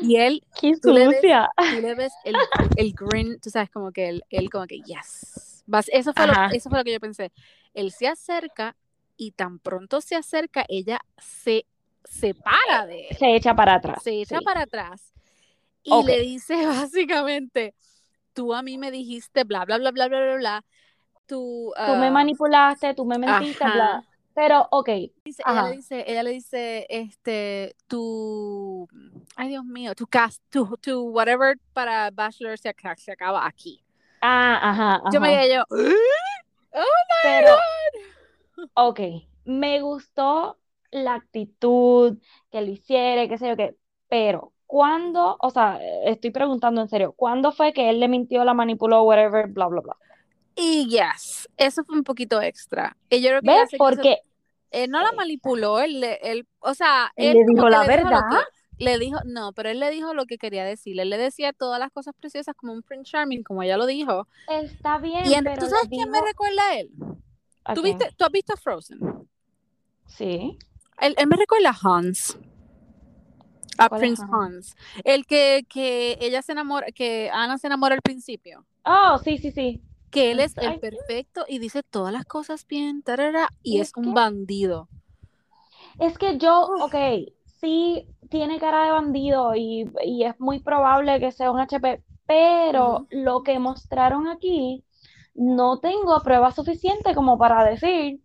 Y 0.01 0.17
él, 0.17 0.43
Qué 0.59 0.73
tú, 0.81 0.91
le 0.91 1.07
ves, 1.07 1.21
tú 1.21 1.81
le 1.81 1.95
ves 1.95 2.11
el, 2.25 2.35
el 2.75 2.93
grin, 2.93 3.39
tú 3.39 3.49
sabes, 3.49 3.69
como 3.69 3.93
que 3.93 4.09
él, 4.09 4.25
él 4.29 4.49
como 4.49 4.67
que, 4.67 4.81
yes. 4.81 5.63
Eso, 5.93 6.11
fue 6.11 6.27
lo, 6.27 6.33
eso 6.51 6.69
fue 6.69 6.77
lo 6.77 6.83
que 6.83 6.91
yo 6.91 6.99
pensé. 6.99 7.31
Él 7.73 7.91
se 7.91 8.09
acerca 8.09 8.75
y 9.21 9.33
tan 9.33 9.59
pronto 9.59 10.01
se 10.01 10.15
acerca, 10.15 10.65
ella 10.67 10.99
se 11.19 11.67
separa 12.03 12.87
de 12.87 13.09
él. 13.09 13.17
Se 13.19 13.35
echa 13.35 13.55
para 13.55 13.75
atrás. 13.75 14.01
Se 14.01 14.19
echa 14.19 14.39
sí. 14.39 14.43
para 14.43 14.61
atrás 14.63 15.13
y 15.83 15.91
Ok. 15.91 16.07
le 16.07 16.19
dice 16.21 16.55
básicamente, 16.65 17.75
tú 18.33 18.55
a 18.55 18.63
mí 18.63 18.79
me 18.79 18.89
dijiste 18.89 19.43
bla, 19.43 19.63
bla, 19.65 19.77
bla, 19.77 19.91
bla, 19.91 20.07
bla, 20.07 20.19
bla, 20.21 20.35
bla. 20.37 20.65
Tú, 21.27 21.71
Tú 21.85 21.91
me 21.95 22.07
ah, 22.07 22.11
manipulaste, 22.11 22.95
tú 22.95 23.05
me 23.05 23.19
mentiste, 23.19 23.63
ajá. 23.63 23.73
bla. 23.75 24.03
Pero, 24.33 24.67
ok, 24.71 24.89
dice- 25.23 25.43
ella 25.45 25.61
Ajá. 25.61 25.69
le 25.69 25.75
dice, 25.75 26.03
ella 26.07 26.23
le 26.23 26.31
dice, 26.31 26.87
este, 26.89 27.75
tu, 27.87 28.87
ay 29.35 29.49
Dios 29.49 29.65
mío, 29.65 29.93
tu 29.93 30.07
cast, 30.07 30.41
tu, 30.49 30.77
tu 30.77 31.09
whatever 31.11 31.57
para 31.73 32.09
Bachelor 32.09 32.57
se, 32.57 32.69
aca- 32.69 32.95
se 32.97 33.11
acaba 33.11 33.45
aquí. 33.45 33.83
ah, 34.21 34.59
ajá, 34.71 35.01
Yo 35.11 35.19
me 35.21 35.29
ajá. 35.29 35.41
quedé 35.41 35.55
yo, 35.55 35.63
Pero, 37.23 37.55
ok, 38.73 38.99
me 39.45 39.81
gustó 39.81 40.57
la 40.91 41.15
actitud 41.15 42.17
que 42.51 42.61
lo 42.61 42.71
hiciera, 42.71 43.27
qué 43.27 43.37
sé 43.37 43.47
yo 43.49 43.55
qué, 43.55 43.75
pero 44.09 44.53
¿cuándo, 44.67 45.37
o 45.39 45.49
sea, 45.49 45.79
estoy 46.05 46.31
preguntando 46.31 46.81
en 46.81 46.89
serio, 46.89 47.13
¿cuándo 47.13 47.51
fue 47.51 47.73
que 47.73 47.89
él 47.89 47.99
le 47.99 48.07
mintió, 48.07 48.43
la 48.43 48.53
manipuló, 48.53 49.03
whatever, 49.03 49.47
bla, 49.47 49.67
bla, 49.67 49.81
bla? 49.81 49.97
y 50.55 50.87
yes, 50.89 51.49
eso 51.57 51.83
fue 51.85 51.95
un 51.97 52.03
poquito 52.03 52.41
extra. 52.41 52.95
Y 53.09 53.21
yo 53.21 53.29
creo 53.29 53.41
que 53.41 53.47
¿Ves? 53.47 53.69
se 53.69 53.77
quiso- 53.77 53.77
Porque 53.77 54.17
él 54.71 54.91
no 54.91 55.01
la 55.01 55.11
manipuló, 55.13 55.79
él, 55.79 56.03
él, 56.21 56.45
o 56.59 56.73
sea, 56.73 57.11
Él 57.15 57.33
le 57.37 57.43
dijo 57.45 57.69
la 57.69 57.83
le 57.83 57.97
dijo 57.97 58.09
verdad. 58.09 58.29
que- 58.29 58.83
le 58.85 58.97
dijo, 58.97 59.17
no, 59.25 59.53
pero 59.53 59.69
él 59.69 59.79
le 59.79 59.91
dijo 59.91 60.13
lo 60.15 60.25
que 60.25 60.37
quería 60.39 60.65
decir. 60.65 60.99
Él 60.99 61.09
le 61.11 61.17
decía 61.17 61.53
todas 61.53 61.79
las 61.79 61.91
cosas 61.91 62.15
preciosas 62.19 62.55
como 62.55 62.73
un 62.73 62.81
Prince 62.81 63.11
Charming, 63.11 63.43
como 63.43 63.61
ella 63.63 63.77
lo 63.77 63.85
dijo. 63.85 64.27
está 64.47 64.97
bien, 64.97 65.27
Y 65.27 65.33
en- 65.35 65.43
pero 65.43 65.61
¿tú 65.61 65.69
sabes 65.69 65.87
quién 65.89 66.09
me 66.09 66.17
dijo- 66.17 66.27
recuerda 66.27 66.61
a 66.69 66.79
él? 66.79 66.89
¿A 67.63 67.73
¿Tú, 67.73 67.81
viste, 67.81 68.11
¿Tú 68.17 68.25
has 68.25 68.31
visto 68.31 68.55
Frozen? 68.57 68.99
Sí. 70.07 70.57
Él, 70.99 71.15
él 71.17 71.27
me 71.27 71.35
recuerda 71.35 71.69
a 71.69 71.77
Hans. 71.97 72.37
A 73.77 73.89
¿Cuál 73.89 74.01
es 74.03 74.07
Prince 74.07 74.23
Hans? 74.23 74.33
Hans. 74.33 74.75
El 75.03 75.25
que, 75.25 75.65
que 75.69 76.17
ella 76.21 76.41
se 76.41 76.51
enamora, 76.51 76.87
que 76.91 77.29
Ana 77.31 77.57
se 77.57 77.67
enamora 77.67 77.95
al 77.95 78.01
principio. 78.01 78.65
Oh, 78.85 79.17
sí, 79.23 79.37
sí, 79.37 79.51
sí. 79.51 79.81
Que 80.09 80.31
él 80.31 80.39
es 80.41 80.57
el 80.57 80.79
perfecto 80.79 81.45
y 81.47 81.59
dice 81.59 81.83
todas 81.83 82.11
las 82.11 82.25
cosas 82.25 82.67
bien, 82.67 83.01
tarara, 83.01 83.49
y 83.63 83.79
Es 83.79 83.89
es 83.89 83.93
un 83.95 84.05
que- 84.05 84.11
bandido. 84.11 84.89
Es 85.99 86.17
que 86.17 86.37
yo, 86.37 86.63
ok, 86.81 86.95
sí 87.59 88.05
tiene 88.29 88.59
cara 88.59 88.85
de 88.85 88.91
bandido 88.91 89.55
y, 89.55 89.89
y 90.03 90.23
es 90.23 90.39
muy 90.39 90.59
probable 90.59 91.19
que 91.19 91.31
sea 91.31 91.51
un 91.51 91.59
HP, 91.59 92.01
pero 92.25 93.07
lo 93.09 93.43
que 93.43 93.59
mostraron 93.59 94.27
aquí, 94.27 94.83
no 95.33 95.79
tengo 95.79 96.21
prueba 96.23 96.51
suficiente 96.51 97.15
como 97.15 97.37
para 97.37 97.63
decir 97.63 98.19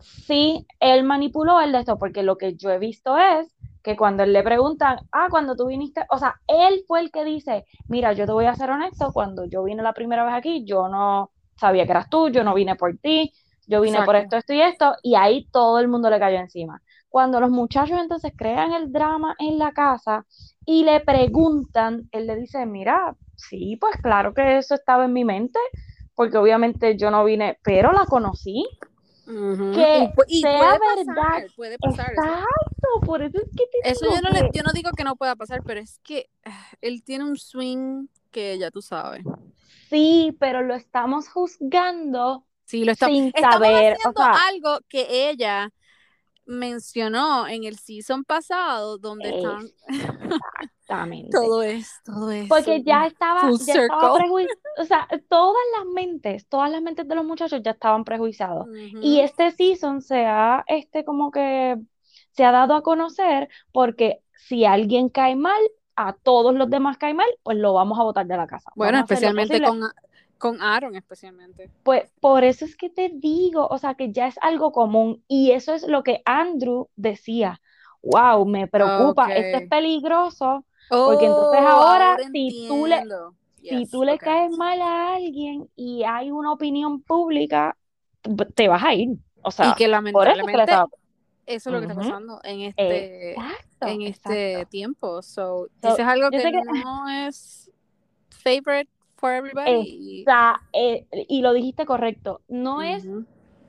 si 0.00 0.66
él 0.80 1.04
manipuló 1.04 1.60
el 1.60 1.72
de 1.72 1.80
esto, 1.80 1.98
porque 1.98 2.22
lo 2.22 2.36
que 2.36 2.56
yo 2.56 2.70
he 2.70 2.78
visto 2.78 3.16
es 3.18 3.54
que 3.82 3.96
cuando 3.96 4.22
él 4.22 4.32
le 4.32 4.42
preguntan, 4.42 4.98
ah, 5.12 5.28
cuando 5.30 5.56
tú 5.56 5.66
viniste, 5.66 6.04
o 6.10 6.18
sea, 6.18 6.36
él 6.46 6.84
fue 6.86 7.00
el 7.00 7.10
que 7.10 7.24
dice, 7.24 7.64
mira, 7.88 8.12
yo 8.12 8.26
te 8.26 8.32
voy 8.32 8.46
a 8.46 8.54
ser 8.54 8.70
honesto, 8.70 9.12
cuando 9.12 9.44
yo 9.46 9.64
vine 9.64 9.82
la 9.82 9.92
primera 9.94 10.24
vez 10.24 10.34
aquí, 10.34 10.64
yo 10.64 10.88
no 10.88 11.30
sabía 11.56 11.84
que 11.84 11.92
eras 11.92 12.10
tú, 12.10 12.28
yo 12.28 12.44
no 12.44 12.54
vine 12.54 12.76
por 12.76 12.96
ti, 12.98 13.32
yo 13.66 13.80
vine 13.80 14.02
por 14.04 14.16
esto, 14.16 14.36
esto 14.36 14.52
y 14.52 14.60
esto, 14.60 14.94
y 15.02 15.14
ahí 15.14 15.48
todo 15.50 15.78
el 15.78 15.88
mundo 15.88 16.10
le 16.10 16.18
cayó 16.18 16.38
encima. 16.38 16.82
Cuando 17.08 17.40
los 17.40 17.50
muchachos 17.50 17.98
entonces 17.98 18.32
crean 18.36 18.72
el 18.72 18.92
drama 18.92 19.34
en 19.38 19.58
la 19.58 19.72
casa 19.72 20.26
y 20.64 20.84
le 20.84 21.00
preguntan, 21.00 22.08
él 22.12 22.26
le 22.26 22.36
dice, 22.36 22.66
mira, 22.66 23.16
sí, 23.36 23.76
pues 23.80 23.96
claro 23.96 24.34
que 24.34 24.58
eso 24.58 24.74
estaba 24.74 25.06
en 25.06 25.12
mi 25.12 25.24
mente, 25.24 25.58
porque 26.20 26.36
obviamente 26.36 26.98
yo 26.98 27.10
no 27.10 27.24
vine, 27.24 27.58
pero 27.62 27.92
la 27.92 28.04
conocí. 28.04 28.68
Que 29.24 30.12
y, 30.28 30.42
sea 30.42 30.76
puede 30.78 30.96
verdad. 31.06 31.14
pasar, 31.16 31.46
puede 31.56 31.78
pasar. 31.78 32.12
Eso, 32.12 32.20
Exacto, 32.22 33.06
por 33.06 33.22
eso 33.22 33.38
es 33.38 33.48
que 33.56 33.64
te 33.72 33.88
eso 33.88 34.04
digo 34.04 34.16
yo 34.16 34.20
no, 34.20 34.28
le, 34.28 34.50
yo 34.52 34.62
no 34.62 34.72
digo 34.74 34.90
que 34.94 35.02
no 35.02 35.16
pueda 35.16 35.34
pasar, 35.34 35.62
pero 35.64 35.80
es 35.80 35.98
que 36.04 36.28
ah, 36.44 36.66
él 36.82 37.02
tiene 37.04 37.24
un 37.24 37.38
swing 37.38 38.08
que 38.30 38.58
ya 38.58 38.70
tú 38.70 38.82
sabes. 38.82 39.24
sí, 39.88 40.36
pero 40.38 40.60
lo 40.60 40.74
estamos 40.74 41.26
juzgando 41.30 42.44
Sí, 42.66 42.84
lo 42.84 42.92
está- 42.92 43.06
sin 43.06 43.32
saber, 43.32 43.94
o 43.94 43.96
haciendo 43.96 44.20
sea, 44.20 44.46
algo 44.46 44.80
que 44.90 45.30
ella 45.30 45.72
mencionó 46.44 47.48
en 47.48 47.64
el 47.64 47.78
season 47.78 48.24
pasado, 48.24 48.98
donde 48.98 49.30
están 49.30 49.70
exactamente. 50.90 51.30
todo 51.30 51.62
es, 51.62 52.00
todo 52.04 52.30
es. 52.30 52.48
Porque 52.48 52.82
ya 52.82 53.06
estaba, 53.06 53.50
ya 53.64 53.74
estaba 53.74 54.12
o 54.78 54.84
sea, 54.84 55.08
todas 55.28 55.62
las 55.76 55.86
mentes, 55.94 56.46
todas 56.48 56.70
las 56.70 56.82
mentes 56.82 57.06
de 57.06 57.14
los 57.14 57.24
muchachos 57.24 57.60
ya 57.62 57.72
estaban 57.72 58.04
prejuiciados. 58.04 58.68
Y 59.00 59.20
este 59.20 59.50
season 59.52 60.02
se 60.02 60.26
ha, 60.26 60.64
este, 60.66 61.04
como 61.04 61.30
que 61.30 61.76
se 62.32 62.44
ha 62.44 62.52
dado 62.52 62.74
a 62.74 62.82
conocer 62.82 63.48
porque 63.72 64.20
si 64.34 64.64
alguien 64.64 65.08
cae 65.08 65.36
mal, 65.36 65.60
a 65.96 66.14
todos 66.14 66.54
los 66.54 66.70
demás 66.70 66.96
cae 66.96 67.12
mal, 67.12 67.28
pues 67.42 67.58
lo 67.58 67.74
vamos 67.74 67.98
a 67.98 68.02
botar 68.04 68.26
de 68.26 68.36
la 68.36 68.46
casa. 68.46 68.70
Bueno, 68.74 68.98
Vamos 68.98 69.10
especialmente 69.10 69.60
con, 69.60 69.82
con 70.38 70.62
Aaron, 70.62 70.94
especialmente. 70.96 71.70
Pues 71.82 72.10
por 72.20 72.44
eso 72.44 72.64
es 72.64 72.76
que 72.76 72.88
te 72.88 73.10
digo, 73.12 73.66
o 73.68 73.76
sea, 73.76 73.94
que 73.94 74.10
ya 74.10 74.26
es 74.26 74.36
algo 74.40 74.72
común 74.72 75.22
y 75.28 75.50
eso 75.50 75.74
es 75.74 75.86
lo 75.86 76.02
que 76.02 76.22
Andrew 76.24 76.88
decía. 76.96 77.60
Wow, 78.02 78.46
me 78.46 78.66
preocupa, 78.66 79.34
esto 79.34 79.58
es 79.58 79.64
Ok. 79.64 79.68
peligroso, 79.68 80.64
porque 81.02 81.26
entonces 81.26 81.60
Oh, 81.62 81.66
ahora 81.66 82.18
si 82.32 82.58
tú 82.66 82.86
le, 82.86 83.02
si 83.68 83.86
tú 83.86 84.04
le 84.04 84.20
caes 84.20 84.50
mal 84.52 84.80
a 84.82 85.16
alguien 85.16 85.70
y 85.76 86.04
hay 86.04 86.30
una 86.30 86.52
opinión 86.52 87.02
pública, 87.02 87.76
te 88.54 88.68
vas 88.68 88.84
a 88.84 88.94
ir. 88.94 89.10
O 89.42 89.50
Y 89.60 89.74
sea, 89.74 89.84
por 90.10 90.28
eso 90.28 90.42
es 90.42 90.48
que 90.50 90.56
le 90.56 90.64
lamentablemente 90.64 90.64
estaba. 90.64 90.88
eso 91.46 91.70
es 91.70 91.74
lo 91.74 91.80
que 91.80 91.84
está 91.84 91.94
pasando 91.94 92.40
en 92.44 92.62
este, 92.62 93.44
Exacto, 93.44 93.86
en 93.86 94.02
este 94.02 94.66
exacto. 94.66 94.68
tiempo. 94.68 95.22
So, 95.22 95.68
So, 95.82 96.00
dices 96.00 96.06
algo 96.06 96.32
que 96.32 96.50
no 96.52 97.08
es 97.08 97.70
favorite 98.30 98.90
for 99.16 99.32
everybody. 99.32 99.74
y- 100.24 100.28
esa, 100.28 100.62
eh, 100.72 101.06
y 101.28 101.42
lo 101.42 101.52
dijiste 101.52 101.86
correcto, 101.86 102.42
no 102.48 102.82
es 102.82 103.10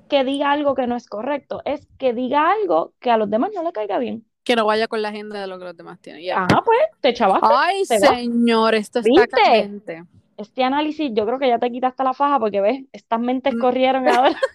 que 0.09 0.23
diga 0.25 0.51
algo 0.53 0.75
que 0.75 0.87
no 0.87 0.97
es 0.97 1.07
correcto, 1.07 1.61
es 1.65 1.87
que 1.99 2.13
diga 2.13 2.51
algo 2.51 2.95
que 3.01 3.11
a 3.11 3.17
los 3.17 3.29
demás 3.31 3.51
no 3.55 3.63
le 3.63 3.73
caiga 3.73 3.99
bien. 3.99 4.27
Que 4.43 4.55
no 4.55 4.65
vaya 4.65 4.87
con 4.87 5.01
la 5.01 5.09
agenda 5.09 5.39
de 5.39 5.47
lo 5.47 5.59
que 5.59 5.65
los 5.65 5.77
demás 5.77 5.99
tienen. 5.99 6.23
ya. 6.23 6.37
Ajá, 6.43 6.61
pues, 6.65 6.79
te 6.99 7.13
chavaste. 7.13 7.47
Ay, 7.51 7.83
te 7.87 7.99
señor, 7.99 8.73
esto 8.75 8.99
está 8.99 9.09
¿Viste? 9.11 9.27
caliente. 9.29 10.03
Este 10.37 10.63
análisis, 10.63 11.11
yo 11.13 11.25
creo 11.27 11.37
que 11.37 11.47
ya 11.47 11.59
te 11.59 11.69
quitaste 11.71 12.03
la 12.03 12.13
faja 12.13 12.39
porque 12.39 12.61
ves, 12.61 12.83
estas 12.91 13.19
mentes 13.19 13.53
Mm. 13.53 13.59
corrieron 13.59 14.07
ahora. 14.07 14.35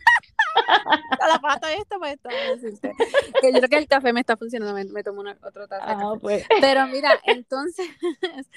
La 1.28 1.38
pata 1.38 1.72
esta, 1.74 1.98
pues 1.98 2.18
a 2.24 2.50
decirte. 2.50 2.92
Que 3.40 3.52
yo 3.52 3.58
creo 3.58 3.68
que 3.68 3.76
el 3.78 3.86
café 3.86 4.12
me 4.12 4.20
está 4.20 4.36
funcionando, 4.36 4.74
me, 4.74 4.84
me 4.86 5.02
tomo 5.04 5.20
una 5.20 5.36
otra 5.42 5.66
taza 5.68 5.84
Ah, 5.86 6.14
pues. 6.20 6.44
Pero 6.60 6.86
mira, 6.88 7.10
entonces, 7.24 7.86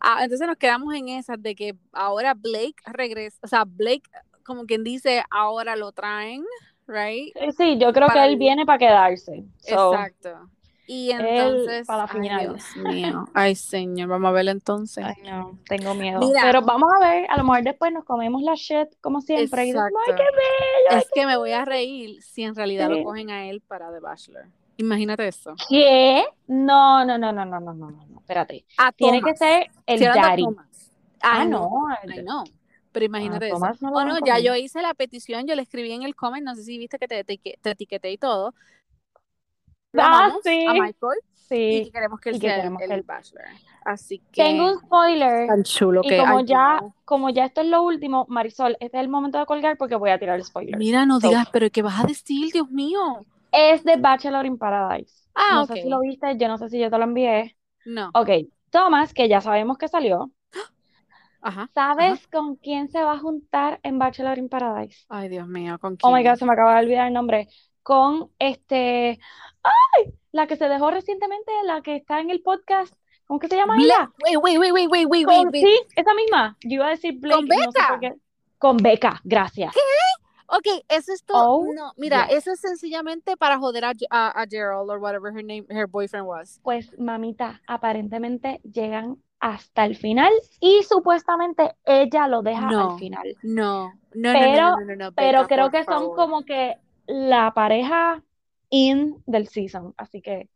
ah, 0.00 0.20
entonces 0.22 0.46
nos 0.46 0.56
quedamos 0.56 0.94
en 0.94 1.08
esas 1.08 1.42
de 1.42 1.54
que 1.54 1.74
ahora 1.92 2.34
Blake 2.34 2.76
regresa, 2.86 3.38
o 3.42 3.48
sea, 3.48 3.64
Blake, 3.66 4.02
como 4.44 4.64
quien 4.66 4.84
dice, 4.84 5.22
ahora 5.30 5.76
lo 5.76 5.92
traen, 5.92 6.44
right? 6.86 7.34
Sí, 7.56 7.76
yo 7.78 7.92
creo 7.92 8.06
Para 8.06 8.20
que 8.20 8.26
él 8.26 8.32
el- 8.34 8.38
viene 8.38 8.64
para 8.64 8.78
quedarse. 8.78 9.44
So, 9.58 9.92
Exacto. 9.94 10.48
Y 10.90 11.10
entonces. 11.10 11.86
Ay, 11.86 12.20
Dios 12.40 12.64
mío. 12.76 13.26
Ay, 13.34 13.54
señor. 13.54 14.08
Vamos 14.08 14.30
a 14.30 14.32
ver 14.32 14.48
entonces. 14.48 15.04
Ay, 15.04 15.22
no. 15.22 15.58
Tengo 15.68 15.94
miedo. 15.94 16.20
Pero 16.42 16.62
vamos 16.62 16.88
a 16.96 17.06
ver. 17.06 17.26
A 17.30 17.36
lo 17.36 17.44
mejor 17.44 17.62
después 17.62 17.92
nos 17.92 18.04
comemos 18.04 18.40
la 18.40 18.54
shit, 18.54 18.88
como 19.02 19.20
siempre. 19.20 19.60
Ay, 19.60 19.72
qué 19.72 20.12
bello. 20.12 20.98
Es 20.98 21.06
que 21.14 21.26
me 21.26 21.36
voy 21.36 21.52
a 21.52 21.66
reír 21.66 22.22
si 22.22 22.42
en 22.42 22.54
realidad 22.54 22.88
lo 22.88 23.04
cogen 23.04 23.30
a 23.30 23.44
él 23.50 23.60
para 23.60 23.92
The 23.92 24.00
Bachelor. 24.00 24.46
Imagínate 24.78 25.28
eso. 25.28 25.54
¿Qué? 25.68 26.24
No, 26.46 27.04
no, 27.04 27.18
no, 27.18 27.32
no, 27.32 27.44
no, 27.44 27.60
no, 27.60 27.74
no, 27.74 27.90
no. 27.90 28.20
Espérate. 28.20 28.64
A 28.78 28.90
Tiene 28.90 29.20
que 29.20 29.36
ser 29.36 29.70
el 29.84 30.00
Dari. 30.00 30.44
Ah, 31.20 31.40
ah, 31.40 31.44
no. 31.44 31.68
Ay, 32.00 32.22
no. 32.22 32.44
Pero 32.92 33.04
ah, 33.04 33.06
imagínate 33.06 33.48
eso. 33.48 33.58
No 33.80 33.90
bueno, 33.90 34.14
oh, 34.14 34.24
ya 34.24 34.38
yo 34.38 34.56
hice 34.56 34.80
la 34.80 34.94
petición, 34.94 35.46
yo 35.46 35.54
le 35.54 35.60
escribí 35.62 35.92
en 35.92 36.02
el 36.02 36.16
comment, 36.16 36.44
no 36.44 36.54
sé 36.54 36.62
si 36.62 36.78
viste 36.78 36.98
que 36.98 37.08
te, 37.08 37.24
te, 37.24 37.36
te 37.36 37.70
etiqueté 37.70 38.10
y 38.10 38.16
todo, 38.16 38.54
Ah, 39.96 40.30
sí. 40.42 40.66
a 40.66 40.72
Michael 40.74 41.18
y 41.60 41.80
Sí. 41.80 41.84
que 41.84 41.90
queremos 41.92 42.20
que 42.20 42.30
él 42.30 42.36
y 42.36 42.40
que 42.40 42.46
sea 42.46 42.56
el, 42.56 42.76
queremos 42.76 42.82
el 42.82 43.02
Bachelor. 43.02 43.44
Así 43.84 44.18
que 44.32 44.42
Tengo 44.42 44.66
un 44.72 44.78
spoiler. 44.80 45.46
tan 45.46 45.62
chulo 45.62 46.02
Y 46.04 46.08
que 46.08 46.18
como 46.18 46.40
ya, 46.40 46.80
no. 46.82 46.94
como 47.04 47.30
ya 47.30 47.46
esto 47.46 47.62
es 47.62 47.68
lo 47.68 47.82
último, 47.82 48.26
Marisol, 48.28 48.76
este 48.80 48.98
es 48.98 49.02
el 49.02 49.08
momento 49.08 49.38
de 49.38 49.46
colgar 49.46 49.78
porque 49.78 49.94
voy 49.96 50.10
a 50.10 50.18
tirar 50.18 50.36
el 50.36 50.44
spoiler. 50.44 50.76
Mira, 50.76 51.06
no 51.06 51.20
So, 51.20 51.28
digas, 51.28 51.48
pero 51.52 51.70
¿qué 51.70 51.82
vas 51.82 51.98
a 52.04 52.06
decir, 52.06 52.52
Dios 52.52 52.70
mío? 52.70 53.00
Es 53.50 53.82
de 53.84 53.96
Bachelor 53.96 54.44
in 54.46 54.58
Paradise. 54.58 55.26
Ah, 55.34 55.54
no 55.54 55.66
sé 55.66 55.82
si 55.82 55.88
lo 55.88 56.00
viste, 56.00 56.36
yo 56.36 56.48
no 56.48 56.58
sé 56.58 56.68
si 56.68 56.78
yo 56.78 56.90
te 56.90 56.98
lo 56.98 57.04
envié. 57.04 57.56
No. 57.86 58.10
Ok, 58.14 58.28
Thomas, 58.70 59.14
que 59.14 59.28
ya 59.28 59.40
sabemos 59.40 59.78
que 59.78 59.88
salió. 59.88 60.30
Ajá. 61.40 61.68
¿Sabes 61.72 62.26
con 62.28 62.56
quién 62.56 62.88
se 62.88 63.02
va 63.02 63.12
a 63.12 63.18
juntar 63.18 63.80
en 63.84 63.98
Bachelor 63.98 64.38
in 64.38 64.48
Paradise? 64.48 65.06
Ay, 65.08 65.28
Dios 65.28 65.46
mío, 65.46 65.78
¿con 65.78 65.96
quién? 65.96 66.12
Oh 66.12 66.14
my 66.16 66.22
God, 66.24 66.34
se 66.34 66.44
me 66.44 66.52
acaba 66.52 66.74
de 66.74 66.80
olvidar 66.84 67.06
el 67.06 67.14
nombre. 67.14 67.48
Con 67.82 68.30
este. 68.38 69.18
¡Ay! 69.68 70.12
La 70.32 70.46
que 70.46 70.56
se 70.56 70.68
dejó 70.68 70.90
recientemente, 70.90 71.52
la 71.64 71.80
que 71.82 71.96
está 71.96 72.20
en 72.20 72.30
el 72.30 72.42
podcast. 72.42 72.94
¿Cómo 73.26 73.40
que 73.40 73.48
se 73.48 73.56
llama 73.56 73.76
ella? 73.78 74.10
Wait, 74.24 74.38
wait, 74.42 74.58
wait, 74.58 74.88
wait, 74.90 75.06
wait, 75.06 75.26
wait, 75.26 75.48
Sí, 75.52 75.80
esa 75.96 76.14
misma. 76.14 76.56
Yo 76.62 76.76
iba 76.76 76.86
a 76.86 76.90
decir 76.90 77.18
Blake. 77.18 77.36
Con 77.36 77.48
Beca. 77.48 78.14
Con 78.58 78.76
Beca, 78.78 79.20
gracias. 79.22 79.74
¿Qué? 79.74 79.80
Ok, 80.50 80.82
eso 80.88 81.12
es 81.12 81.24
todo. 81.24 81.56
Oh, 81.56 81.74
no, 81.74 81.92
mira, 81.98 82.24
eso 82.24 82.52
es 82.52 82.60
sencillamente 82.60 83.36
para 83.36 83.58
joder 83.58 83.84
a, 83.84 83.92
a, 84.10 84.46
Gerald 84.48 84.88
or 84.88 84.98
whatever 84.98 85.30
her 85.30 85.44
name, 85.44 85.66
her 85.68 85.86
boyfriend 85.86 86.26
was. 86.26 86.58
Pues, 86.62 86.98
mamita, 86.98 87.60
aparentemente 87.66 88.60
llegan 88.62 89.18
hasta 89.40 89.84
el 89.84 89.94
final 89.94 90.32
y 90.58 90.82
supuestamente 90.84 91.76
ella 91.84 92.28
lo 92.28 92.40
deja 92.40 92.66
al 92.66 92.98
final. 92.98 93.36
No, 93.42 93.92
no, 94.14 94.32
pero, 94.32 94.80
no, 94.80 94.96
no, 94.96 95.12
pero 95.12 95.46
creo 95.46 95.70
que 95.70 95.84
son 95.84 96.14
como 96.14 96.44
que 96.46 96.76
la 97.06 97.52
pareja 97.52 98.22
in 98.70 99.22
del 99.26 99.48
season, 99.48 99.94
así 99.96 100.20
que. 100.20 100.48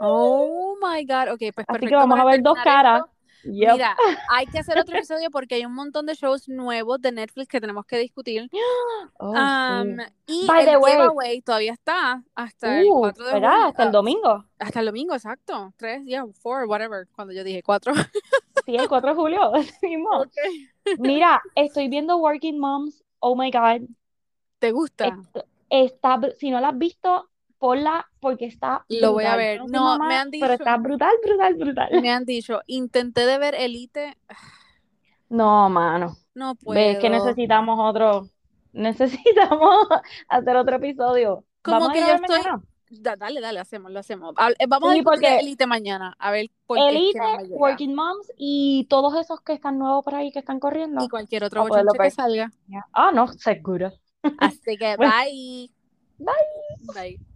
Oh 0.00 0.76
my 0.80 1.04
god, 1.04 1.32
ok, 1.32 1.54
pues 1.54 1.66
Así 1.68 1.86
que 1.86 1.94
vamos 1.94 2.18
a 2.18 2.24
ver 2.24 2.42
dos 2.42 2.58
caras. 2.62 3.02
Mira, 3.46 3.96
hay 4.30 4.46
que 4.46 4.58
hacer 4.58 4.78
otro 4.78 4.96
episodio 4.98 5.30
porque 5.30 5.56
hay 5.56 5.64
un 5.64 5.74
montón 5.74 6.06
de 6.06 6.14
shows 6.14 6.48
nuevos 6.48 7.00
de 7.00 7.12
Netflix 7.12 7.48
que 7.48 7.60
tenemos 7.60 7.86
que 7.86 7.98
discutir. 7.98 8.50
Oh, 9.18 9.30
um, 9.30 9.96
y 10.26 10.46
el 10.46 10.66
giveaway 10.66 11.40
todavía 11.40 11.72
está 11.72 12.22
hasta 12.34 12.80
el 12.80 12.88
4 12.88 13.24
uh. 13.24 13.46
Hasta 13.46 13.84
el 13.84 13.92
domingo. 13.92 14.44
Hasta 14.58 14.80
el 14.80 14.86
domingo, 14.86 15.14
exacto. 15.14 15.72
3, 15.76 16.02
ya, 16.04 16.24
4, 16.42 16.68
whatever, 16.68 17.08
cuando 17.14 17.32
yo 17.32 17.42
dije 17.42 17.62
4. 17.62 17.94
sí, 18.66 18.76
el 18.76 18.88
4 18.88 19.08
de 19.08 19.14
julio. 19.14 19.52
Mira, 20.98 21.40
estoy 21.54 21.88
viendo 21.88 22.18
Working 22.18 22.58
Moms. 22.58 23.02
Oh 23.20 23.36
my 23.36 23.50
God. 23.50 23.88
¿Te 24.58 24.72
gusta? 24.72 25.18
Está, 25.70 26.20
si 26.36 26.50
no 26.50 26.60
la 26.60 26.68
has 26.68 26.78
visto, 26.78 27.30
ponla 27.58 28.08
porque 28.20 28.46
está. 28.46 28.84
Lo 28.88 29.12
voy 29.12 29.24
a 29.24 29.36
ver. 29.36 29.60
No, 29.68 29.98
me 29.98 30.16
han 30.16 30.30
dicho. 30.30 30.44
Pero 30.44 30.54
está 30.54 30.76
brutal, 30.76 31.12
brutal, 31.24 31.54
brutal. 31.54 31.88
Me 32.00 32.10
han 32.10 32.24
dicho, 32.24 32.60
intenté 32.66 33.26
de 33.26 33.38
ver 33.38 33.54
Elite. 33.54 34.16
No, 35.28 35.68
mano. 35.68 36.16
No 36.34 36.54
puedo. 36.54 36.78
Ves 36.78 36.98
que 36.98 37.10
necesitamos 37.10 37.78
otro. 37.80 38.28
Necesitamos 38.72 39.88
hacer 40.28 40.56
otro 40.56 40.76
episodio. 40.76 41.44
Como 41.62 41.88
que 41.88 42.00
yo 42.00 42.14
estoy. 42.14 42.40
dale, 43.00 43.40
dale, 43.40 43.58
hacemos, 43.58 43.90
lo 43.90 44.00
hacemos. 44.00 44.34
Eh, 44.58 44.66
vamos 44.68 44.90
a 44.90 44.92
ver 44.92 45.02
porque 45.02 45.38
Elite 45.38 45.66
mañana. 45.66 46.14
A 46.18 46.30
ver 46.30 46.50
por 46.66 46.78
Elite, 46.78 47.18
Working 47.48 47.94
Moms 47.94 48.30
y 48.36 48.86
todos 48.90 49.18
esos 49.18 49.40
que 49.40 49.54
están 49.54 49.78
nuevos 49.78 50.04
por 50.04 50.14
ahí 50.14 50.30
que 50.30 50.40
están 50.40 50.60
corriendo. 50.60 51.02
Y 51.02 51.08
cualquier 51.08 51.44
otro 51.44 51.66
bochinche 51.66 51.98
que 51.98 52.10
salga. 52.10 52.52
Ah, 52.92 53.10
no, 53.12 53.28
seguro. 53.28 53.92
Así 54.38 54.76
que 54.76 54.96
bye. 54.98 55.70
Bye. 56.18 56.94
Bye. 56.94 57.35